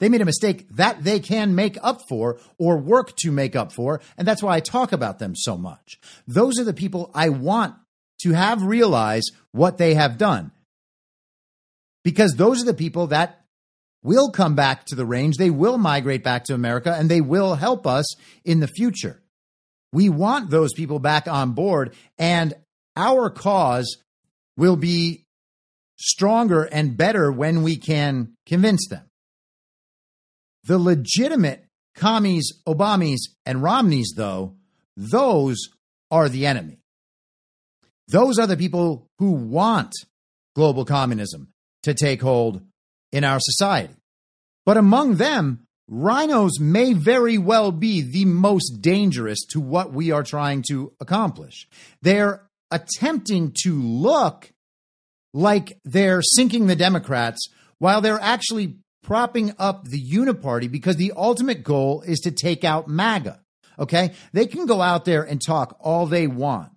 They 0.00 0.08
made 0.08 0.20
a 0.20 0.26
mistake 0.26 0.68
that 0.70 1.04
they 1.04 1.20
can 1.20 1.54
make 1.54 1.78
up 1.80 2.00
for 2.08 2.40
or 2.58 2.76
work 2.76 3.14
to 3.18 3.30
make 3.30 3.54
up 3.54 3.72
for. 3.72 4.00
And 4.18 4.26
that's 4.26 4.42
why 4.42 4.56
I 4.56 4.60
talk 4.60 4.90
about 4.90 5.20
them 5.20 5.36
so 5.36 5.56
much. 5.56 6.00
Those 6.26 6.58
are 6.58 6.64
the 6.64 6.74
people 6.74 7.12
I 7.14 7.28
want 7.28 7.76
to 8.22 8.32
have 8.32 8.64
realize 8.64 9.22
what 9.52 9.78
they 9.78 9.94
have 9.94 10.18
done. 10.18 10.50
Because 12.02 12.34
those 12.34 12.60
are 12.60 12.66
the 12.66 12.74
people 12.74 13.06
that 13.08 13.44
will 14.02 14.32
come 14.32 14.56
back 14.56 14.86
to 14.86 14.96
the 14.96 15.06
range. 15.06 15.36
They 15.36 15.50
will 15.50 15.78
migrate 15.78 16.24
back 16.24 16.44
to 16.46 16.54
America 16.54 16.92
and 16.98 17.08
they 17.08 17.20
will 17.20 17.54
help 17.54 17.86
us 17.86 18.16
in 18.44 18.58
the 18.58 18.66
future. 18.66 19.21
We 19.92 20.08
want 20.08 20.50
those 20.50 20.72
people 20.72 20.98
back 20.98 21.28
on 21.28 21.52
board, 21.52 21.94
and 22.18 22.54
our 22.96 23.30
cause 23.30 23.98
will 24.56 24.76
be 24.76 25.24
stronger 25.98 26.64
and 26.64 26.96
better 26.96 27.30
when 27.30 27.62
we 27.62 27.76
can 27.76 28.34
convince 28.46 28.88
them. 28.88 29.04
The 30.64 30.78
legitimate 30.78 31.64
commies, 31.94 32.52
Obamis, 32.66 33.20
and 33.44 33.62
Romneys, 33.62 34.14
though, 34.16 34.56
those 34.96 35.58
are 36.10 36.28
the 36.28 36.46
enemy. 36.46 36.78
Those 38.08 38.38
are 38.38 38.46
the 38.46 38.56
people 38.56 39.06
who 39.18 39.32
want 39.32 39.92
global 40.54 40.84
communism 40.84 41.48
to 41.82 41.94
take 41.94 42.20
hold 42.20 42.62
in 43.10 43.24
our 43.24 43.38
society. 43.40 43.94
But 44.64 44.76
among 44.76 45.16
them, 45.16 45.61
RINOs 45.90 46.60
may 46.60 46.92
very 46.92 47.38
well 47.38 47.72
be 47.72 48.00
the 48.00 48.24
most 48.24 48.80
dangerous 48.80 49.44
to 49.50 49.60
what 49.60 49.92
we 49.92 50.10
are 50.10 50.22
trying 50.22 50.62
to 50.68 50.92
accomplish. 51.00 51.68
They're 52.00 52.42
attempting 52.70 53.54
to 53.62 53.80
look 53.80 54.52
like 55.34 55.78
they're 55.84 56.22
sinking 56.22 56.66
the 56.66 56.76
Democrats 56.76 57.48
while 57.78 58.00
they're 58.00 58.20
actually 58.20 58.76
propping 59.02 59.54
up 59.58 59.84
the 59.84 60.02
uniparty 60.02 60.70
because 60.70 60.96
the 60.96 61.12
ultimate 61.16 61.64
goal 61.64 62.02
is 62.02 62.20
to 62.20 62.30
take 62.30 62.64
out 62.64 62.88
MAGA. 62.88 63.40
Okay. 63.78 64.12
They 64.32 64.46
can 64.46 64.66
go 64.66 64.80
out 64.80 65.04
there 65.04 65.22
and 65.22 65.40
talk 65.44 65.76
all 65.80 66.06
they 66.06 66.26
want 66.26 66.70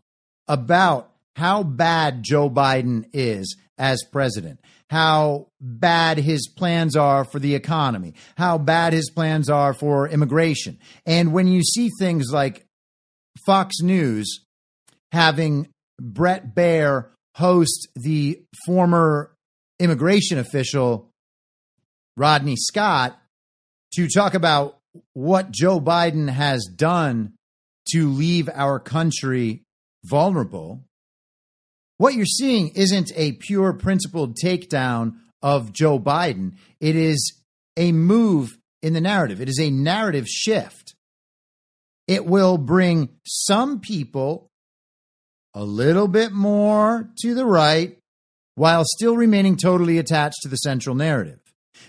about 0.48 1.12
how 1.36 1.64
bad 1.64 2.24
Joe 2.24 2.50
Biden 2.50 3.06
is 3.14 3.58
as 3.78 4.04
president, 4.12 4.60
how 4.90 5.48
bad 5.60 6.18
his 6.18 6.48
plans 6.48 6.96
are 6.96 7.26
for 7.26 7.40
the 7.40 7.56
economy, 7.56 8.14
how 8.38 8.58
bad 8.58 8.94
his 8.94 9.10
plans 9.10 9.50
are 9.50 9.74
for 9.74 10.08
immigration. 10.08 10.78
And 11.06 11.34
when 11.34 11.48
you 11.48 11.64
see 11.64 11.90
things 12.00 12.32
like 12.32 12.66
Fox 13.46 13.82
News 13.82 14.46
having 15.12 15.68
Bret 16.00 16.56
Baier 16.56 17.08
host 17.36 17.88
the 17.96 18.42
former 18.66 19.32
immigration 19.80 20.38
official 20.38 21.10
Rodney 22.16 22.56
Scott 22.56 23.20
to 23.96 24.08
talk 24.08 24.34
about 24.34 24.78
what 25.14 25.52
Joe 25.52 25.80
Biden 25.80 26.30
has 26.30 26.66
done 26.74 27.34
to 27.90 28.10
leave 28.10 28.50
our 28.54 28.80
country 28.80 29.64
vulnerable. 30.06 30.85
What 31.98 32.14
you're 32.14 32.26
seeing 32.26 32.70
isn't 32.70 33.12
a 33.16 33.34
pure 33.34 33.74
principled 33.74 34.38
takedown 34.44 35.16
of 35.42 35.72
Joe 35.72 36.00
Biden. 36.00 36.54
It 36.80 36.96
is 36.96 37.42
a 37.78 37.92
move 37.92 38.58
in 38.82 38.94
the 38.94 39.02
narrative. 39.02 39.40
It 39.40 39.50
is 39.50 39.60
a 39.60 39.70
narrative 39.70 40.28
shift. 40.28 40.96
It 42.08 42.26
will 42.26 42.58
bring 42.58 43.10
some 43.26 43.80
people 43.80 44.50
a 45.54 45.64
little 45.64 46.08
bit 46.08 46.32
more 46.32 47.10
to 47.22 47.34
the 47.34 47.46
right 47.46 47.98
while 48.56 48.84
still 48.86 49.16
remaining 49.16 49.56
totally 49.56 49.98
attached 49.98 50.38
to 50.44 50.50
the 50.50 50.58
central 50.58 50.96
narrative. 50.96 51.40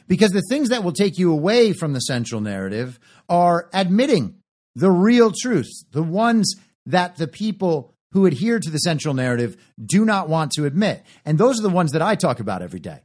Because 0.09 0.31
the 0.31 0.43
things 0.49 0.69
that 0.69 0.85
will 0.85 0.93
take 0.93 1.19
you 1.19 1.33
away 1.33 1.73
from 1.73 1.93
the 1.93 2.01
central 2.01 2.41
narrative 2.41 2.99
are 3.29 3.69
admitting 3.73 4.37
the 4.75 4.91
real 4.91 5.33
truths, 5.33 5.85
the 5.91 6.03
ones 6.03 6.55
that 6.87 7.17
the 7.17 7.27
people 7.27 7.96
who 8.13 8.27
adhere 8.27 8.59
to 8.59 8.71
the 8.71 8.79
central 8.79 9.15
narrative 9.15 9.57
do 9.85 10.05
not 10.05 10.29
want 10.29 10.53
to 10.53 10.65
admit. 10.65 11.05
And 11.25 11.39
those 11.39 11.59
are 11.59 11.63
the 11.63 11.69
ones 11.69 11.93
that 11.93 12.03
I 12.03 12.15
talk 12.15 12.41
about 12.41 12.63
every 12.63 12.81
day. 12.81 13.01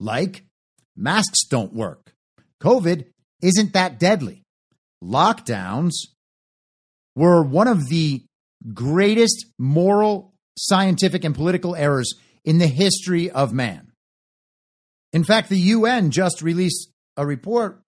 Like 0.00 0.44
masks 0.96 1.46
don't 1.48 1.72
work. 1.72 2.12
COVID 2.62 3.06
isn't 3.42 3.72
that 3.74 3.98
deadly. 3.98 4.42
Lockdowns 5.02 5.92
were 7.14 7.42
one 7.42 7.68
of 7.68 7.88
the 7.88 8.24
greatest 8.72 9.46
moral, 9.58 10.32
scientific, 10.58 11.24
and 11.24 11.34
political 11.34 11.76
errors 11.76 12.14
in 12.44 12.58
the 12.58 12.66
history 12.66 13.30
of 13.30 13.52
man. 13.52 13.92
In 15.12 15.24
fact, 15.24 15.48
the 15.48 15.58
UN 15.58 16.10
just 16.10 16.42
released 16.42 16.88
a 17.16 17.26
report 17.26 17.80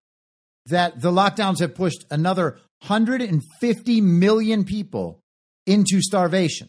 that 0.66 1.00
the 1.00 1.10
lockdowns 1.10 1.60
have 1.60 1.74
pushed 1.74 2.04
another 2.10 2.58
150 2.86 4.00
million 4.00 4.64
people 4.64 5.20
into 5.66 6.00
starvation. 6.00 6.68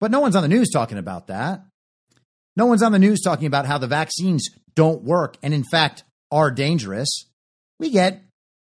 But 0.00 0.10
no 0.10 0.20
one's 0.20 0.36
on 0.36 0.42
the 0.42 0.48
news 0.48 0.70
talking 0.70 0.98
about 0.98 1.28
that. 1.28 1.64
No 2.56 2.66
one's 2.66 2.82
on 2.82 2.92
the 2.92 2.98
news 2.98 3.20
talking 3.20 3.46
about 3.46 3.66
how 3.66 3.78
the 3.78 3.86
vaccines 3.86 4.48
don't 4.74 5.02
work 5.02 5.36
and, 5.42 5.52
in 5.54 5.64
fact, 5.70 6.04
are 6.30 6.50
dangerous. 6.50 7.24
We 7.78 7.90
get 7.90 8.22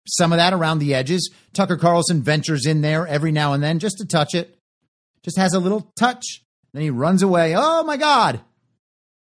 some 0.08 0.32
of 0.32 0.38
that 0.38 0.52
around 0.52 0.78
the 0.78 0.94
edges. 0.94 1.30
Tucker 1.52 1.76
Carlson 1.76 2.22
ventures 2.22 2.66
in 2.66 2.80
there 2.80 3.06
every 3.06 3.32
now 3.32 3.52
and 3.52 3.62
then 3.62 3.78
just 3.78 3.98
to 3.98 4.04
touch 4.04 4.34
it, 4.34 4.58
just 5.24 5.38
has 5.38 5.54
a 5.54 5.60
little 5.60 5.90
touch. 5.98 6.42
Then 6.72 6.82
he 6.82 6.90
runs 6.90 7.22
away. 7.22 7.54
Oh 7.56 7.82
my 7.84 7.96
God, 7.96 8.40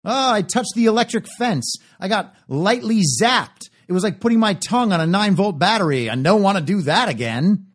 Oh, 0.09 0.31
I 0.31 0.41
touched 0.41 0.73
the 0.73 0.85
electric 0.85 1.27
fence. 1.37 1.75
I 1.99 2.07
got 2.07 2.33
lightly 2.47 3.01
zapped. 3.21 3.69
It 3.89 3.93
was 3.93 4.03
like 4.03 4.21
putting 4.21 4.39
my 4.39 4.53
tongue 4.53 4.93
on 4.93 5.01
a 5.01 5.05
nine 5.05 5.35
volt 5.35 5.59
battery. 5.59 6.09
I 6.09 6.15
don't 6.15 6.41
want 6.41 6.57
to 6.57 6.63
do 6.63 6.81
that 6.83 7.09
again. 7.09 7.66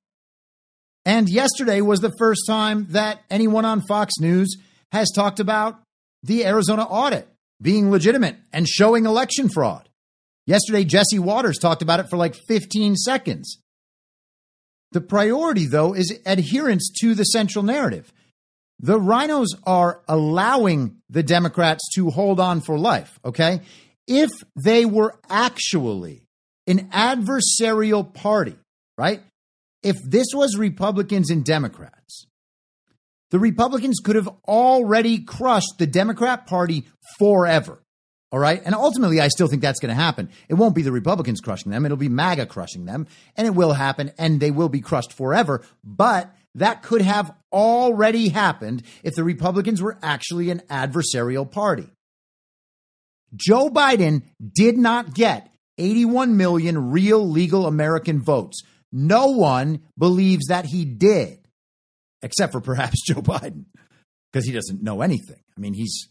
And 1.04 1.28
yesterday 1.28 1.80
was 1.80 2.00
the 2.00 2.14
first 2.18 2.42
time 2.46 2.86
that 2.90 3.20
anyone 3.30 3.64
on 3.64 3.82
Fox 3.82 4.14
News 4.20 4.56
has 4.92 5.10
talked 5.10 5.40
about 5.40 5.80
the 6.22 6.46
Arizona 6.46 6.84
audit 6.84 7.28
being 7.60 7.90
legitimate 7.90 8.36
and 8.52 8.68
showing 8.68 9.06
election 9.06 9.48
fraud. 9.48 9.88
Yesterday, 10.46 10.84
Jesse 10.84 11.18
Watters 11.18 11.58
talked 11.58 11.82
about 11.82 12.00
it 12.00 12.08
for 12.10 12.16
like 12.16 12.34
15 12.34 12.96
seconds. 12.96 13.58
The 14.90 15.00
priority, 15.00 15.66
though, 15.66 15.94
is 15.94 16.18
adherence 16.26 16.90
to 17.00 17.14
the 17.14 17.24
central 17.24 17.64
narrative. 17.64 18.12
The 18.80 18.98
RINOs 18.98 19.48
are 19.64 20.02
allowing 20.08 20.96
the 21.08 21.22
Democrats 21.22 21.88
to 21.94 22.10
hold 22.10 22.40
on 22.40 22.60
for 22.60 22.78
life, 22.78 23.18
okay? 23.24 23.60
If 24.08 24.30
they 24.56 24.84
were 24.84 25.14
actually 25.30 26.26
an 26.66 26.90
adversarial 26.90 28.12
party, 28.12 28.56
right? 28.98 29.22
If 29.82 29.96
this 30.02 30.28
was 30.34 30.56
Republicans 30.56 31.30
and 31.30 31.44
Democrats, 31.44 32.26
the 33.30 33.38
Republicans 33.38 33.98
could 34.04 34.16
have 34.16 34.28
already 34.46 35.20
crushed 35.20 35.78
the 35.78 35.86
Democrat 35.86 36.46
Party 36.46 36.86
forever. 37.18 37.82
All 38.30 38.38
right. 38.38 38.62
And 38.64 38.74
ultimately, 38.74 39.20
I 39.20 39.28
still 39.28 39.46
think 39.46 39.60
that's 39.60 39.80
going 39.80 39.94
to 39.94 40.00
happen. 40.00 40.30
It 40.48 40.54
won't 40.54 40.74
be 40.74 40.82
the 40.82 40.92
Republicans 40.92 41.40
crushing 41.40 41.70
them. 41.70 41.84
It'll 41.84 41.98
be 41.98 42.08
MAGA 42.08 42.46
crushing 42.46 42.86
them. 42.86 43.06
And 43.36 43.46
it 43.46 43.54
will 43.54 43.74
happen. 43.74 44.12
And 44.16 44.40
they 44.40 44.50
will 44.50 44.70
be 44.70 44.80
crushed 44.80 45.12
forever. 45.12 45.62
But 45.84 46.34
that 46.54 46.82
could 46.82 47.02
have 47.02 47.34
already 47.52 48.30
happened 48.30 48.84
if 49.02 49.14
the 49.14 49.24
Republicans 49.24 49.82
were 49.82 49.98
actually 50.02 50.50
an 50.50 50.60
adversarial 50.70 51.50
party. 51.50 51.88
Joe 53.34 53.68
Biden 53.68 54.22
did 54.54 54.78
not 54.78 55.14
get 55.14 55.50
81 55.78 56.36
million 56.36 56.90
real 56.90 57.26
legal 57.28 57.66
American 57.66 58.20
votes. 58.20 58.62
No 58.92 59.28
one 59.28 59.82
believes 59.98 60.46
that 60.48 60.66
he 60.66 60.84
did, 60.84 61.38
except 62.22 62.52
for 62.52 62.60
perhaps 62.60 63.02
Joe 63.06 63.22
Biden, 63.22 63.64
because 64.32 64.46
he 64.46 64.52
doesn't 64.52 64.82
know 64.82 65.00
anything. 65.00 65.40
I 65.56 65.60
mean, 65.60 65.74
he's 65.74 66.08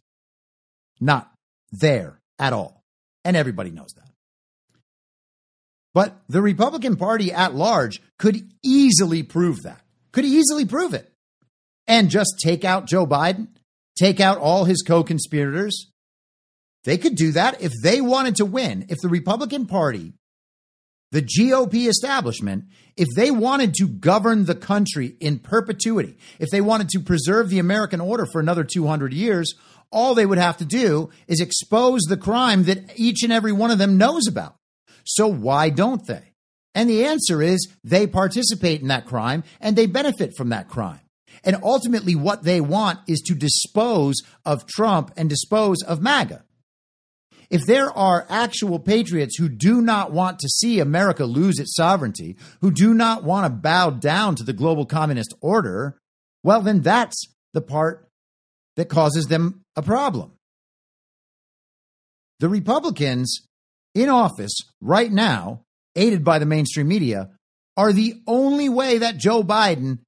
not 1.00 1.32
there 1.72 2.20
at 2.40 2.54
all. 2.54 2.84
And 3.24 3.38
everybody 3.38 3.70
knows 3.70 3.94
that. 3.98 4.10
But 5.94 6.20
the 6.28 6.42
Republican 6.42 6.96
Party 6.96 7.32
at 7.32 7.54
large 7.54 8.02
could 8.18 8.42
easily 8.64 9.24
prove 9.24 9.62
that 9.64 9.82
could 10.12 10.26
easily 10.26 10.66
prove 10.66 10.94
it 10.94 11.12
and 11.88 12.10
just 12.10 12.40
take 12.44 12.64
out 12.64 12.86
Joe 12.86 13.06
Biden, 13.06 13.48
take 13.98 14.20
out 14.20 14.38
all 14.38 14.66
his 14.66 14.84
co 14.86 15.04
conspirators. 15.04 15.92
They 16.84 16.98
could 16.98 17.16
do 17.16 17.32
that 17.34 17.62
if 17.62 17.72
they 17.84 18.02
wanted 18.02 18.38
to 18.38 18.46
win. 18.46 18.86
If 18.90 18.98
the 19.02 19.10
Republican 19.10 19.68
Party, 19.68 20.14
the 21.12 21.22
GOP 21.22 21.88
establishment, 21.88 22.66
if 22.96 23.08
they 23.16 23.32
wanted 23.32 23.74
to 23.76 23.88
govern 23.88 24.46
the 24.46 24.56
country 24.56 25.16
in 25.20 25.40
perpetuity, 25.40 26.18
if 26.40 26.50
they 26.50 26.62
wanted 26.62 26.90
to 26.90 27.00
preserve 27.00 27.50
the 27.50 27.60
American 27.60 28.00
order 28.00 28.26
for 28.26 28.40
another 28.40 28.64
200 28.64 29.14
years, 29.14 29.54
all 29.92 30.16
they 30.16 30.26
would 30.26 30.38
have 30.38 30.58
to 30.58 30.66
do 30.66 31.10
is 31.28 31.42
expose 31.42 32.02
the 32.04 32.18
crime 32.18 32.64
that 32.64 32.94
each 32.96 33.24
and 33.24 33.34
every 33.34 33.52
one 33.52 33.72
of 33.72 33.78
them 33.78 33.98
knows 33.98 34.28
about. 34.28 34.56
So 35.04 35.28
why 35.28 35.70
don't 35.70 36.06
they? 36.08 36.34
And 36.74 36.90
the 36.90 37.06
answer 37.06 37.42
is 37.42 37.68
they 37.84 38.08
participate 38.08 38.82
in 38.82 38.88
that 38.88 39.06
crime 39.06 39.44
and 39.60 39.76
they 39.76 39.88
benefit 39.88 40.36
from 40.38 40.50
that 40.50 40.70
crime. 40.70 41.02
And 41.44 41.58
ultimately, 41.64 42.16
what 42.16 42.44
they 42.44 42.62
want 42.62 43.00
is 43.08 43.20
to 43.22 43.34
dispose 43.34 44.16
of 44.46 44.68
Trump 44.68 45.12
and 45.18 45.30
dispose 45.30 45.82
of 45.82 46.02
MAGA. 46.02 46.44
If 47.52 47.66
there 47.66 47.92
are 47.92 48.26
actual 48.30 48.80
patriots 48.80 49.38
who 49.38 49.50
do 49.50 49.82
not 49.82 50.14
want 50.14 50.40
to 50.40 50.48
see 50.48 50.80
America 50.80 51.26
lose 51.26 51.60
its 51.60 51.76
sovereignty, 51.76 52.38
who 52.62 52.72
do 52.72 52.94
not 52.94 53.26
want 53.26 53.46
to 53.46 53.50
bow 53.50 53.90
down 53.90 54.36
to 54.36 54.44
the 54.44 54.54
global 54.54 54.86
communist 54.86 55.34
order, 55.42 55.98
well, 56.44 56.62
then 56.62 56.82
that's 56.82 57.22
the 57.54 57.62
part 57.62 58.08
that 58.78 58.88
causes 58.88 59.26
them 59.26 59.62
a 59.76 59.82
problem. 59.82 60.32
The 62.40 62.48
Republicans 62.48 63.42
in 63.94 64.08
office 64.08 64.56
right 64.80 65.12
now, 65.12 65.64
aided 65.98 66.24
by 66.24 66.40
the 66.40 66.46
mainstream 66.46 66.88
media, 66.88 67.32
are 67.76 67.92
the 67.92 68.22
only 68.28 68.70
way 68.70 69.00
that 69.00 69.18
Joe 69.18 69.44
Biden 69.44 70.00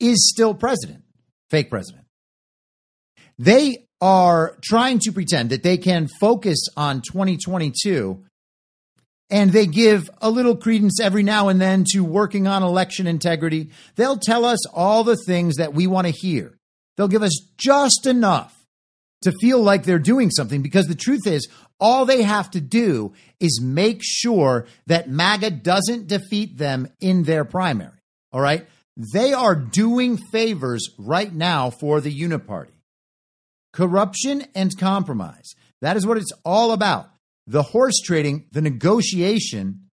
is 0.00 0.28
still 0.28 0.54
president, 0.54 1.04
fake 1.50 1.70
president. 1.70 2.04
They 3.38 3.86
are 4.00 4.56
trying 4.62 4.98
to 5.00 5.12
pretend 5.12 5.50
that 5.50 5.62
they 5.62 5.76
can 5.76 6.08
focus 6.20 6.58
on 6.76 7.02
2022 7.02 8.24
and 9.30 9.52
they 9.52 9.66
give 9.66 10.10
a 10.20 10.30
little 10.30 10.56
credence 10.56 11.00
every 11.00 11.22
now 11.22 11.48
and 11.48 11.60
then 11.60 11.84
to 11.92 12.02
working 12.02 12.46
on 12.46 12.62
election 12.62 13.06
integrity. 13.06 13.70
They'll 13.94 14.18
tell 14.18 14.44
us 14.44 14.66
all 14.68 15.04
the 15.04 15.16
things 15.16 15.56
that 15.56 15.72
we 15.72 15.86
want 15.86 16.06
to 16.06 16.12
hear. 16.12 16.56
They'll 16.96 17.08
give 17.08 17.22
us 17.22 17.38
just 17.56 18.06
enough 18.06 18.56
to 19.22 19.32
feel 19.40 19.62
like 19.62 19.84
they're 19.84 19.98
doing 19.98 20.30
something 20.30 20.62
because 20.62 20.88
the 20.88 20.94
truth 20.94 21.26
is, 21.26 21.48
all 21.78 22.04
they 22.04 22.22
have 22.22 22.50
to 22.50 22.60
do 22.60 23.12
is 23.38 23.60
make 23.62 24.00
sure 24.02 24.66
that 24.86 25.08
MAGA 25.08 25.50
doesn't 25.50 26.08
defeat 26.08 26.58
them 26.58 26.88
in 27.00 27.22
their 27.22 27.44
primary. 27.44 27.92
All 28.32 28.40
right. 28.40 28.66
They 29.14 29.32
are 29.32 29.54
doing 29.54 30.18
favors 30.30 30.90
right 30.98 31.32
now 31.32 31.70
for 31.70 32.00
the 32.00 32.14
Uniparty. 32.14 32.72
Corruption 33.72 34.46
and 34.54 34.76
compromise. 34.78 35.54
That 35.80 35.96
is 35.96 36.06
what 36.06 36.16
it's 36.16 36.32
all 36.44 36.72
about. 36.72 37.10
The 37.46 37.62
horse 37.62 38.00
trading, 38.04 38.46
the 38.52 38.60
negotiation, 38.60 39.88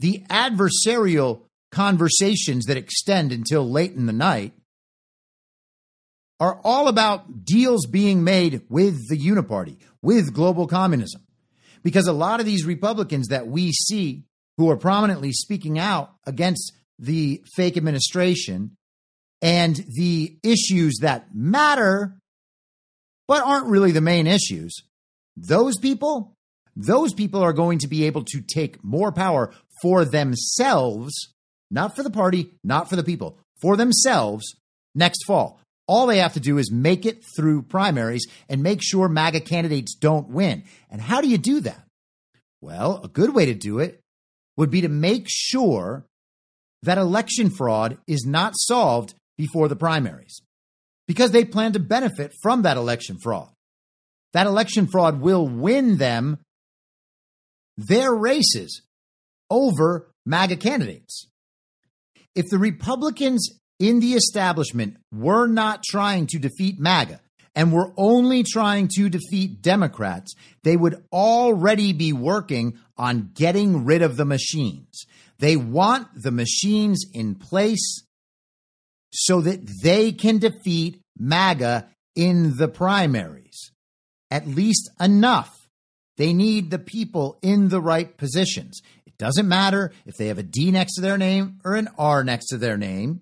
the 0.00 0.24
adversarial 0.30 1.42
conversations 1.72 2.66
that 2.66 2.76
extend 2.76 3.32
until 3.32 3.68
late 3.68 3.92
in 3.92 4.06
the 4.06 4.12
night 4.12 4.52
are 6.40 6.60
all 6.64 6.88
about 6.88 7.44
deals 7.44 7.86
being 7.86 8.24
made 8.24 8.62
with 8.68 9.08
the 9.08 9.18
Uniparty, 9.18 9.76
with 10.02 10.34
global 10.34 10.66
communism. 10.66 11.22
Because 11.82 12.06
a 12.06 12.12
lot 12.12 12.40
of 12.40 12.46
these 12.46 12.64
Republicans 12.64 13.28
that 13.28 13.46
we 13.46 13.72
see 13.72 14.24
who 14.56 14.70
are 14.70 14.76
prominently 14.76 15.32
speaking 15.32 15.78
out 15.78 16.14
against 16.26 16.72
the 16.98 17.42
fake 17.56 17.76
administration 17.76 18.76
and 19.42 19.76
the 19.96 20.38
issues 20.42 20.98
that 21.02 21.34
matter, 21.34 22.16
but 23.26 23.42
aren't 23.42 23.66
really 23.66 23.92
the 23.92 24.00
main 24.00 24.26
issues, 24.26 24.82
those 25.36 25.78
people, 25.78 26.32
those 26.76 27.12
people 27.12 27.42
are 27.42 27.52
going 27.52 27.78
to 27.78 27.88
be 27.88 28.04
able 28.04 28.24
to 28.24 28.40
take 28.40 28.82
more 28.84 29.12
power 29.12 29.52
for 29.82 30.04
themselves, 30.04 31.12
not 31.70 31.96
for 31.96 32.02
the 32.02 32.10
party, 32.10 32.54
not 32.62 32.88
for 32.88 32.96
the 32.96 33.04
people, 33.04 33.38
for 33.60 33.76
themselves 33.76 34.54
next 34.94 35.24
fall. 35.24 35.60
All 35.86 36.06
they 36.06 36.18
have 36.18 36.34
to 36.34 36.40
do 36.40 36.56
is 36.58 36.72
make 36.72 37.04
it 37.04 37.22
through 37.36 37.62
primaries 37.62 38.26
and 38.48 38.62
make 38.62 38.80
sure 38.82 39.08
MAGA 39.08 39.40
candidates 39.40 39.94
don't 39.94 40.30
win. 40.30 40.64
And 40.90 41.00
how 41.00 41.20
do 41.20 41.28
you 41.28 41.36
do 41.36 41.60
that? 41.60 41.84
Well, 42.62 43.00
a 43.04 43.08
good 43.08 43.34
way 43.34 43.46
to 43.46 43.54
do 43.54 43.78
it 43.80 44.00
would 44.56 44.70
be 44.70 44.80
to 44.80 44.88
make 44.88 45.26
sure 45.28 46.06
that 46.82 46.96
election 46.96 47.50
fraud 47.50 47.98
is 48.06 48.24
not 48.24 48.54
solved 48.56 49.14
before 49.36 49.68
the 49.68 49.76
primaries 49.76 50.40
because 51.06 51.30
they 51.30 51.44
plan 51.44 51.72
to 51.72 51.80
benefit 51.80 52.32
from 52.42 52.62
that 52.62 52.76
election 52.76 53.18
fraud. 53.22 53.50
That 54.32 54.46
election 54.46 54.86
fraud 54.86 55.20
will 55.20 55.46
win 55.46 55.96
them 55.96 56.38
their 57.76 58.12
races 58.12 58.82
over 59.50 60.10
MAGA 60.26 60.56
candidates. 60.56 61.26
If 62.34 62.46
the 62.50 62.58
Republicans 62.58 63.48
in 63.78 64.00
the 64.00 64.14
establishment 64.14 64.96
were 65.12 65.46
not 65.46 65.82
trying 65.84 66.26
to 66.28 66.38
defeat 66.38 66.78
MAGA 66.78 67.20
and 67.54 67.72
were 67.72 67.92
only 67.96 68.42
trying 68.42 68.88
to 68.96 69.08
defeat 69.08 69.62
Democrats, 69.62 70.34
they 70.62 70.76
would 70.76 71.04
already 71.12 71.92
be 71.92 72.12
working 72.12 72.78
on 72.96 73.30
getting 73.34 73.84
rid 73.84 74.02
of 74.02 74.16
the 74.16 74.24
machines. 74.24 75.04
They 75.38 75.56
want 75.56 76.08
the 76.14 76.30
machines 76.30 77.04
in 77.12 77.34
place 77.34 78.03
so 79.14 79.40
that 79.40 79.66
they 79.82 80.12
can 80.12 80.38
defeat 80.38 81.00
MAGA 81.16 81.88
in 82.16 82.56
the 82.56 82.68
primaries. 82.68 83.70
At 84.30 84.48
least 84.48 84.90
enough. 85.00 85.68
They 86.16 86.32
need 86.32 86.70
the 86.70 86.78
people 86.78 87.38
in 87.42 87.68
the 87.68 87.80
right 87.80 88.16
positions. 88.16 88.82
It 89.06 89.16
doesn't 89.18 89.48
matter 89.48 89.92
if 90.04 90.16
they 90.16 90.26
have 90.26 90.38
a 90.38 90.42
D 90.42 90.70
next 90.70 90.94
to 90.94 91.00
their 91.00 91.18
name 91.18 91.60
or 91.64 91.74
an 91.74 91.88
R 91.96 92.24
next 92.24 92.48
to 92.48 92.58
their 92.58 92.76
name 92.76 93.20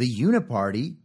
the 0.00 0.18
Uniparty, 0.18 0.96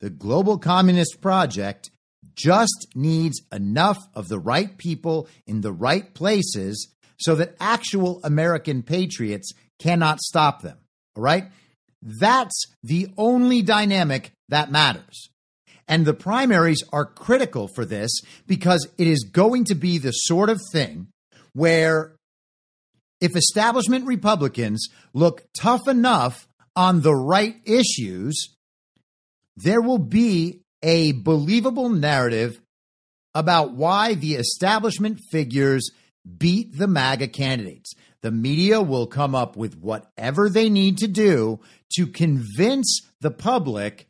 the 0.00 0.10
global 0.10 0.58
communist 0.58 1.20
project, 1.20 1.90
just 2.36 2.86
needs 2.94 3.42
enough 3.52 3.98
of 4.14 4.28
the 4.28 4.38
right 4.38 4.78
people 4.78 5.28
in 5.44 5.60
the 5.60 5.72
right 5.72 6.14
places 6.14 6.94
so 7.18 7.34
that 7.34 7.56
actual 7.58 8.20
American 8.22 8.84
patriots 8.84 9.50
cannot 9.80 10.20
stop 10.20 10.62
them. 10.62 10.78
All 11.16 11.22
right? 11.24 11.46
That's 12.02 12.64
the 12.82 13.08
only 13.16 13.62
dynamic 13.62 14.32
that 14.48 14.70
matters. 14.70 15.30
And 15.86 16.04
the 16.04 16.14
primaries 16.14 16.84
are 16.92 17.06
critical 17.06 17.66
for 17.66 17.84
this 17.84 18.10
because 18.46 18.86
it 18.98 19.06
is 19.06 19.24
going 19.24 19.64
to 19.64 19.74
be 19.74 19.98
the 19.98 20.12
sort 20.12 20.50
of 20.50 20.60
thing 20.70 21.08
where 21.54 22.14
if 23.20 23.34
establishment 23.34 24.06
Republicans 24.06 24.86
look 25.12 25.44
tough 25.58 25.88
enough 25.88 26.46
on 26.76 27.00
the 27.00 27.14
right 27.14 27.56
issues, 27.64 28.54
there 29.56 29.80
will 29.80 29.98
be 29.98 30.60
a 30.82 31.12
believable 31.12 31.88
narrative 31.88 32.60
about 33.34 33.72
why 33.72 34.14
the 34.14 34.34
establishment 34.34 35.18
figures 35.30 35.90
beat 36.36 36.76
the 36.76 36.86
MAGA 36.86 37.28
candidates. 37.28 37.92
The 38.22 38.30
media 38.30 38.82
will 38.82 39.06
come 39.06 39.34
up 39.34 39.56
with 39.56 39.78
whatever 39.78 40.48
they 40.48 40.68
need 40.68 40.98
to 40.98 41.08
do 41.08 41.60
to 41.96 42.06
convince 42.06 43.00
the 43.20 43.30
public 43.30 44.08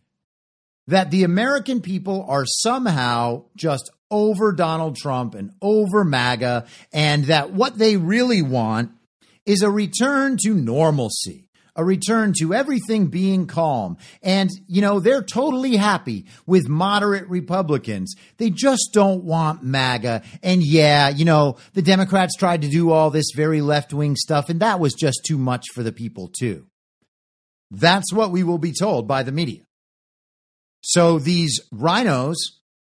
that 0.86 1.10
the 1.10 1.24
American 1.24 1.80
people 1.80 2.24
are 2.28 2.46
somehow 2.46 3.44
just 3.54 3.90
over 4.10 4.52
Donald 4.52 4.96
Trump 4.96 5.34
and 5.34 5.52
over 5.60 6.02
MAGA, 6.02 6.66
and 6.92 7.24
that 7.24 7.52
what 7.52 7.76
they 7.76 7.96
really 7.96 8.40
want 8.40 8.92
is 9.44 9.62
a 9.62 9.70
return 9.70 10.38
to 10.44 10.54
normalcy 10.54 11.47
a 11.78 11.84
return 11.84 12.34
to 12.40 12.52
everything 12.52 13.06
being 13.06 13.46
calm. 13.46 13.96
And, 14.20 14.50
you 14.66 14.82
know, 14.82 14.98
they're 14.98 15.22
totally 15.22 15.76
happy 15.76 16.26
with 16.44 16.68
moderate 16.68 17.28
Republicans. 17.28 18.16
They 18.36 18.50
just 18.50 18.90
don't 18.92 19.22
want 19.22 19.62
MAGA. 19.62 20.22
And 20.42 20.62
yeah, 20.62 21.08
you 21.08 21.24
know, 21.24 21.56
the 21.74 21.82
Democrats 21.82 22.34
tried 22.34 22.62
to 22.62 22.68
do 22.68 22.90
all 22.90 23.10
this 23.10 23.30
very 23.34 23.62
left 23.62 23.94
wing 23.94 24.16
stuff, 24.16 24.48
and 24.48 24.60
that 24.60 24.80
was 24.80 24.92
just 24.92 25.20
too 25.24 25.38
much 25.38 25.66
for 25.72 25.84
the 25.84 25.92
people, 25.92 26.28
too. 26.28 26.66
That's 27.70 28.12
what 28.12 28.32
we 28.32 28.42
will 28.42 28.58
be 28.58 28.72
told 28.72 29.06
by 29.06 29.22
the 29.22 29.32
media. 29.32 29.60
So 30.80 31.20
these 31.20 31.60
RINOs 31.72 32.36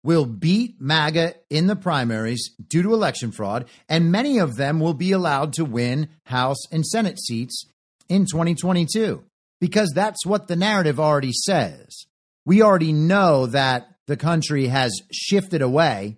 will 0.03 0.25
beat 0.25 0.79
MAGA 0.79 1.33
in 1.49 1.65
the 1.65 1.75
primaries 1.75 2.51
due 2.67 2.83
to 2.83 2.93
election 2.93 3.31
fraud, 3.31 3.65
and 3.89 4.11
many 4.11 4.37
of 4.37 4.57
them 4.57 4.79
will 4.79 4.93
be 4.93 5.11
allowed 5.11 5.53
to 5.53 5.65
win 5.65 6.09
House 6.25 6.71
and 6.71 6.85
Senate 6.85 7.19
seats 7.19 7.65
in 8.09 8.25
2022 8.25 9.23
because 9.59 9.91
that's 9.95 10.25
what 10.25 10.47
the 10.47 10.55
narrative 10.55 10.99
already 10.99 11.31
says. 11.31 12.05
We 12.45 12.61
already 12.61 12.93
know 12.93 13.47
that 13.47 13.87
the 14.07 14.17
country 14.17 14.67
has 14.67 15.01
shifted 15.11 15.61
away 15.61 16.17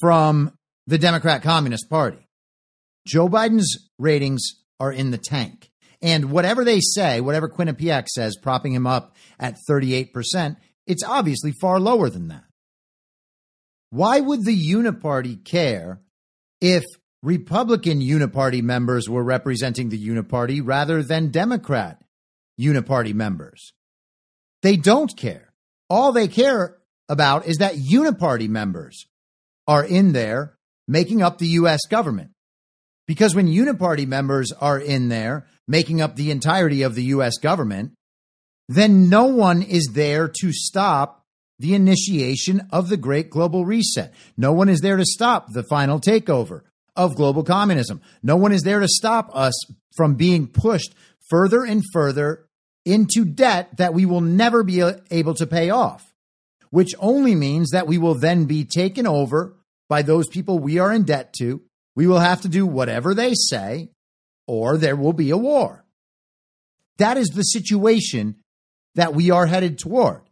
from 0.00 0.52
the 0.86 0.98
Democrat 0.98 1.42
Communist 1.42 1.88
Party. 1.88 2.26
Joe 3.06 3.28
Biden's 3.28 3.88
ratings 3.98 4.42
are 4.78 4.92
in 4.92 5.10
the 5.10 5.18
tank. 5.18 5.70
And 6.02 6.30
whatever 6.30 6.64
they 6.64 6.80
say, 6.80 7.20
whatever 7.20 7.48
Quinnipiac 7.48 8.08
says, 8.08 8.36
propping 8.36 8.72
him 8.72 8.86
up 8.86 9.14
at 9.38 9.56
38%, 9.70 10.56
it's 10.86 11.04
obviously 11.04 11.52
far 11.60 11.78
lower 11.78 12.10
than 12.10 12.28
that. 12.28 12.44
Why 13.90 14.20
would 14.20 14.44
the 14.44 14.72
Uniparty 14.72 15.44
care 15.44 16.00
if 16.60 16.82
Republican 17.22 18.00
Uniparty 18.00 18.62
members 18.62 19.08
were 19.08 19.22
representing 19.22 19.90
the 19.90 20.08
Uniparty 20.08 20.60
rather 20.62 21.04
than 21.04 21.30
Democrat 21.30 22.02
Uniparty 22.60 23.14
members. 23.14 23.72
They 24.62 24.76
don't 24.76 25.16
care. 25.16 25.52
All 25.88 26.10
they 26.10 26.26
care 26.26 26.78
about 27.08 27.46
is 27.46 27.58
that 27.58 27.76
Uniparty 27.76 28.48
members 28.48 29.06
are 29.68 29.84
in 29.84 30.12
there 30.12 30.56
making 30.88 31.22
up 31.22 31.38
the 31.38 31.46
U.S. 31.48 31.86
government. 31.88 32.32
Because 33.06 33.36
when 33.36 33.46
Uniparty 33.46 34.06
members 34.06 34.50
are 34.50 34.78
in 34.78 35.08
there 35.08 35.46
making 35.68 36.00
up 36.00 36.16
the 36.16 36.32
entirety 36.32 36.82
of 36.82 36.96
the 36.96 37.04
U.S. 37.04 37.38
government, 37.38 37.92
then 38.68 39.08
no 39.08 39.26
one 39.26 39.62
is 39.62 39.90
there 39.92 40.26
to 40.40 40.52
stop 40.52 41.24
the 41.60 41.74
initiation 41.74 42.66
of 42.72 42.88
the 42.88 42.96
great 42.96 43.30
global 43.30 43.64
reset. 43.64 44.12
No 44.36 44.52
one 44.52 44.68
is 44.68 44.80
there 44.80 44.96
to 44.96 45.04
stop 45.04 45.52
the 45.52 45.62
final 45.62 46.00
takeover 46.00 46.62
of 46.96 47.16
global 47.16 47.42
communism. 47.42 48.00
No 48.22 48.36
one 48.36 48.52
is 48.52 48.62
there 48.62 48.80
to 48.80 48.88
stop 48.88 49.30
us 49.34 49.54
from 49.96 50.14
being 50.14 50.46
pushed 50.46 50.94
further 51.30 51.64
and 51.64 51.82
further 51.92 52.46
into 52.84 53.24
debt 53.24 53.76
that 53.76 53.94
we 53.94 54.04
will 54.04 54.20
never 54.20 54.62
be 54.62 54.82
able 55.10 55.34
to 55.34 55.46
pay 55.46 55.70
off, 55.70 56.12
which 56.70 56.94
only 56.98 57.34
means 57.34 57.70
that 57.70 57.86
we 57.86 57.98
will 57.98 58.14
then 58.14 58.44
be 58.44 58.64
taken 58.64 59.06
over 59.06 59.56
by 59.88 60.02
those 60.02 60.28
people 60.28 60.58
we 60.58 60.78
are 60.78 60.92
in 60.92 61.04
debt 61.04 61.32
to 61.34 61.62
We 61.94 62.06
will 62.06 62.20
have 62.20 62.40
to 62.42 62.48
do 62.48 62.66
whatever 62.66 63.14
they 63.14 63.34
say, 63.34 63.90
or 64.46 64.78
there 64.78 64.96
will 64.96 65.12
be 65.12 65.30
a 65.30 65.36
war. 65.36 65.84
That 66.98 67.16
is 67.16 67.28
the 67.28 67.42
situation 67.42 68.36
that 68.94 69.14
we 69.14 69.30
are 69.30 69.46
headed 69.46 69.78
toward. 69.78 70.22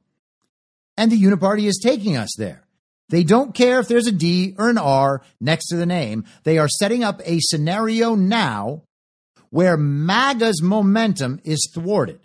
And 0.97 1.11
the 1.11 1.23
Uniparty 1.23 1.67
is 1.67 1.81
taking 1.83 2.17
us 2.17 2.31
there. 2.37 2.67
They 3.11 3.25
don't 3.25 3.55
care 3.55 3.81
if 3.81 3.89
there's 3.89 4.07
a 4.07 4.13
D 4.13 4.55
or 4.57 4.71
an 4.71 4.79
R 4.79 5.23
next 5.41 5.67
to 5.69 5.77
the 5.77 5.87
name. 5.87 6.25
They 6.45 6.59
are 6.59 6.69
setting 6.69 7.05
up 7.05 7.21
a 7.25 7.39
scenario 7.41 8.15
now 8.15 8.85
where 9.51 9.77
MAGA's 9.77 10.63
momentum 10.63 11.41
is 11.45 11.69
thwarted. 11.75 12.21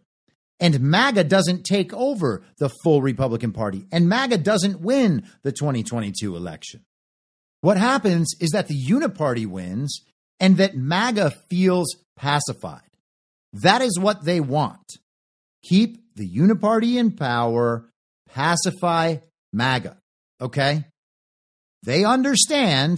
And 0.59 0.79
MAGA 0.79 1.25
doesn't 1.25 1.65
take 1.65 1.93
over 1.93 2.43
the 2.59 2.69
full 2.83 3.01
Republican 3.01 3.51
Party. 3.51 3.85
And 3.91 4.07
MAGA 4.07 4.37
doesn't 4.37 4.79
win 4.79 5.27
the 5.41 5.51
2022 5.51 6.35
election. 6.35 6.85
What 7.61 7.77
happens 7.77 8.33
is 8.39 8.51
that 8.51 8.67
the 8.67 8.79
Uniparty 8.79 9.47
wins 9.47 10.01
and 10.39 10.57
that 10.57 10.77
MAGA 10.77 11.31
feels 11.49 11.97
pacified. 12.15 12.81
That 13.53 13.81
is 13.81 13.99
what 13.99 14.23
they 14.23 14.39
want. 14.39 14.85
Keep 15.63 16.15
the 16.15 16.29
Uniparty 16.29 16.97
in 16.97 17.11
power, 17.11 17.89
pacify 18.29 19.17
MAGA. 19.51 19.97
Okay? 20.41 20.85
They 21.83 22.03
understand 22.03 22.97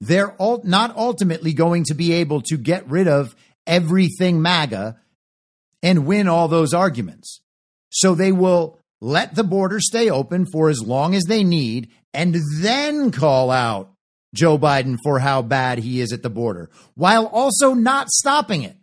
they're 0.00 0.34
not 0.38 0.96
ultimately 0.96 1.52
going 1.52 1.84
to 1.84 1.94
be 1.94 2.12
able 2.14 2.42
to 2.42 2.56
get 2.56 2.88
rid 2.88 3.08
of 3.08 3.34
everything 3.66 4.42
MAGA 4.42 5.00
and 5.82 6.06
win 6.06 6.28
all 6.28 6.48
those 6.48 6.74
arguments. 6.74 7.40
So 7.90 8.14
they 8.14 8.32
will 8.32 8.80
let 9.00 9.34
the 9.34 9.44
border 9.44 9.80
stay 9.80 10.10
open 10.10 10.46
for 10.46 10.68
as 10.68 10.82
long 10.82 11.14
as 11.14 11.24
they 11.24 11.44
need 11.44 11.90
and 12.12 12.36
then 12.60 13.10
call 13.10 13.50
out 13.50 13.92
Joe 14.34 14.58
Biden 14.58 14.96
for 15.02 15.18
how 15.18 15.42
bad 15.42 15.78
he 15.78 16.00
is 16.00 16.12
at 16.12 16.22
the 16.22 16.30
border 16.30 16.70
while 16.94 17.26
also 17.26 17.74
not 17.74 18.08
stopping 18.08 18.62
it. 18.62 18.76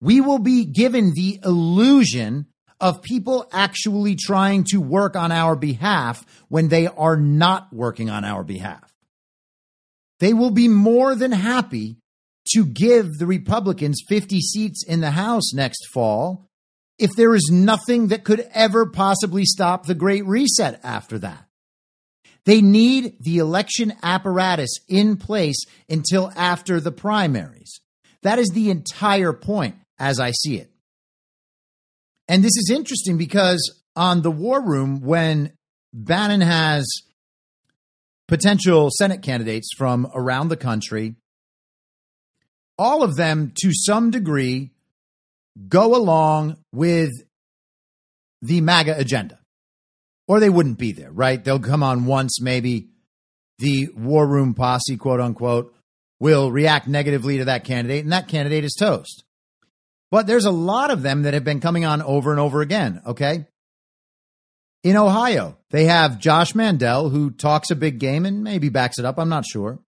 We 0.00 0.20
will 0.20 0.38
be 0.38 0.64
given 0.64 1.12
the 1.14 1.40
illusion 1.44 2.46
of 2.80 3.02
people 3.02 3.48
actually 3.52 4.14
trying 4.14 4.64
to 4.64 4.80
work 4.80 5.16
on 5.16 5.32
our 5.32 5.56
behalf 5.56 6.24
when 6.48 6.68
they 6.68 6.86
are 6.86 7.16
not 7.16 7.72
working 7.72 8.08
on 8.08 8.24
our 8.24 8.44
behalf. 8.44 8.92
They 10.20 10.32
will 10.32 10.50
be 10.50 10.68
more 10.68 11.14
than 11.14 11.32
happy 11.32 11.96
to 12.52 12.64
give 12.64 13.18
the 13.18 13.26
Republicans 13.26 14.02
50 14.08 14.40
seats 14.40 14.84
in 14.84 15.00
the 15.00 15.10
House 15.10 15.52
next 15.52 15.88
fall 15.92 16.48
if 16.98 17.10
there 17.16 17.34
is 17.34 17.50
nothing 17.52 18.08
that 18.08 18.24
could 18.24 18.48
ever 18.52 18.86
possibly 18.86 19.44
stop 19.44 19.86
the 19.86 19.94
Great 19.94 20.26
Reset 20.26 20.80
after 20.82 21.18
that. 21.18 21.44
They 22.44 22.62
need 22.62 23.16
the 23.20 23.38
election 23.38 23.92
apparatus 24.02 24.70
in 24.88 25.16
place 25.16 25.64
until 25.88 26.32
after 26.34 26.80
the 26.80 26.92
primaries. 26.92 27.80
That 28.22 28.38
is 28.38 28.48
the 28.48 28.70
entire 28.70 29.32
point 29.32 29.76
as 29.98 30.18
I 30.18 30.30
see 30.30 30.56
it. 30.56 30.70
And 32.28 32.44
this 32.44 32.56
is 32.56 32.70
interesting 32.70 33.16
because 33.16 33.82
on 33.96 34.22
the 34.22 34.30
War 34.30 34.62
Room, 34.62 35.00
when 35.00 35.52
Bannon 35.92 36.42
has 36.42 36.86
potential 38.28 38.90
Senate 38.90 39.22
candidates 39.22 39.70
from 39.76 40.10
around 40.14 40.48
the 40.48 40.56
country, 40.56 41.14
all 42.78 43.02
of 43.02 43.16
them 43.16 43.52
to 43.62 43.72
some 43.72 44.10
degree 44.10 44.70
go 45.68 45.96
along 45.96 46.58
with 46.72 47.10
the 48.42 48.60
MAGA 48.60 48.96
agenda, 48.98 49.38
or 50.28 50.38
they 50.38 50.50
wouldn't 50.50 50.78
be 50.78 50.92
there, 50.92 51.10
right? 51.10 51.42
They'll 51.42 51.58
come 51.58 51.82
on 51.82 52.04
once, 52.04 52.40
maybe 52.40 52.88
the 53.58 53.88
War 53.96 54.28
Room 54.28 54.54
posse, 54.54 54.96
quote 54.96 55.20
unquote, 55.20 55.74
will 56.20 56.52
react 56.52 56.86
negatively 56.86 57.38
to 57.38 57.46
that 57.46 57.64
candidate, 57.64 58.04
and 58.04 58.12
that 58.12 58.28
candidate 58.28 58.64
is 58.64 58.76
toast. 58.78 59.24
But 60.10 60.26
there's 60.26 60.46
a 60.46 60.50
lot 60.50 60.90
of 60.90 61.02
them 61.02 61.22
that 61.22 61.34
have 61.34 61.44
been 61.44 61.60
coming 61.60 61.84
on 61.84 62.02
over 62.02 62.30
and 62.30 62.40
over 62.40 62.62
again, 62.62 63.02
okay? 63.06 63.46
In 64.84 64.96
Ohio, 64.96 65.56
they 65.70 65.84
have 65.84 66.18
Josh 66.18 66.54
Mandel, 66.54 67.10
who 67.10 67.30
talks 67.30 67.70
a 67.70 67.76
big 67.76 67.98
game 67.98 68.24
and 68.24 68.42
maybe 68.42 68.68
backs 68.68 68.98
it 68.98 69.04
up. 69.04 69.18
I'm 69.18 69.28
not 69.28 69.44
sure. 69.44 69.78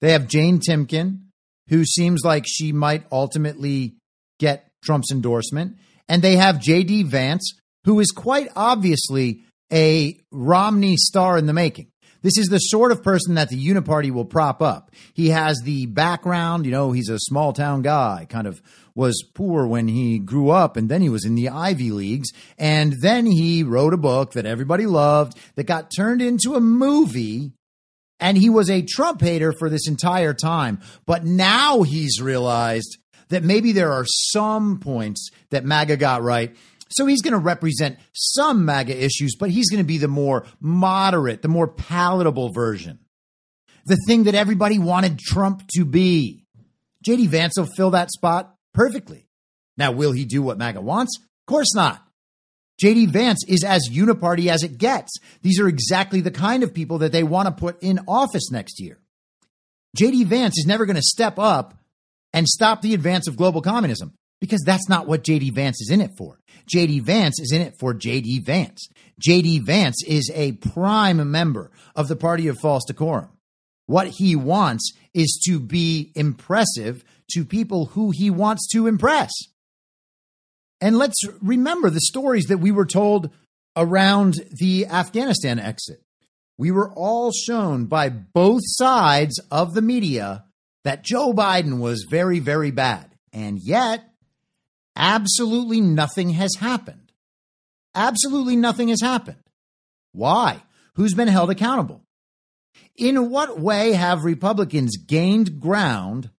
They 0.00 0.12
have 0.12 0.28
Jane 0.28 0.60
Timken, 0.60 1.20
who 1.68 1.84
seems 1.84 2.22
like 2.24 2.44
she 2.46 2.72
might 2.72 3.04
ultimately 3.10 3.96
get 4.38 4.70
Trump's 4.84 5.10
endorsement. 5.10 5.78
And 6.08 6.20
they 6.20 6.36
have 6.36 6.60
J.D. 6.60 7.04
Vance, 7.04 7.54
who 7.84 8.00
is 8.00 8.10
quite 8.10 8.48
obviously 8.54 9.40
a 9.72 10.18
Romney 10.30 10.96
star 10.96 11.38
in 11.38 11.46
the 11.46 11.54
making. 11.54 11.88
This 12.24 12.38
is 12.38 12.46
the 12.46 12.58
sort 12.58 12.90
of 12.90 13.02
person 13.02 13.34
that 13.34 13.50
the 13.50 13.68
Uniparty 13.68 14.10
will 14.10 14.24
prop 14.24 14.62
up. 14.62 14.90
He 15.12 15.28
has 15.28 15.60
the 15.62 15.84
background, 15.84 16.64
you 16.64 16.72
know, 16.72 16.90
he's 16.90 17.10
a 17.10 17.18
small 17.18 17.52
town 17.52 17.82
guy, 17.82 18.26
kind 18.30 18.46
of 18.46 18.62
was 18.94 19.22
poor 19.34 19.66
when 19.66 19.88
he 19.88 20.18
grew 20.18 20.48
up 20.48 20.78
and 20.78 20.88
then 20.88 21.02
he 21.02 21.10
was 21.10 21.26
in 21.26 21.34
the 21.34 21.50
Ivy 21.50 21.90
Leagues. 21.90 22.30
And 22.56 22.94
then 23.02 23.26
he 23.26 23.62
wrote 23.62 23.92
a 23.92 23.98
book 23.98 24.32
that 24.32 24.46
everybody 24.46 24.86
loved 24.86 25.38
that 25.56 25.64
got 25.64 25.92
turned 25.94 26.22
into 26.22 26.54
a 26.54 26.60
movie. 26.60 27.52
And 28.20 28.38
he 28.38 28.48
was 28.48 28.70
a 28.70 28.80
Trump 28.80 29.20
hater 29.20 29.52
for 29.58 29.68
this 29.68 29.86
entire 29.86 30.32
time. 30.32 30.80
But 31.04 31.26
now 31.26 31.82
he's 31.82 32.22
realized 32.22 32.96
that 33.28 33.44
maybe 33.44 33.72
there 33.72 33.92
are 33.92 34.06
some 34.06 34.78
points 34.80 35.30
that 35.50 35.64
MAGA 35.64 35.98
got 35.98 36.22
right. 36.22 36.56
So 36.94 37.06
he's 37.06 37.22
going 37.22 37.32
to 37.32 37.38
represent 37.38 37.98
some 38.12 38.64
MAGA 38.64 39.04
issues, 39.04 39.34
but 39.34 39.50
he's 39.50 39.68
going 39.68 39.82
to 39.82 39.86
be 39.86 39.98
the 39.98 40.06
more 40.06 40.46
moderate, 40.60 41.42
the 41.42 41.48
more 41.48 41.66
palatable 41.66 42.50
version. 42.50 43.00
The 43.84 43.98
thing 44.06 44.24
that 44.24 44.36
everybody 44.36 44.78
wanted 44.78 45.18
Trump 45.18 45.66
to 45.74 45.84
be. 45.84 46.44
JD 47.04 47.28
Vance 47.28 47.58
will 47.58 47.66
fill 47.66 47.90
that 47.90 48.12
spot 48.12 48.54
perfectly. 48.72 49.26
Now, 49.76 49.90
will 49.90 50.12
he 50.12 50.24
do 50.24 50.40
what 50.40 50.56
MAGA 50.56 50.80
wants? 50.80 51.18
Of 51.18 51.46
course 51.46 51.74
not. 51.74 52.00
JD 52.82 53.08
Vance 53.08 53.44
is 53.48 53.64
as 53.64 53.88
uniparty 53.90 54.46
as 54.46 54.62
it 54.62 54.78
gets. 54.78 55.18
These 55.42 55.58
are 55.58 55.66
exactly 55.66 56.20
the 56.20 56.30
kind 56.30 56.62
of 56.62 56.72
people 56.72 56.98
that 56.98 57.10
they 57.10 57.24
want 57.24 57.46
to 57.46 57.52
put 57.52 57.82
in 57.82 58.00
office 58.06 58.52
next 58.52 58.80
year. 58.80 59.00
JD 59.98 60.26
Vance 60.26 60.58
is 60.58 60.66
never 60.66 60.86
going 60.86 60.96
to 60.96 61.02
step 61.02 61.40
up 61.40 61.74
and 62.32 62.46
stop 62.46 62.82
the 62.82 62.94
advance 62.94 63.26
of 63.26 63.36
global 63.36 63.62
communism 63.62 64.14
because 64.40 64.62
that's 64.64 64.88
not 64.88 65.06
what 65.06 65.24
JD 65.24 65.54
Vance 65.54 65.80
is 65.80 65.90
in 65.90 66.00
it 66.00 66.12
for. 66.16 66.38
JD 66.72 67.02
Vance 67.02 67.40
is 67.40 67.52
in 67.52 67.62
it 67.62 67.74
for 67.78 67.94
JD 67.94 68.44
Vance. 68.44 68.88
JD 69.26 69.64
Vance 69.64 70.02
is 70.06 70.30
a 70.34 70.52
prime 70.52 71.30
member 71.30 71.70
of 71.94 72.08
the 72.08 72.16
party 72.16 72.48
of 72.48 72.58
false 72.60 72.84
decorum. 72.86 73.30
What 73.86 74.08
he 74.08 74.34
wants 74.34 74.92
is 75.12 75.40
to 75.46 75.60
be 75.60 76.10
impressive 76.14 77.04
to 77.32 77.44
people 77.44 77.86
who 77.86 78.10
he 78.10 78.30
wants 78.30 78.68
to 78.72 78.86
impress. 78.86 79.30
And 80.80 80.98
let's 80.98 81.22
remember 81.40 81.90
the 81.90 82.00
stories 82.00 82.46
that 82.46 82.58
we 82.58 82.70
were 82.70 82.86
told 82.86 83.30
around 83.76 84.34
the 84.58 84.86
Afghanistan 84.86 85.58
exit. 85.58 86.02
We 86.58 86.70
were 86.70 86.92
all 86.92 87.32
shown 87.32 87.86
by 87.86 88.08
both 88.08 88.60
sides 88.64 89.40
of 89.50 89.74
the 89.74 89.82
media 89.82 90.44
that 90.84 91.02
Joe 91.02 91.32
Biden 91.32 91.80
was 91.80 92.06
very, 92.08 92.38
very 92.38 92.70
bad. 92.70 93.10
And 93.32 93.58
yet, 93.60 94.04
absolutely 94.96 95.80
nothing 95.80 96.30
has 96.30 96.54
happened. 96.58 97.12
Absolutely 97.94 98.56
nothing 98.56 98.88
has 98.88 99.00
happened. 99.00 99.42
Why? 100.12 100.62
Who's 100.94 101.14
been 101.14 101.28
held 101.28 101.50
accountable? 101.50 102.04
In 102.96 103.30
what 103.30 103.58
way 103.58 103.92
have 103.92 104.24
Republicans 104.24 104.96
gained 104.96 105.60
ground 105.60 106.30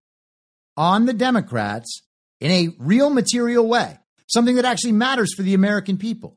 on 0.76 1.07
the 1.07 1.12
Democrats 1.12 2.02
in 2.40 2.50
a 2.50 2.74
real 2.78 3.11
material 3.11 3.66
way, 3.66 3.98
something 4.26 4.57
that 4.57 4.64
actually 4.64 4.92
matters 4.92 5.34
for 5.34 5.42
the 5.42 5.55
American 5.55 5.98
people? 5.98 6.36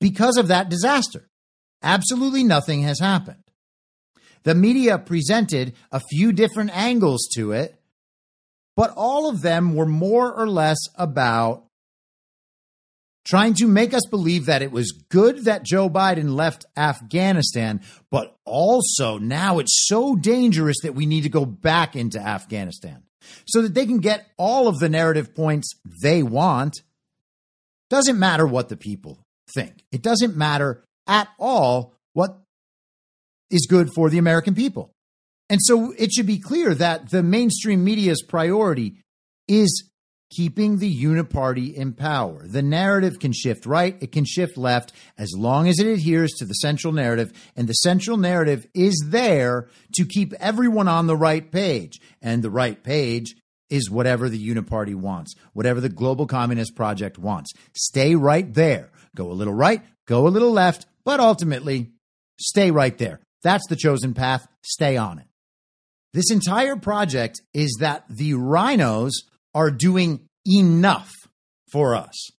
Because 0.00 0.36
of 0.36 0.48
that 0.48 0.68
disaster, 0.68 1.28
absolutely 1.82 2.44
nothing 2.44 2.82
has 2.82 3.00
happened. 3.00 3.42
The 4.42 4.54
media 4.54 4.98
presented 4.98 5.74
a 5.90 6.00
few 6.10 6.32
different 6.32 6.70
angles 6.76 7.28
to 7.34 7.52
it, 7.52 7.80
but 8.76 8.92
all 8.96 9.28
of 9.28 9.42
them 9.42 9.74
were 9.74 9.86
more 9.86 10.32
or 10.32 10.48
less 10.48 10.78
about 10.94 11.64
trying 13.24 13.54
to 13.54 13.66
make 13.66 13.92
us 13.92 14.06
believe 14.08 14.46
that 14.46 14.62
it 14.62 14.70
was 14.70 14.92
good 15.08 15.44
that 15.44 15.64
Joe 15.64 15.90
Biden 15.90 16.36
left 16.36 16.64
Afghanistan, 16.76 17.80
but 18.10 18.36
also 18.44 19.18
now 19.18 19.58
it's 19.58 19.86
so 19.88 20.14
dangerous 20.14 20.76
that 20.82 20.94
we 20.94 21.06
need 21.06 21.22
to 21.22 21.28
go 21.28 21.44
back 21.44 21.96
into 21.96 22.20
Afghanistan 22.20 23.02
so 23.46 23.62
that 23.62 23.74
they 23.74 23.86
can 23.86 23.98
get 23.98 24.28
all 24.36 24.68
of 24.68 24.78
the 24.78 24.88
narrative 24.88 25.34
points 25.34 25.74
they 26.02 26.22
want. 26.22 26.82
Doesn't 27.90 28.18
matter 28.18 28.46
what 28.46 28.68
the 28.68 28.76
people 28.76 29.18
think. 29.54 29.84
It 29.90 30.02
doesn't 30.02 30.36
matter 30.36 30.84
at 31.08 31.28
all 31.38 31.94
what 32.12 32.38
is 33.50 33.66
good 33.68 33.90
for 33.92 34.08
the 34.08 34.18
American 34.18 34.54
people. 34.54 34.92
And 35.48 35.60
so 35.62 35.92
it 35.96 36.12
should 36.12 36.26
be 36.26 36.38
clear 36.38 36.74
that 36.74 37.10
the 37.10 37.22
mainstream 37.22 37.84
media's 37.84 38.22
priority 38.22 38.96
is 39.46 39.88
keeping 40.30 40.78
the 40.78 41.02
uniparty 41.02 41.72
in 41.72 41.92
power. 41.92 42.46
The 42.46 42.62
narrative 42.62 43.20
can 43.20 43.32
shift 43.32 43.64
right, 43.64 43.96
it 44.00 44.10
can 44.12 44.24
shift 44.24 44.56
left, 44.56 44.92
as 45.16 45.32
long 45.36 45.68
as 45.68 45.78
it 45.78 45.86
adheres 45.86 46.32
to 46.38 46.44
the 46.44 46.54
central 46.54 46.92
narrative. 46.92 47.32
And 47.54 47.68
the 47.68 47.74
central 47.74 48.16
narrative 48.16 48.66
is 48.74 49.04
there 49.06 49.68
to 49.94 50.04
keep 50.04 50.32
everyone 50.34 50.88
on 50.88 51.06
the 51.06 51.16
right 51.16 51.48
page. 51.50 52.00
And 52.20 52.42
the 52.42 52.50
right 52.50 52.82
page 52.82 53.36
is 53.70 53.90
whatever 53.90 54.28
the 54.28 54.54
uniparty 54.54 54.94
wants, 54.94 55.34
whatever 55.52 55.80
the 55.80 55.88
global 55.88 56.26
communist 56.26 56.74
project 56.74 57.18
wants. 57.18 57.52
Stay 57.74 58.14
right 58.14 58.52
there. 58.52 58.90
Go 59.14 59.30
a 59.30 59.34
little 59.34 59.54
right, 59.54 59.82
go 60.06 60.26
a 60.26 60.28
little 60.28 60.52
left, 60.52 60.86
but 61.04 61.20
ultimately 61.20 61.90
stay 62.38 62.70
right 62.70 62.96
there. 62.98 63.20
That's 63.42 63.66
the 63.68 63.76
chosen 63.76 64.12
path. 64.12 64.46
Stay 64.62 64.96
on 64.96 65.18
it. 65.18 65.26
This 66.16 66.30
entire 66.30 66.76
project 66.76 67.42
is 67.52 67.76
that 67.80 68.04
the 68.08 68.32
RINOs 68.32 69.10
are 69.54 69.70
doing 69.70 70.26
enough 70.46 71.12
for 71.70 71.94
us. 71.94 72.30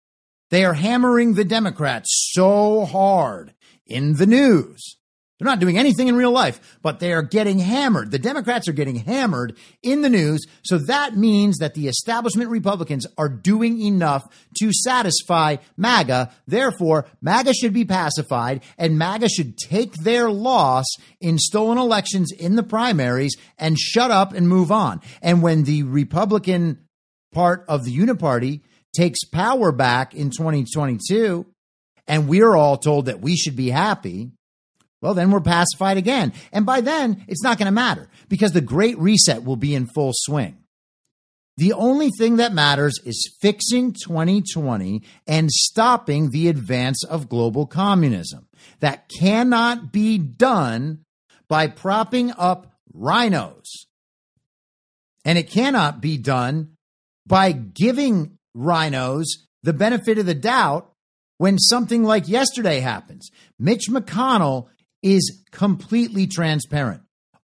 They 0.48 0.64
are 0.64 0.72
hammering 0.72 1.34
the 1.34 1.44
Democrats 1.44 2.30
so 2.32 2.86
hard 2.86 3.52
in 3.84 4.14
the 4.14 4.24
news 4.24 4.96
they're 5.39 5.47
not 5.47 5.61
doing 5.61 5.76
anything 5.76 6.09
in 6.09 6.16
real 6.16 6.30
life, 6.30 6.78
but 6.82 6.99
they 6.99 7.12
are 7.12 7.22
getting 7.22 7.59
hammered. 7.59 8.11
The 8.11 8.18
Democrats 8.18 8.68
are 8.68 8.72
getting 8.72 8.97
hammered 8.97 9.57
in 9.82 10.01
the 10.01 10.09
news. 10.09 10.47
So 10.64 10.78
that 10.87 11.14
means 11.14 11.59
that 11.59 11.74
the 11.74 11.89
establishment 11.89 12.49
Republicans 12.49 13.07
are 13.18 13.28
doing 13.28 13.80
enough 13.82 14.26
to 14.59 14.72
satisfy 14.72 15.57
MAGA. 15.76 16.32
Therefore, 16.47 17.07
MAGA 17.20 17.53
should 17.53 17.74
be 17.74 17.84
pacified 17.84 18.62
and 18.78 18.99
MAGA 18.99 19.28
should 19.28 19.59
take 19.59 19.93
their 19.97 20.30
loss 20.30 20.87
in 21.20 21.39
stolen 21.39 21.76
elections 21.76 22.32
in 22.32 22.57
the 22.57 22.62
primaries 22.62 23.37
and 23.59 23.78
shut 23.78 24.11
up 24.11 24.32
and 24.32 24.49
move 24.49 24.72
on. 24.72 25.03
And 25.20 25.43
when 25.43 25.64
the 25.64 25.82
Republican 25.82 26.78
part 27.32 27.66
of 27.68 27.84
the 27.84 27.95
Uniparty 27.95 28.62
takes 28.95 29.24
power 29.24 29.70
back 29.70 30.14
in 30.14 30.30
2022, 30.30 31.45
and 32.07 32.26
we're 32.26 32.57
all 32.57 32.78
told 32.78 33.07
that 33.07 33.20
we 33.20 33.37
should 33.37 33.57
be 33.57 33.68
happy, 33.68 34.30
well, 35.03 35.14
then 35.14 35.30
we're 35.30 35.40
pacified 35.40 35.97
again. 35.97 36.32
And 36.53 36.64
by 36.64 36.80
then, 36.80 37.24
it's 37.28 37.42
not 37.42 37.59
going 37.59 37.66
to 37.66 37.72
matter 37.72 38.09
because 38.28 38.53
the 38.53 38.61
Great 38.61 38.99
Reset 38.99 39.44
will 39.44 39.57
be 39.57 39.74
in 39.74 39.86
full 39.86 40.12
swing. 40.14 40.59
The 41.59 41.72
only 41.72 42.11
thing 42.11 42.36
that 42.36 42.53
matters 42.53 43.01
is 43.05 43.34
fixing 43.40 43.92
2020 43.92 45.03
and 45.26 45.51
stopping 45.51 46.30
the 46.30 46.49
advance 46.49 47.03
of 47.05 47.30
global 47.30 47.66
communism. 47.66 48.47
That 48.80 49.09
cannot 49.09 49.90
be 49.90 50.18
done 50.18 51.05
by 51.49 51.68
propping 51.68 52.32
up 52.36 52.74
RINOs. 52.94 53.64
And 55.24 55.38
it 55.38 55.51
cannot 55.51 56.01
be 56.01 56.18
done 56.18 56.76
by 57.26 57.53
giving 57.53 58.38
RINOs 58.57 59.24
the 59.62 59.72
benefit 59.72 60.18
of 60.18 60.26
the 60.26 60.34
doubt 60.34 60.92
when 61.38 61.59
something 61.59 62.05
like 62.05 62.28
yesterday 62.28 62.80
happens. 62.80 63.30
Mitch 63.59 63.88
McConnell 63.88 64.68
is 65.07 65.44
completely 65.52 66.26
transparent. 66.26 67.02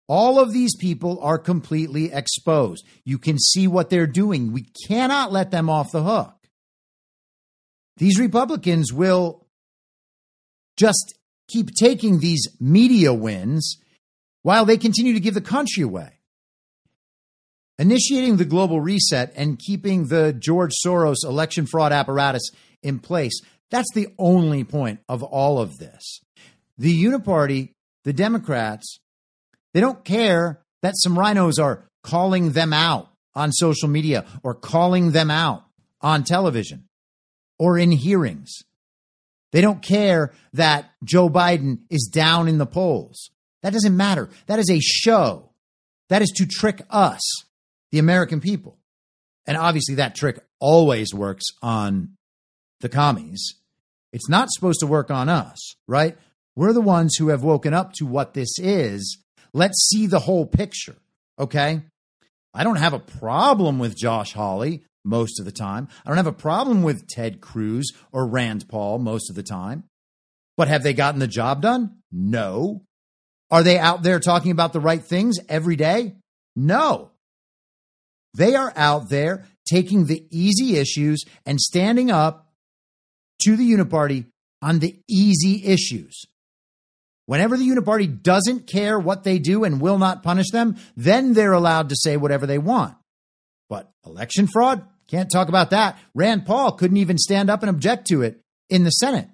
All 0.09 0.41
of 0.41 0.53
these 0.53 0.77
people 0.77 1.21
are 1.23 1.39
completely 1.39 2.13
exposed. 2.13 2.85
You 3.05 3.19
can 3.19 3.39
see 3.39 3.69
what 3.69 3.89
they're 3.89 4.07
doing. 4.07 4.53
We 4.53 4.67
cannot 4.87 5.33
let 5.33 5.51
them 5.51 5.71
off 5.71 5.93
the 5.93 6.03
hook. 6.03 6.35
These 7.99 8.19
Republicans 8.19 8.93
will 8.93 9.47
just 10.77 11.15
keep 11.49 11.71
taking 11.75 12.19
these 12.19 12.49
media 12.61 13.15
wins 13.15 13.79
while 14.43 14.65
they 14.65 14.77
continue 14.77 15.13
to 15.13 15.21
give 15.21 15.35
the 15.35 15.41
country 15.41 15.85
away. 15.85 16.19
Initiating 17.79 18.37
the 18.37 18.45
global 18.45 18.81
reset 18.81 19.33
and 19.37 19.59
keeping 19.59 20.09
the 20.09 20.33
George 20.33 20.73
Soros 20.85 21.25
election 21.25 21.67
fraud 21.67 21.93
apparatus 21.93 22.51
in 22.83 22.99
place, 22.99 23.41
that's 23.71 23.93
the 23.95 24.09
only 24.19 24.65
point 24.65 25.01
of 25.09 25.23
all 25.23 25.61
of 25.61 25.79
this. 25.79 26.21
The 26.79 27.05
Uniparty, 27.05 27.75
the 28.05 28.13
Democrats, 28.13 28.99
they 29.75 29.81
don't 29.81 30.05
care 30.05 30.61
that 30.83 30.95
some 30.97 31.17
RINOs 31.17 31.63
are 31.63 31.85
calling 32.03 32.53
them 32.53 32.73
out 32.73 33.09
on 33.35 33.53
social 33.53 33.89
media 33.89 34.27
or 34.43 34.55
calling 34.55 35.13
them 35.13 35.31
out 35.31 35.65
on 36.01 36.25
television 36.25 36.89
or 37.59 37.79
in 37.79 37.93
hearings. 37.93 38.53
They 39.53 39.61
don't 39.61 39.83
care 39.83 40.33
that 40.55 40.91
Joe 41.05 41.29
Biden 41.29 41.81
is 41.91 42.11
down 42.13 42.49
in 42.49 42.59
the 42.59 42.67
polls. 42.67 43.31
That 43.63 43.73
doesn't 43.73 43.97
matter. 43.97 44.29
That 44.47 44.59
is 44.59 44.71
a 44.71 44.81
show. 44.81 45.51
That 46.09 46.23
is 46.23 46.33
to 46.37 46.47
trick 46.47 46.83
us, 46.91 47.21
the 47.91 47.99
American 47.99 48.41
people. 48.41 48.79
And 49.47 49.57
obviously, 49.57 49.97
that 49.97 50.15
trick 50.15 50.41
always 50.59 51.15
works 51.15 51.45
on 51.63 52.17
the 52.81 52.89
commies. 52.89 53.55
It's 54.13 54.29
not 54.29 54.51
supposed 54.51 54.81
to 54.81 54.87
work 54.87 55.11
on 55.11 55.29
us, 55.29 55.75
right? 55.87 56.17
We're 56.55 56.73
the 56.73 56.81
ones 56.81 57.17
who 57.17 57.29
have 57.29 57.43
woken 57.43 57.73
up 57.73 57.93
to 57.95 58.07
what 58.07 58.35
this 58.35 58.59
is. 58.59 59.19
Let's 59.55 59.89
see 59.89 60.07
the 60.07 60.21
whole 60.21 60.47
picture. 60.47 60.97
Okay. 61.39 61.83
I 62.55 62.65
don't 62.65 62.77
have 62.77 62.93
a 62.93 62.99
problem 62.99 63.79
with 63.79 63.97
Josh 63.97 64.35
Hawley 64.35 64.85
most 65.05 65.41
of 65.41 65.47
the 65.47 65.53
time. 65.53 65.89
I 66.05 66.11
don't 66.11 66.19
have 66.19 66.27
a 66.27 66.33
problem 66.33 66.83
with 66.83 67.09
Ted 67.09 67.41
Cruz 67.41 67.93
or 68.13 68.27
Rand 68.27 68.69
Paul 68.69 68.99
most 68.99 69.31
of 69.31 69.37
the 69.37 69.43
time. 69.43 69.85
But 70.57 70.69
have 70.69 70.83
they 70.83 70.93
gotten 70.93 71.21
the 71.21 71.27
job 71.27 71.63
done? 71.63 71.99
No. 72.11 72.83
Are 73.51 73.63
they 73.63 73.79
out 73.79 74.03
there 74.03 74.21
talking 74.21 74.51
about 74.51 74.73
the 74.73 74.81
right 74.81 75.03
things 75.03 75.39
every 75.49 75.77
day? 75.77 76.17
No. 76.55 77.11
They 78.35 78.55
are 78.55 78.73
out 78.77 79.09
there 79.09 79.47
taking 79.67 80.07
the 80.07 80.27
easy 80.31 80.77
issues 80.77 81.25
and 81.47 81.61
standing 81.61 82.11
up 82.11 82.49
to 83.43 83.57
the 83.57 83.71
Uniparty 83.71 84.27
on 84.61 84.79
the 84.79 84.99
easy 85.09 85.65
issues. 85.65 86.25
Whenever 87.33 87.57
the 87.57 87.67
Uniparty 87.67 88.23
doesn't 88.23 88.67
care 88.67 88.99
what 88.99 89.25
they 89.25 89.39
do 89.39 89.65
and 89.65 89.81
will 89.81 89.97
not 89.97 90.23
punish 90.23 90.51
them, 90.51 90.77
then 90.99 91.33
they're 91.33 91.55
allowed 91.55 91.89
to 91.89 91.97
say 91.97 92.19
whatever 92.19 92.47
they 92.47 92.59
want. 92.59 92.95
But 93.71 93.91
election 94.05 94.47
fraud, 94.47 94.85
can't 95.09 95.31
talk 95.33 95.49
about 95.49 95.71
that. 95.71 95.99
Rand 96.15 96.45
Paul 96.45 96.73
couldn't 96.73 96.99
even 96.99 97.17
stand 97.17 97.49
up 97.49 97.63
and 97.63 97.71
object 97.71 98.07
to 98.09 98.21
it 98.21 98.43
in 98.69 98.85
the 98.85 98.91
Senate. 98.91 99.31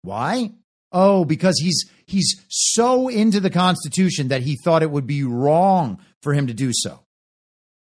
Why? 0.00 0.52
Oh, 0.90 1.26
because 1.26 1.60
he's 1.60 1.84
he's 2.06 2.34
so 2.48 3.08
into 3.08 3.40
the 3.40 3.50
Constitution 3.50 4.28
that 4.28 4.40
he 4.40 4.56
thought 4.64 4.82
it 4.82 4.90
would 4.90 5.06
be 5.06 5.22
wrong 5.22 5.98
for 6.22 6.32
him 6.32 6.46
to 6.46 6.54
do 6.54 6.70
so. 6.72 7.04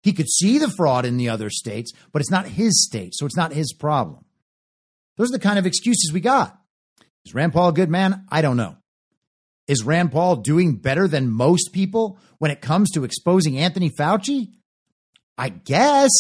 He 0.04 0.12
could 0.12 0.28
see 0.28 0.58
the 0.58 0.74
fraud 0.76 1.06
in 1.06 1.16
the 1.16 1.30
other 1.30 1.50
states, 1.50 1.94
but 2.12 2.22
it's 2.22 2.30
not 2.30 2.48
his 2.48 2.86
state, 2.86 3.16
so 3.16 3.26
it's 3.26 3.38
not 3.38 3.54
his 3.54 3.72
problem. 3.72 4.26
Those 5.16 5.30
are 5.30 5.38
the 5.38 5.40
kind 5.40 5.58
of 5.58 5.66
excuses 5.66 6.12
we 6.12 6.20
got. 6.20 6.60
Is 7.26 7.34
Rand 7.34 7.54
Paul 7.54 7.70
a 7.70 7.74
good 7.74 7.90
man? 7.90 8.26
I 8.30 8.42
don't 8.42 8.58
know. 8.58 8.76
Is 9.68 9.84
Rand 9.84 10.12
Paul 10.12 10.38
doing 10.38 10.78
better 10.78 11.08
than 11.08 11.30
most 11.30 11.72
people 11.74 12.20
when 12.38 12.52
it 12.52 12.62
comes 12.62 12.92
to 12.92 13.04
exposing 13.04 13.58
Anthony 13.58 13.90
Fauci? 13.90 14.54
I 15.38 15.50
guess. 15.50 16.12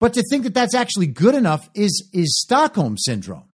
But 0.00 0.14
to 0.14 0.22
think 0.30 0.44
that 0.44 0.54
that's 0.54 0.74
actually 0.74 1.08
good 1.08 1.34
enough 1.34 1.68
is, 1.74 2.08
is 2.12 2.40
Stockholm 2.40 2.96
syndrome. 2.96 3.44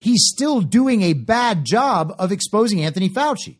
He's 0.00 0.28
still 0.32 0.60
doing 0.60 1.02
a 1.02 1.12
bad 1.12 1.64
job 1.64 2.14
of 2.18 2.32
exposing 2.32 2.82
Anthony 2.82 3.08
Fauci. 3.08 3.58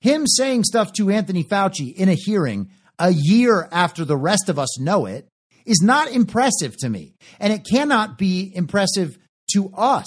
Him 0.00 0.26
saying 0.26 0.64
stuff 0.64 0.92
to 0.94 1.10
Anthony 1.10 1.42
Fauci 1.42 1.94
in 1.94 2.08
a 2.08 2.14
hearing 2.14 2.70
a 2.98 3.10
year 3.10 3.68
after 3.72 4.04
the 4.04 4.16
rest 4.16 4.48
of 4.48 4.58
us 4.58 4.78
know 4.78 5.06
it 5.06 5.28
is 5.64 5.80
not 5.82 6.10
impressive 6.10 6.76
to 6.78 6.88
me. 6.88 7.14
And 7.40 7.52
it 7.52 7.66
cannot 7.68 8.18
be 8.18 8.52
impressive 8.54 9.18
to 9.52 9.70
us 9.74 10.06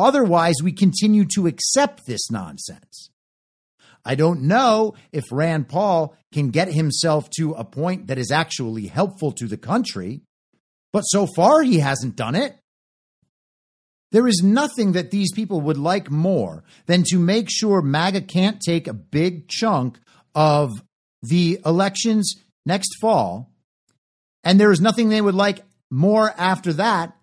Otherwise, 0.00 0.56
we 0.62 0.72
continue 0.72 1.26
to 1.34 1.46
accept 1.46 2.06
this 2.06 2.30
nonsense. 2.30 3.10
I 4.04 4.14
don't 4.14 4.42
know 4.42 4.94
if 5.12 5.24
Rand 5.30 5.68
Paul 5.68 6.16
can 6.32 6.50
get 6.50 6.72
himself 6.72 7.28
to 7.36 7.52
a 7.52 7.64
point 7.64 8.06
that 8.06 8.18
is 8.18 8.30
actually 8.30 8.86
helpful 8.86 9.32
to 9.32 9.46
the 9.46 9.58
country, 9.58 10.22
but 10.92 11.02
so 11.02 11.26
far 11.26 11.62
he 11.62 11.80
hasn't 11.80 12.16
done 12.16 12.34
it. 12.34 12.56
There 14.10 14.26
is 14.26 14.42
nothing 14.42 14.92
that 14.92 15.10
these 15.10 15.32
people 15.32 15.60
would 15.60 15.76
like 15.76 16.10
more 16.10 16.64
than 16.86 17.04
to 17.08 17.18
make 17.18 17.48
sure 17.48 17.82
MAGA 17.82 18.22
can't 18.22 18.60
take 18.60 18.88
a 18.88 18.94
big 18.94 19.48
chunk 19.48 19.98
of 20.34 20.70
the 21.22 21.60
elections 21.64 22.34
next 22.66 22.96
fall. 23.00 23.52
And 24.42 24.58
there 24.58 24.72
is 24.72 24.80
nothing 24.80 25.10
they 25.10 25.20
would 25.20 25.34
like 25.34 25.60
more 25.90 26.32
after 26.36 26.72
that 26.72 27.14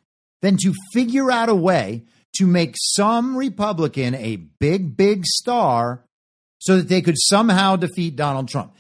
than 0.42 0.58
to 0.58 0.74
figure 0.94 1.32
out 1.32 1.50
a 1.50 1.56
way 1.56 2.06
to 2.38 2.48
make 2.48 2.76
some 2.78 3.38
Republican 3.38 4.16
a 4.16 4.36
big, 4.36 4.98
big 4.98 5.26
star 5.26 6.04
so 6.60 6.78
that 6.78 6.90
they 6.90 7.02
could 7.02 7.16
somehow 7.18 7.76
defeat 7.76 8.16
Donald 8.16 8.48
Trump. 8.48 8.74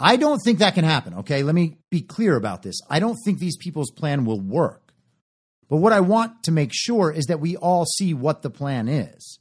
I 0.00 0.16
don't 0.16 0.38
think 0.38 0.60
that 0.60 0.74
can 0.74 0.84
happen. 0.84 1.14
Okay. 1.14 1.42
Let 1.42 1.54
me 1.54 1.78
be 1.90 2.00
clear 2.00 2.36
about 2.36 2.62
this. 2.62 2.80
I 2.88 3.00
don't 3.00 3.18
think 3.24 3.38
these 3.38 3.56
people's 3.56 3.90
plan 3.90 4.24
will 4.24 4.40
work. 4.40 4.92
But 5.68 5.78
what 5.78 5.92
I 5.92 6.00
want 6.00 6.44
to 6.44 6.52
make 6.52 6.70
sure 6.72 7.10
is 7.10 7.26
that 7.26 7.40
we 7.40 7.56
all 7.56 7.84
see 7.84 8.14
what 8.14 8.42
the 8.42 8.50
plan 8.50 8.88
is. 8.88 9.38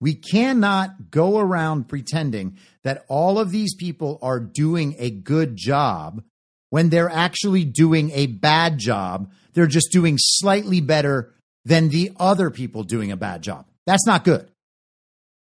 We 0.00 0.14
cannot 0.14 1.10
go 1.10 1.38
around 1.38 1.88
pretending 1.88 2.58
that 2.82 3.04
all 3.08 3.38
of 3.38 3.50
these 3.50 3.74
people 3.74 4.18
are 4.20 4.40
doing 4.40 4.96
a 4.98 5.10
good 5.10 5.56
job 5.56 6.22
when 6.70 6.88
they're 6.88 7.10
actually 7.10 7.64
doing 7.64 8.10
a 8.10 8.26
bad 8.26 8.78
job. 8.78 9.30
They're 9.54 9.66
just 9.66 9.92
doing 9.92 10.16
slightly 10.18 10.80
better 10.80 11.32
than 11.64 11.88
the 11.88 12.12
other 12.18 12.50
people 12.50 12.82
doing 12.82 13.12
a 13.12 13.16
bad 13.16 13.42
job. 13.42 13.66
That's 13.86 14.06
not 14.06 14.24
good. 14.24 14.48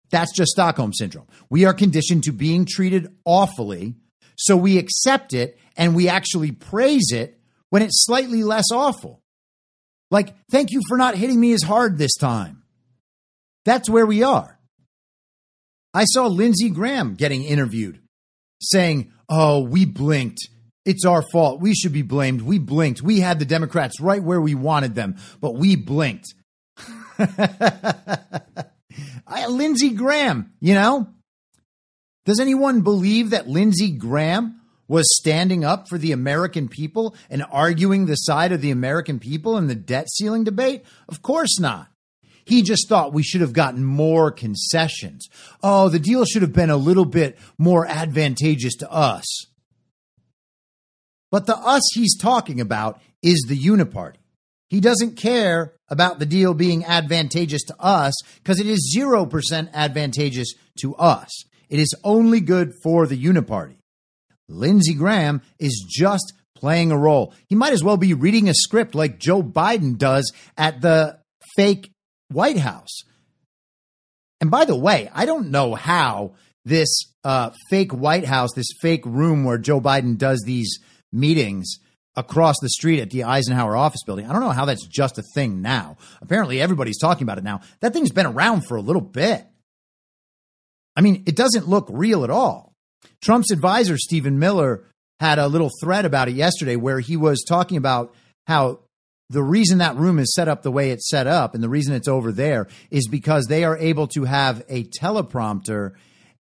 That's 0.09 0.33
just 0.33 0.51
Stockholm 0.51 0.93
syndrome. 0.93 1.27
We 1.49 1.65
are 1.65 1.73
conditioned 1.73 2.23
to 2.23 2.31
being 2.31 2.65
treated 2.65 3.13
awfully, 3.25 3.95
so 4.37 4.55
we 4.55 4.77
accept 4.77 5.33
it 5.33 5.59
and 5.75 5.95
we 5.95 6.07
actually 6.07 6.51
praise 6.51 7.11
it 7.11 7.39
when 7.69 7.81
it's 7.81 8.05
slightly 8.05 8.43
less 8.43 8.71
awful. 8.71 9.21
Like, 10.09 10.33
thank 10.49 10.71
you 10.71 10.81
for 10.87 10.97
not 10.97 11.15
hitting 11.15 11.39
me 11.39 11.51
as 11.51 11.63
hard 11.63 11.97
this 11.97 12.15
time. 12.15 12.63
That's 13.65 13.89
where 13.89 14.05
we 14.05 14.23
are. 14.23 14.57
I 15.93 16.05
saw 16.05 16.27
Lindsey 16.27 16.69
Graham 16.69 17.15
getting 17.15 17.43
interviewed 17.43 17.99
saying, 18.61 19.11
Oh, 19.29 19.61
we 19.61 19.85
blinked. 19.85 20.39
It's 20.87 21.03
our 21.03 21.21
fault. 21.21 21.59
We 21.59 21.75
should 21.75 21.91
be 21.91 22.01
blamed. 22.01 22.41
We 22.41 22.59
blinked. 22.59 23.01
We 23.01 23.19
had 23.19 23.39
the 23.39 23.45
Democrats 23.45 23.99
right 23.99 24.23
where 24.23 24.39
we 24.39 24.55
wanted 24.55 24.95
them, 24.95 25.17
but 25.41 25.55
we 25.55 25.75
blinked. 25.75 26.33
I, 27.19 28.21
Lindsey 29.49 29.89
Graham, 29.89 30.53
you 30.61 30.73
know? 30.73 31.09
Does 32.25 32.39
anyone 32.39 32.81
believe 32.81 33.31
that 33.31 33.49
Lindsey 33.49 33.91
Graham 33.91 34.61
was 34.87 35.13
standing 35.17 35.65
up 35.65 35.89
for 35.89 35.97
the 35.97 36.13
American 36.13 36.69
people 36.69 37.13
and 37.29 37.43
arguing 37.51 38.05
the 38.05 38.15
side 38.15 38.53
of 38.53 38.61
the 38.61 38.71
American 38.71 39.19
people 39.19 39.57
in 39.57 39.67
the 39.67 39.75
debt 39.75 40.07
ceiling 40.09 40.45
debate? 40.45 40.85
Of 41.09 41.21
course 41.21 41.59
not. 41.59 41.89
He 42.45 42.61
just 42.61 42.87
thought 42.87 43.11
we 43.11 43.23
should 43.23 43.41
have 43.41 43.51
gotten 43.51 43.83
more 43.83 44.31
concessions. 44.31 45.27
Oh, 45.61 45.89
the 45.89 45.99
deal 45.99 46.23
should 46.23 46.43
have 46.43 46.53
been 46.53 46.69
a 46.69 46.77
little 46.77 47.03
bit 47.03 47.37
more 47.57 47.85
advantageous 47.85 48.75
to 48.75 48.89
us. 48.89 49.46
But 51.31 51.45
the 51.45 51.57
us 51.57 51.83
he's 51.93 52.17
talking 52.17 52.61
about 52.61 53.01
is 53.21 53.45
the 53.47 53.57
uniparty. 53.57 54.15
He 54.69 54.79
doesn't 54.79 55.15
care 55.15 55.73
about 55.87 56.19
the 56.19 56.25
deal 56.25 56.53
being 56.53 56.83
advantageous 56.83 57.63
to 57.63 57.75
us 57.79 58.13
because 58.35 58.59
it 58.59 58.67
is 58.67 58.95
0% 58.97 59.73
advantageous 59.73 60.53
to 60.81 60.95
us. 60.95 61.43
It 61.69 61.79
is 61.79 61.93
only 62.03 62.39
good 62.41 62.73
for 62.83 63.07
the 63.07 63.21
uniparty. 63.21 63.77
Lindsey 64.49 64.93
Graham 64.93 65.41
is 65.59 65.85
just 65.87 66.33
playing 66.55 66.91
a 66.91 66.97
role. 66.97 67.33
He 67.47 67.55
might 67.55 67.73
as 67.73 67.83
well 67.83 67.97
be 67.97 68.13
reading 68.13 68.49
a 68.49 68.53
script 68.53 68.95
like 68.95 69.19
Joe 69.19 69.43
Biden 69.43 69.97
does 69.97 70.31
at 70.57 70.81
the 70.81 71.19
fake 71.55 71.91
White 72.29 72.57
House. 72.57 73.01
And 74.41 74.51
by 74.51 74.65
the 74.65 74.75
way, 74.75 75.09
I 75.13 75.25
don't 75.25 75.49
know 75.49 75.75
how 75.75 76.33
this 76.65 77.13
uh, 77.23 77.51
fake 77.69 77.93
White 77.93 78.25
House, 78.25 78.51
this 78.53 78.71
fake 78.81 79.05
room 79.05 79.43
where 79.43 79.57
Joe 79.57 79.81
Biden 79.81 80.17
does 80.17 80.43
these 80.45 80.79
meetings 81.11 81.77
across 82.15 82.55
the 82.61 82.69
street 82.69 82.99
at 82.99 83.11
the 83.11 83.23
Eisenhower 83.23 83.77
office 83.77 84.01
building. 84.05 84.25
I 84.25 84.33
don't 84.33 84.41
know 84.41 84.49
how 84.49 84.65
that's 84.65 84.85
just 84.87 85.19
a 85.19 85.23
thing 85.35 85.61
now. 85.61 85.97
Apparently, 86.21 86.59
everybody's 86.59 86.97
talking 86.97 87.23
about 87.23 87.37
it 87.37 87.43
now. 87.43 87.61
That 87.81 87.93
thing's 87.93 88.11
been 88.11 88.25
around 88.25 88.61
for 88.61 88.75
a 88.75 88.81
little 88.81 89.01
bit. 89.01 89.45
I 90.95 91.01
mean, 91.01 91.23
it 91.27 91.35
doesn't 91.35 91.67
look 91.67 91.87
real 91.91 92.23
at 92.23 92.31
all. 92.31 92.73
Trump's 93.21 93.51
advisor, 93.51 93.97
Stephen 93.97 94.39
Miller, 94.39 94.83
had 95.19 95.37
a 95.37 95.47
little 95.47 95.69
thread 95.81 96.05
about 96.05 96.27
it 96.27 96.33
yesterday 96.33 96.75
where 96.75 96.99
he 96.99 97.17
was 97.17 97.43
talking 97.47 97.77
about 97.77 98.13
how 98.47 98.79
the 99.29 99.43
reason 99.43 99.79
that 99.79 99.95
room 99.95 100.19
is 100.19 100.33
set 100.33 100.47
up 100.47 100.63
the 100.63 100.71
way 100.71 100.91
it's 100.91 101.09
set 101.09 101.27
up 101.27 101.53
and 101.53 101.63
the 101.63 101.69
reason 101.69 101.93
it's 101.93 102.07
over 102.07 102.31
there 102.31 102.67
is 102.89 103.07
because 103.07 103.45
they 103.45 103.63
are 103.63 103.77
able 103.77 104.07
to 104.07 104.23
have 104.23 104.63
a 104.69 104.85
teleprompter 104.85 105.93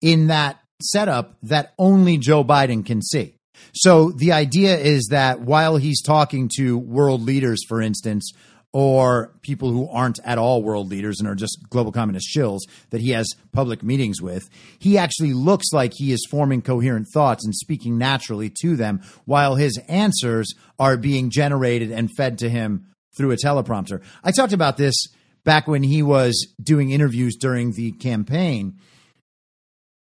in 0.02 0.26
that 0.26 0.60
setup 0.82 1.36
that 1.42 1.72
only 1.78 2.18
Joe 2.18 2.44
Biden 2.44 2.84
can 2.84 3.00
see. 3.00 3.35
So 3.74 4.10
the 4.10 4.32
idea 4.32 4.76
is 4.76 5.08
that 5.10 5.40
while 5.40 5.76
he's 5.76 6.02
talking 6.02 6.50
to 6.56 6.78
world 6.78 7.22
leaders, 7.22 7.60
for 7.68 7.80
instance, 7.80 8.32
or 8.72 9.32
people 9.40 9.70
who 9.70 9.88
aren't 9.88 10.18
at 10.22 10.36
all 10.36 10.62
world 10.62 10.90
leaders 10.90 11.18
and 11.18 11.26
are 11.26 11.34
just 11.34 11.58
global 11.70 11.90
communist 11.90 12.28
shills 12.36 12.60
that 12.90 13.00
he 13.00 13.10
has 13.10 13.26
public 13.50 13.82
meetings 13.82 14.20
with, 14.20 14.50
he 14.78 14.98
actually 14.98 15.32
looks 15.32 15.72
like 15.72 15.92
he 15.94 16.12
is 16.12 16.26
forming 16.30 16.60
coherent 16.60 17.06
thoughts 17.10 17.42
and 17.44 17.54
speaking 17.54 17.96
naturally 17.96 18.52
to 18.60 18.76
them 18.76 19.00
while 19.24 19.54
his 19.54 19.78
answers 19.88 20.52
are 20.78 20.98
being 20.98 21.30
generated 21.30 21.90
and 21.90 22.10
fed 22.18 22.36
to 22.36 22.50
him 22.50 22.86
through 23.16 23.30
a 23.30 23.36
teleprompter. 23.36 24.02
I 24.22 24.30
talked 24.30 24.52
about 24.52 24.76
this 24.76 25.06
back 25.42 25.66
when 25.66 25.82
he 25.82 26.02
was 26.02 26.54
doing 26.62 26.90
interviews 26.90 27.36
during 27.36 27.72
the 27.72 27.92
campaign. 27.92 28.78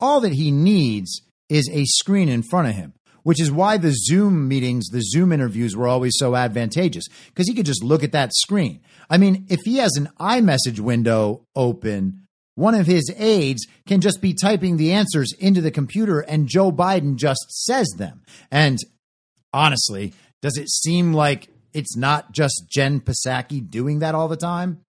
All 0.01 0.20
that 0.22 0.32
he 0.32 0.51
needs 0.51 1.22
is 1.49 1.70
a 1.70 1.84
screen 1.84 2.28
in 2.28 2.42
front 2.42 2.68
of 2.68 2.74
him 2.74 2.94
which 3.26 3.40
is 3.40 3.50
why 3.50 3.76
the 3.76 3.92
Zoom 3.92 4.46
meetings, 4.46 4.86
the 4.86 5.02
Zoom 5.02 5.32
interviews 5.32 5.74
were 5.74 5.88
always 5.88 6.12
so 6.16 6.36
advantageous 6.36 7.06
because 7.26 7.48
he 7.48 7.54
could 7.54 7.66
just 7.66 7.82
look 7.82 8.04
at 8.04 8.12
that 8.12 8.32
screen. 8.32 8.78
I 9.10 9.18
mean, 9.18 9.46
if 9.48 9.58
he 9.64 9.78
has 9.78 9.96
an 9.96 10.10
iMessage 10.20 10.78
window 10.78 11.44
open, 11.56 12.28
one 12.54 12.76
of 12.76 12.86
his 12.86 13.12
aides 13.18 13.66
can 13.84 14.00
just 14.00 14.20
be 14.20 14.32
typing 14.32 14.76
the 14.76 14.92
answers 14.92 15.32
into 15.40 15.60
the 15.60 15.72
computer 15.72 16.20
and 16.20 16.46
Joe 16.46 16.70
Biden 16.70 17.16
just 17.16 17.50
says 17.50 17.92
them. 17.98 18.22
And 18.52 18.78
honestly, 19.52 20.14
does 20.40 20.56
it 20.56 20.70
seem 20.70 21.12
like 21.12 21.48
it's 21.72 21.96
not 21.96 22.30
just 22.30 22.66
Jen 22.72 23.00
Psaki 23.00 23.68
doing 23.68 23.98
that 23.98 24.14
all 24.14 24.28
the 24.28 24.36
time? 24.36 24.82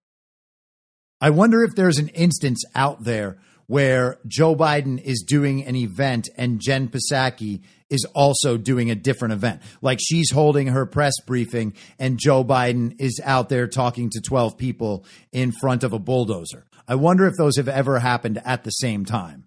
I 1.19 1.31
wonder 1.31 1.63
if 1.63 1.73
there's 1.73 1.97
an 1.97 2.09
instance 2.09 2.63
out 2.75 3.03
there 3.03 3.39
where 3.67 4.17
Joe 4.25 4.55
Biden 4.55 5.01
is 5.01 5.23
doing 5.27 5.65
an 5.65 5.75
event 5.75 6.29
and 6.37 6.59
Jen 6.59 6.87
Psaki 6.87 7.61
is 7.89 8.05
also 8.15 8.57
doing 8.57 8.89
a 8.89 8.95
different 8.95 9.33
event. 9.33 9.61
Like 9.81 9.99
she's 10.01 10.31
holding 10.31 10.67
her 10.67 10.85
press 10.85 11.13
briefing 11.25 11.73
and 11.99 12.17
Joe 12.17 12.43
Biden 12.43 12.95
is 12.99 13.21
out 13.23 13.49
there 13.49 13.67
talking 13.67 14.09
to 14.11 14.21
12 14.21 14.57
people 14.57 15.05
in 15.31 15.51
front 15.51 15.83
of 15.83 15.93
a 15.93 15.99
bulldozer. 15.99 16.65
I 16.87 16.95
wonder 16.95 17.27
if 17.27 17.35
those 17.37 17.57
have 17.57 17.67
ever 17.67 17.99
happened 17.99 18.41
at 18.45 18.63
the 18.63 18.71
same 18.71 19.05
time. 19.05 19.45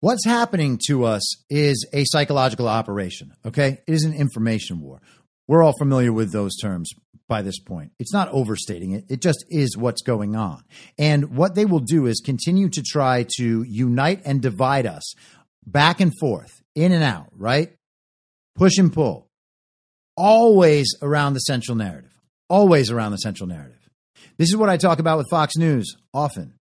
What's 0.00 0.24
happening 0.24 0.78
to 0.86 1.04
us 1.04 1.44
is 1.50 1.86
a 1.92 2.04
psychological 2.06 2.68
operation, 2.68 3.32
okay? 3.44 3.80
It 3.86 3.92
is 3.92 4.04
an 4.04 4.14
information 4.14 4.80
war. 4.80 5.02
We're 5.46 5.62
all 5.62 5.74
familiar 5.78 6.12
with 6.12 6.32
those 6.32 6.56
terms 6.56 6.90
by 7.30 7.40
this 7.40 7.60
point. 7.60 7.92
It's 8.00 8.12
not 8.12 8.28
overstating 8.28 8.90
it, 8.90 9.04
it 9.08 9.22
just 9.22 9.46
is 9.48 9.76
what's 9.76 10.02
going 10.02 10.36
on. 10.36 10.64
And 10.98 11.36
what 11.36 11.54
they 11.54 11.64
will 11.64 11.80
do 11.80 12.06
is 12.06 12.20
continue 12.20 12.68
to 12.68 12.82
try 12.82 13.24
to 13.38 13.62
unite 13.62 14.22
and 14.26 14.42
divide 14.42 14.84
us 14.84 15.14
back 15.64 16.00
and 16.00 16.12
forth, 16.18 16.50
in 16.74 16.92
and 16.92 17.04
out, 17.04 17.28
right? 17.36 17.72
Push 18.56 18.76
and 18.78 18.92
pull. 18.92 19.28
Always 20.16 20.92
around 21.00 21.34
the 21.34 21.40
central 21.40 21.76
narrative. 21.76 22.10
Always 22.48 22.90
around 22.90 23.12
the 23.12 23.18
central 23.18 23.48
narrative. 23.48 23.78
This 24.36 24.48
is 24.48 24.56
what 24.56 24.68
I 24.68 24.76
talk 24.76 24.98
about 24.98 25.16
with 25.16 25.28
Fox 25.30 25.56
News 25.56 25.96
often. 26.12 26.54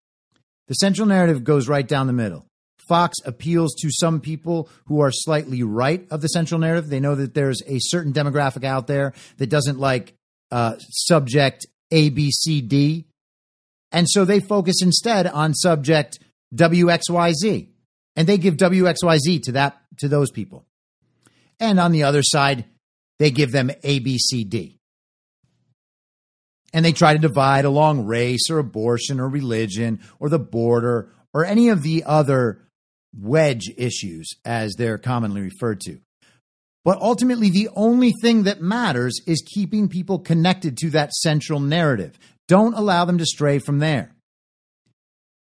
The 0.67 0.76
central 0.76 1.07
narrative 1.07 1.43
goes 1.43 1.67
right 1.67 1.88
down 1.88 2.05
the 2.05 2.13
middle. 2.13 2.45
Fox 2.88 3.17
appeals 3.26 3.74
to 3.82 3.89
some 3.91 4.20
people 4.20 4.70
who 4.86 4.99
are 5.01 5.11
slightly 5.11 5.63
right 5.63 6.05
of 6.11 6.22
the 6.22 6.28
central 6.28 6.59
narrative. 6.59 6.89
They 6.89 6.99
know 6.99 7.15
that 7.15 7.34
there's 7.34 7.61
a 7.67 7.78
certain 7.80 8.13
demographic 8.13 8.63
out 8.63 8.88
there 8.88 9.13
that 9.38 9.49
doesn't 9.49 9.80
like 9.80 10.13
uh, 10.52 10.76
subject 10.80 11.66
A, 11.91 12.10
B, 12.10 12.32
C, 12.32 12.62
D. 12.62 13.06
And 13.91 14.08
so 14.10 14.26
they 14.26 14.39
focus 14.39 14.82
instead 14.82 15.28
on 15.28 15.54
subject 15.54 16.20
WXYZ 16.56 17.68
and 18.16 18.28
they 18.28 18.38
give 18.38 18.58
WXYZ 18.58 19.43
to 19.43 19.52
that 19.54 19.82
to 19.97 20.08
those 20.08 20.32
people. 20.32 20.66
And 21.60 21.80
on 21.80 21.91
the 21.91 22.04
other 22.04 22.22
side, 22.24 22.66
they 23.18 23.32
give 23.32 23.52
them 23.52 23.70
ABCD. 23.84 24.78
And 26.72 26.86
they 26.86 26.91
try 26.91 27.14
to 27.14 27.20
divide 27.20 27.66
along 27.66 28.06
race 28.06 28.50
or 28.50 28.60
abortion 28.60 29.20
or 29.20 29.28
religion 29.28 30.02
or 30.20 30.30
the 30.30 30.39
border 30.39 31.10
or 31.34 31.45
any 31.45 31.70
of 31.70 31.82
the 31.84 32.04
other 32.06 32.62
wedge 33.18 33.70
issues 33.76 34.30
as 34.45 34.76
they're 34.76 34.97
commonly 34.97 35.41
referred 35.41 35.82
to. 35.82 36.00
But 36.89 37.01
ultimately, 37.01 37.51
the 37.51 37.69
only 37.75 38.13
thing 38.19 38.45
that 38.45 38.63
matters 38.63 39.21
is 39.27 39.43
keeping 39.45 39.89
people 39.89 40.17
connected 40.17 40.75
to 40.77 40.89
that 40.89 41.13
central 41.13 41.59
narrative. 41.59 42.17
Don't 42.47 42.73
allow 42.73 43.05
them 43.05 43.19
to 43.19 43.27
stray 43.27 43.59
from 43.59 43.77
there. 43.77 44.15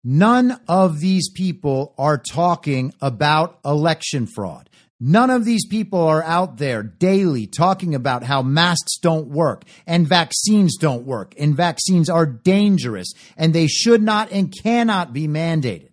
None 0.04 0.60
of 0.68 1.00
these 1.00 1.30
people 1.30 1.94
are 1.96 2.18
talking 2.18 2.92
about 3.00 3.58
election 3.64 4.26
fraud. 4.26 4.68
None 5.00 5.30
of 5.30 5.46
these 5.46 5.66
people 5.66 6.02
are 6.02 6.22
out 6.22 6.58
there 6.58 6.82
daily 6.82 7.46
talking 7.46 7.94
about 7.94 8.24
how 8.24 8.42
masks 8.42 8.98
don't 8.98 9.28
work 9.28 9.64
and 9.86 10.06
vaccines 10.06 10.76
don't 10.76 11.06
work 11.06 11.34
and 11.38 11.56
vaccines 11.56 12.10
are 12.10 12.26
dangerous 12.26 13.10
and 13.38 13.54
they 13.54 13.68
should 13.68 14.02
not 14.02 14.30
and 14.32 14.52
cannot 14.62 15.14
be 15.14 15.28
mandated. 15.28 15.91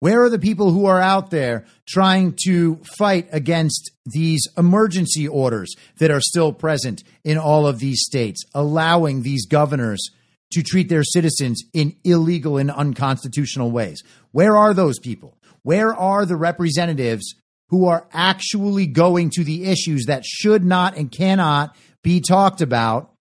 Where 0.00 0.22
are 0.22 0.30
the 0.30 0.38
people 0.38 0.70
who 0.70 0.86
are 0.86 1.00
out 1.00 1.30
there 1.30 1.64
trying 1.88 2.36
to 2.44 2.80
fight 2.96 3.28
against 3.32 3.90
these 4.06 4.46
emergency 4.56 5.26
orders 5.26 5.74
that 5.98 6.10
are 6.10 6.20
still 6.20 6.52
present 6.52 7.02
in 7.24 7.36
all 7.36 7.66
of 7.66 7.80
these 7.80 8.02
states, 8.02 8.44
allowing 8.54 9.22
these 9.22 9.46
governors 9.46 10.10
to 10.52 10.62
treat 10.62 10.88
their 10.88 11.02
citizens 11.04 11.62
in 11.74 11.96
illegal 12.04 12.58
and 12.58 12.70
unconstitutional 12.70 13.70
ways. 13.70 14.02
Where 14.30 14.56
are 14.56 14.72
those 14.72 14.98
people? 14.98 15.36
Where 15.62 15.92
are 15.94 16.24
the 16.24 16.36
representatives 16.36 17.34
who 17.70 17.86
are 17.86 18.08
actually 18.12 18.86
going 18.86 19.30
to 19.30 19.44
the 19.44 19.66
issues 19.66 20.06
that 20.06 20.24
should 20.24 20.64
not 20.64 20.96
and 20.96 21.10
cannot 21.10 21.76
be 22.02 22.20
talked 22.20 22.60
about 22.60 23.12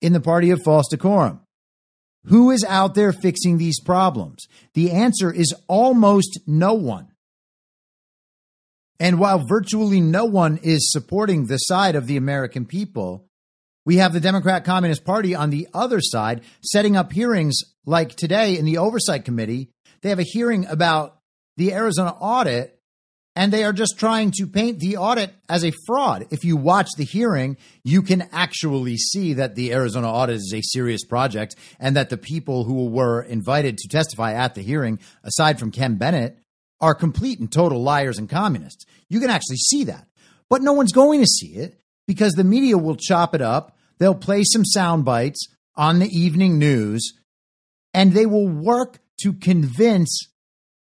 in 0.00 0.12
the 0.12 0.20
party 0.20 0.50
of 0.50 0.62
false 0.62 0.86
decorum. 0.88 1.40
Who 2.28 2.50
is 2.50 2.64
out 2.68 2.94
there 2.94 3.12
fixing 3.12 3.58
these 3.58 3.80
problems? 3.80 4.46
The 4.74 4.90
answer 4.90 5.32
is 5.32 5.54
almost 5.66 6.40
no 6.46 6.74
one. 6.74 7.08
And 9.00 9.18
while 9.18 9.44
virtually 9.46 10.00
no 10.00 10.24
one 10.24 10.58
is 10.62 10.90
supporting 10.90 11.46
the 11.46 11.56
side 11.56 11.94
of 11.94 12.06
the 12.06 12.16
American 12.16 12.66
people, 12.66 13.28
we 13.86 13.96
have 13.96 14.12
the 14.12 14.20
Democrat 14.20 14.64
Communist 14.64 15.04
Party 15.04 15.34
on 15.34 15.50
the 15.50 15.68
other 15.72 16.00
side 16.02 16.42
setting 16.62 16.96
up 16.96 17.12
hearings 17.12 17.60
like 17.86 18.14
today 18.14 18.58
in 18.58 18.64
the 18.64 18.78
Oversight 18.78 19.24
Committee. 19.24 19.70
They 20.02 20.10
have 20.10 20.18
a 20.18 20.24
hearing 20.24 20.66
about 20.66 21.18
the 21.56 21.72
Arizona 21.72 22.10
audit 22.10 22.77
and 23.38 23.52
they 23.52 23.62
are 23.62 23.72
just 23.72 24.00
trying 24.00 24.32
to 24.32 24.48
paint 24.48 24.80
the 24.80 24.96
audit 24.96 25.32
as 25.48 25.64
a 25.64 25.72
fraud. 25.86 26.26
If 26.30 26.42
you 26.42 26.56
watch 26.56 26.88
the 26.96 27.04
hearing, 27.04 27.56
you 27.84 28.02
can 28.02 28.28
actually 28.32 28.96
see 28.96 29.34
that 29.34 29.54
the 29.54 29.72
Arizona 29.72 30.12
audit 30.12 30.34
is 30.34 30.52
a 30.52 30.60
serious 30.60 31.04
project 31.04 31.54
and 31.78 31.94
that 31.94 32.10
the 32.10 32.16
people 32.16 32.64
who 32.64 32.88
were 32.88 33.22
invited 33.22 33.78
to 33.78 33.88
testify 33.88 34.32
at 34.32 34.56
the 34.56 34.62
hearing, 34.62 34.98
aside 35.22 35.60
from 35.60 35.70
Ken 35.70 35.94
Bennett, 35.94 36.36
are 36.80 36.96
complete 36.96 37.38
and 37.38 37.50
total 37.50 37.80
liars 37.80 38.18
and 38.18 38.28
communists. 38.28 38.84
You 39.08 39.20
can 39.20 39.30
actually 39.30 39.58
see 39.58 39.84
that. 39.84 40.08
But 40.50 40.62
no 40.62 40.72
one's 40.72 40.92
going 40.92 41.20
to 41.20 41.26
see 41.26 41.54
it 41.54 41.78
because 42.08 42.32
the 42.32 42.42
media 42.42 42.76
will 42.76 42.96
chop 42.96 43.36
it 43.36 43.40
up. 43.40 43.78
They'll 43.98 44.16
play 44.16 44.42
some 44.42 44.64
sound 44.64 45.04
bites 45.04 45.46
on 45.76 46.00
the 46.00 46.08
evening 46.08 46.58
news 46.58 47.12
and 47.94 48.14
they 48.14 48.26
will 48.26 48.48
work 48.48 48.98
to 49.20 49.32
convince 49.32 50.26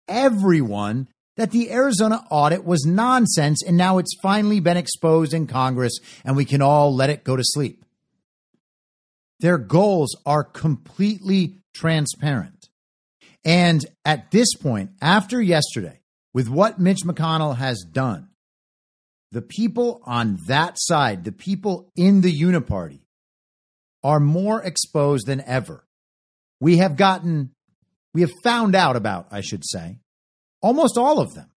everyone 0.06 1.08
that 1.36 1.50
the 1.50 1.70
Arizona 1.70 2.24
audit 2.30 2.64
was 2.64 2.84
nonsense 2.84 3.62
and 3.62 3.76
now 3.76 3.98
it's 3.98 4.16
finally 4.22 4.60
been 4.60 4.76
exposed 4.76 5.34
in 5.34 5.46
Congress 5.46 5.98
and 6.24 6.36
we 6.36 6.44
can 6.44 6.62
all 6.62 6.94
let 6.94 7.10
it 7.10 7.24
go 7.24 7.36
to 7.36 7.42
sleep. 7.44 7.84
Their 9.40 9.58
goals 9.58 10.16
are 10.24 10.44
completely 10.44 11.56
transparent. 11.74 12.68
And 13.44 13.84
at 14.04 14.30
this 14.30 14.54
point, 14.54 14.90
after 15.02 15.42
yesterday, 15.42 16.00
with 16.32 16.48
what 16.48 16.80
Mitch 16.80 17.02
McConnell 17.04 17.56
has 17.56 17.84
done, 17.90 18.28
the 19.32 19.42
people 19.42 20.00
on 20.04 20.38
that 20.46 20.76
side, 20.78 21.24
the 21.24 21.32
people 21.32 21.90
in 21.96 22.20
the 22.20 22.32
Uniparty, 22.32 23.00
are 24.02 24.20
more 24.20 24.62
exposed 24.62 25.26
than 25.26 25.42
ever. 25.42 25.84
We 26.60 26.76
have 26.78 26.96
gotten, 26.96 27.50
we 28.12 28.20
have 28.20 28.32
found 28.42 28.74
out 28.74 28.96
about, 28.96 29.26
I 29.30 29.40
should 29.40 29.64
say, 29.64 29.98
almost 30.64 30.96
all 30.96 31.20
of 31.20 31.34
them. 31.34 31.50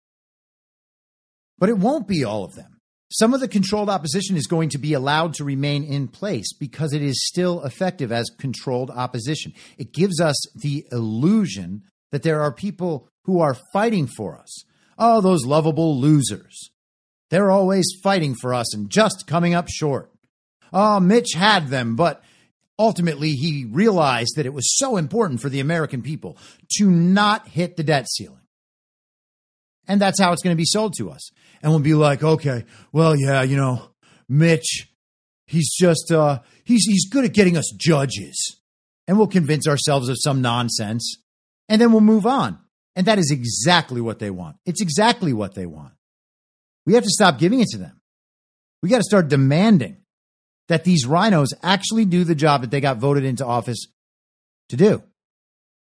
But 1.59 1.69
it 1.69 1.77
won't 1.77 2.09
be 2.09 2.25
all 2.25 2.43
of 2.43 2.55
them. 2.55 2.81
Some 3.13 3.35
of 3.35 3.41
the 3.41 3.49
controlled 3.49 3.91
opposition 3.91 4.35
is 4.35 4.47
going 4.47 4.71
to 4.71 4.79
be 4.79 4.95
allowed 4.95 5.35
to 5.35 5.45
remain 5.45 5.85
in 5.85 6.09
place 6.09 6.53
because 6.55 6.95
it 6.95 7.03
is 7.03 7.27
still 7.27 7.63
effective 7.65 8.11
as 8.11 8.31
controlled 8.39 8.91
opposition. 8.91 9.53
It 9.77 9.93
gives 9.93 10.21
us 10.21 10.35
the 10.57 10.87
illusion 10.91 11.83
that 12.13 12.23
there 12.23 12.41
are 12.41 12.51
people 12.51 13.07
who 13.25 13.41
are 13.41 13.59
fighting 13.75 14.07
for 14.07 14.39
us. 14.39 14.65
Oh, 14.99 15.21
those 15.21 15.45
lovable 15.45 16.01
losers. 16.01 16.71
They're 17.29 17.51
always 17.51 17.87
fighting 18.03 18.35
for 18.41 18.55
us 18.55 18.75
and 18.75 18.89
just 18.89 19.27
coming 19.27 19.55
up 19.55 19.69
short. 19.69 20.11
Oh, 20.73 20.99
Mitch 20.99 21.35
had 21.35 21.69
them, 21.69 21.95
but 21.95 22.23
ultimately 22.79 23.33
he 23.33 23.67
realized 23.71 24.37
that 24.37 24.47
it 24.47 24.55
was 24.55 24.79
so 24.79 24.97
important 24.97 25.41
for 25.41 25.51
the 25.51 25.61
American 25.61 26.01
people 26.01 26.39
to 26.79 26.91
not 26.91 27.49
hit 27.49 27.77
the 27.77 27.85
debt 27.85 28.09
ceiling. 28.09 28.44
And 29.87 30.01
that's 30.01 30.21
how 30.21 30.33
it's 30.33 30.43
going 30.43 30.55
to 30.55 30.61
be 30.61 30.65
sold 30.65 30.95
to 30.99 31.11
us. 31.11 31.31
And 31.63 31.71
we'll 31.71 31.81
be 31.81 31.95
like, 31.95 32.23
okay, 32.23 32.65
well, 32.93 33.17
yeah, 33.17 33.43
you 33.43 33.57
know, 33.57 33.91
Mitch, 34.29 34.91
he's 35.47 35.75
just, 35.75 36.11
uh, 36.11 36.41
he's, 36.65 36.85
he's 36.85 37.09
good 37.09 37.25
at 37.25 37.33
getting 37.33 37.57
us 37.57 37.73
judges. 37.77 38.61
And 39.07 39.19
we'll 39.19 39.27
convince 39.27 39.69
ourselves 39.69 40.09
of 40.09 40.17
some 40.19 40.41
nonsense 40.41 41.19
and 41.69 41.81
then 41.81 41.93
we'll 41.93 42.01
move 42.01 42.27
on. 42.27 42.59
And 42.97 43.07
that 43.07 43.19
is 43.19 43.31
exactly 43.31 44.01
what 44.01 44.19
they 44.19 44.31
want. 44.31 44.57
It's 44.65 44.81
exactly 44.81 45.33
what 45.33 45.55
they 45.55 45.67
want. 45.67 45.93
We 46.87 46.95
have 46.95 47.03
to 47.03 47.11
stop 47.11 47.39
giving 47.39 47.61
it 47.61 47.69
to 47.73 47.79
them. 47.79 48.01
We 48.83 48.89
got 48.89 48.99
to 48.99 49.05
start 49.05 49.29
demanding 49.29 49.99
that 50.69 50.85
these 50.85 51.07
RINOs 51.07 51.49
actually 51.63 52.05
do 52.05 52.25
the 52.25 52.35
job 52.35 52.63
that 52.63 52.71
they 52.71 52.81
got 52.81 52.99
voted 52.99 53.25
into 53.25 53.45
office 53.45 53.87
to 54.69 54.77
do. 54.77 55.03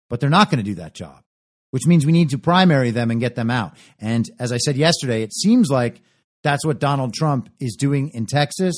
But 0.09 0.19
they're 0.19 0.29
not 0.29 0.49
going 0.49 0.63
to 0.63 0.69
do 0.69 0.75
that 0.75 0.93
job 0.93 1.23
which 1.71 1.85
means 1.85 2.05
we 2.05 2.11
need 2.11 2.29
to 2.29 2.37
primary 2.37 2.91
them 2.91 3.11
and 3.11 3.19
get 3.19 3.35
them 3.35 3.49
out. 3.49 3.75
And 3.99 4.25
as 4.39 4.51
I 4.51 4.57
said 4.57 4.75
yesterday, 4.75 5.23
it 5.23 5.33
seems 5.33 5.69
like 5.69 6.01
that's 6.43 6.65
what 6.65 6.79
Donald 6.79 7.13
Trump 7.13 7.49
is 7.59 7.75
doing 7.75 8.09
in 8.09 8.25
Texas. 8.25 8.75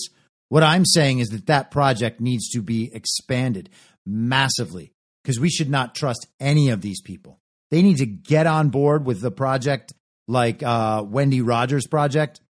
What 0.49 0.63
I'm 0.63 0.85
saying 0.85 1.19
is 1.19 1.29
that 1.29 1.45
that 1.47 1.71
project 1.71 2.19
needs 2.19 2.49
to 2.49 2.61
be 2.61 2.91
expanded 2.93 3.69
massively 4.05 4.91
because 5.23 5.39
we 5.39 5.49
should 5.49 5.69
not 5.69 5.95
trust 5.95 6.27
any 6.39 6.69
of 6.69 6.81
these 6.81 7.01
people. 7.01 7.39
They 7.69 7.81
need 7.81 7.97
to 7.97 8.05
get 8.05 8.47
on 8.47 8.69
board 8.69 9.05
with 9.05 9.21
the 9.21 9.31
project 9.31 9.93
like 10.27 10.61
uh, 10.63 11.03
Wendy 11.07 11.41
Rogers' 11.41 11.87
project 11.87 12.41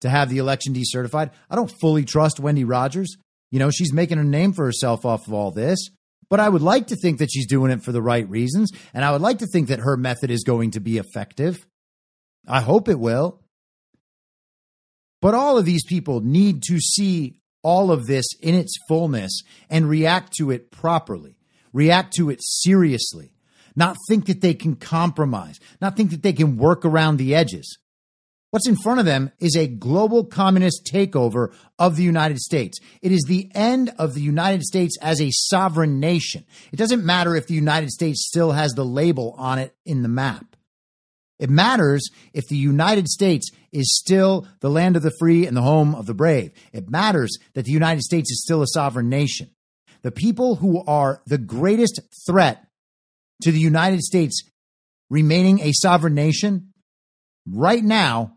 to 0.00 0.10
have 0.10 0.28
the 0.28 0.38
election 0.38 0.74
decertified. 0.74 1.30
I 1.48 1.56
don't 1.56 1.72
fully 1.80 2.04
trust 2.04 2.40
Wendy 2.40 2.64
Rogers. 2.64 3.16
You 3.50 3.58
know, 3.58 3.70
she's 3.70 3.92
making 3.92 4.18
a 4.18 4.24
name 4.24 4.52
for 4.52 4.64
herself 4.64 5.06
off 5.06 5.26
of 5.26 5.32
all 5.32 5.50
this. 5.50 5.78
But 6.28 6.40
I 6.40 6.48
would 6.48 6.62
like 6.62 6.88
to 6.88 6.96
think 6.96 7.18
that 7.18 7.30
she's 7.30 7.46
doing 7.46 7.70
it 7.70 7.82
for 7.82 7.92
the 7.92 8.02
right 8.02 8.28
reasons. 8.28 8.72
And 8.92 9.04
I 9.04 9.12
would 9.12 9.20
like 9.20 9.38
to 9.38 9.46
think 9.46 9.68
that 9.68 9.80
her 9.80 9.96
method 9.96 10.30
is 10.30 10.44
going 10.44 10.72
to 10.72 10.80
be 10.80 10.98
effective. 10.98 11.66
I 12.46 12.60
hope 12.60 12.88
it 12.88 12.98
will. 12.98 13.40
But 15.22 15.34
all 15.34 15.58
of 15.58 15.64
these 15.64 15.84
people 15.84 16.20
need 16.20 16.62
to 16.64 16.78
see 16.78 17.40
all 17.62 17.90
of 17.90 18.06
this 18.06 18.26
in 18.40 18.54
its 18.54 18.76
fullness 18.88 19.42
and 19.68 19.88
react 19.88 20.34
to 20.34 20.50
it 20.50 20.70
properly, 20.70 21.36
react 21.72 22.14
to 22.14 22.30
it 22.30 22.38
seriously, 22.40 23.32
not 23.74 23.96
think 24.08 24.26
that 24.26 24.40
they 24.40 24.54
can 24.54 24.76
compromise, 24.76 25.58
not 25.80 25.96
think 25.96 26.10
that 26.10 26.22
they 26.22 26.32
can 26.32 26.56
work 26.56 26.84
around 26.84 27.16
the 27.16 27.34
edges. 27.34 27.78
What's 28.56 28.66
in 28.66 28.76
front 28.76 29.00
of 29.00 29.04
them 29.04 29.32
is 29.38 29.54
a 29.54 29.66
global 29.66 30.24
communist 30.24 30.88
takeover 30.90 31.52
of 31.78 31.96
the 31.96 32.02
United 32.02 32.38
States. 32.38 32.78
It 33.02 33.12
is 33.12 33.24
the 33.28 33.50
end 33.54 33.92
of 33.98 34.14
the 34.14 34.22
United 34.22 34.62
States 34.62 34.96
as 35.02 35.20
a 35.20 35.30
sovereign 35.30 36.00
nation. 36.00 36.46
It 36.72 36.76
doesn't 36.76 37.04
matter 37.04 37.36
if 37.36 37.46
the 37.46 37.54
United 37.54 37.90
States 37.90 38.26
still 38.26 38.52
has 38.52 38.72
the 38.72 38.82
label 38.82 39.34
on 39.36 39.58
it 39.58 39.76
in 39.84 40.00
the 40.00 40.08
map. 40.08 40.56
It 41.38 41.50
matters 41.50 42.08
if 42.32 42.48
the 42.48 42.56
United 42.56 43.08
States 43.08 43.50
is 43.72 43.94
still 43.94 44.48
the 44.60 44.70
land 44.70 44.96
of 44.96 45.02
the 45.02 45.12
free 45.18 45.46
and 45.46 45.54
the 45.54 45.60
home 45.60 45.94
of 45.94 46.06
the 46.06 46.14
brave. 46.14 46.50
It 46.72 46.88
matters 46.88 47.36
that 47.52 47.66
the 47.66 47.72
United 47.72 48.04
States 48.04 48.30
is 48.30 48.42
still 48.42 48.62
a 48.62 48.68
sovereign 48.68 49.10
nation. 49.10 49.50
The 50.00 50.12
people 50.12 50.56
who 50.56 50.82
are 50.86 51.20
the 51.26 51.36
greatest 51.36 52.00
threat 52.26 52.66
to 53.42 53.52
the 53.52 53.60
United 53.60 54.00
States 54.00 54.44
remaining 55.10 55.60
a 55.60 55.72
sovereign 55.74 56.14
nation 56.14 56.72
right 57.46 57.84
now 57.84 58.35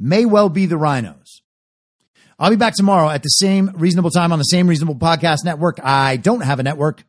may 0.00 0.24
well 0.24 0.48
be 0.48 0.66
the 0.66 0.76
RINOs. 0.76 1.40
I'll 2.38 2.50
be 2.50 2.56
back 2.56 2.74
tomorrow 2.74 3.08
at 3.08 3.22
the 3.22 3.28
same 3.28 3.70
reasonable 3.74 4.10
time 4.10 4.32
on 4.32 4.38
the 4.38 4.44
same 4.44 4.66
reasonable 4.66 4.96
podcast 4.96 5.44
network. 5.44 5.78
I 5.82 6.16
don't 6.16 6.40
have 6.40 6.58
a 6.58 6.62
network. 6.62 7.04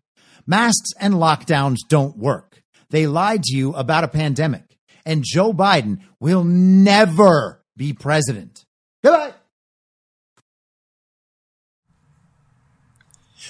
Masks 0.45 0.91
and 0.99 1.15
lockdowns 1.15 1.77
don't 1.89 2.17
work. 2.17 2.61
They 2.89 3.07
lied 3.07 3.43
to 3.43 3.57
you 3.57 3.73
about 3.73 4.03
a 4.03 4.07
pandemic. 4.07 4.77
And 5.05 5.23
Joe 5.25 5.51
Biden 5.53 5.99
will 6.19 6.43
never 6.43 7.63
be 7.75 7.93
president. 7.93 8.63
Goodbye. 9.03 9.33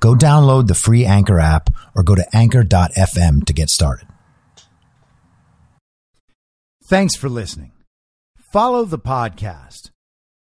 Go 0.00 0.14
download 0.14 0.66
the 0.66 0.74
free 0.74 1.04
Anchor 1.04 1.38
app 1.38 1.70
or 1.94 2.02
go 2.02 2.14
to 2.14 2.24
anchor.fm 2.32 3.44
to 3.44 3.52
get 3.52 3.70
started. 3.70 4.08
Thanks 6.88 7.14
for 7.16 7.28
listening. 7.28 7.72
Follow 8.52 8.84
the 8.84 8.98
podcast 8.98 9.90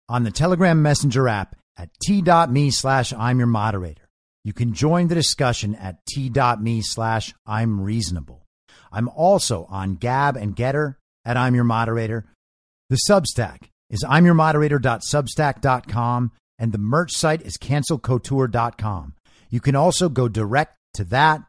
on 0.08 0.24
the 0.24 0.30
Telegram 0.30 0.80
Messenger 0.80 1.28
app 1.28 1.54
at 1.76 1.90
t.me 2.02 2.70
slash 2.70 3.12
I'm 3.12 3.38
your 3.38 3.46
moderator. 3.46 4.08
You 4.42 4.54
can 4.54 4.72
join 4.72 5.08
the 5.08 5.14
discussion 5.14 5.74
at 5.74 6.04
t.me 6.06 6.80
slash 6.80 7.34
I'm 7.46 7.80
reasonable. 7.80 8.46
I'm 8.90 9.08
also 9.10 9.66
on 9.68 9.96
Gab 9.96 10.36
and 10.36 10.56
GETTR 10.56 10.94
at 11.24 11.36
I'm 11.36 11.54
your 11.54 11.64
moderator. 11.64 12.24
The 12.88 12.98
Substack 13.08 13.68
is 13.90 14.04
I'm 14.08 14.24
your 14.24 14.34
moderator.substack.com 14.34 16.32
and 16.58 16.72
the 16.72 16.78
merch 16.78 17.12
site 17.12 17.42
is 17.42 17.56
cancelcouture.com. 17.56 19.14
You 19.51 19.61
can 19.61 19.76
also 19.76 20.09
go 20.09 20.28
direct 20.28 20.78
to 20.94 21.05
that 21.05 21.42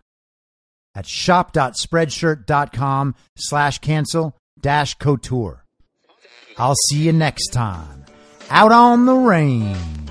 at 0.93 1.07
shop.spreadshirt.com 1.07 3.15
slash 3.37 3.79
cancel 3.79 4.35
dash 4.59 4.95
couture. 4.95 5.63
I'll 6.57 6.75
see 6.89 7.03
you 7.03 7.13
next 7.13 7.53
time 7.53 8.03
out 8.49 8.73
on 8.73 9.05
the 9.05 9.15
range. 9.15 10.10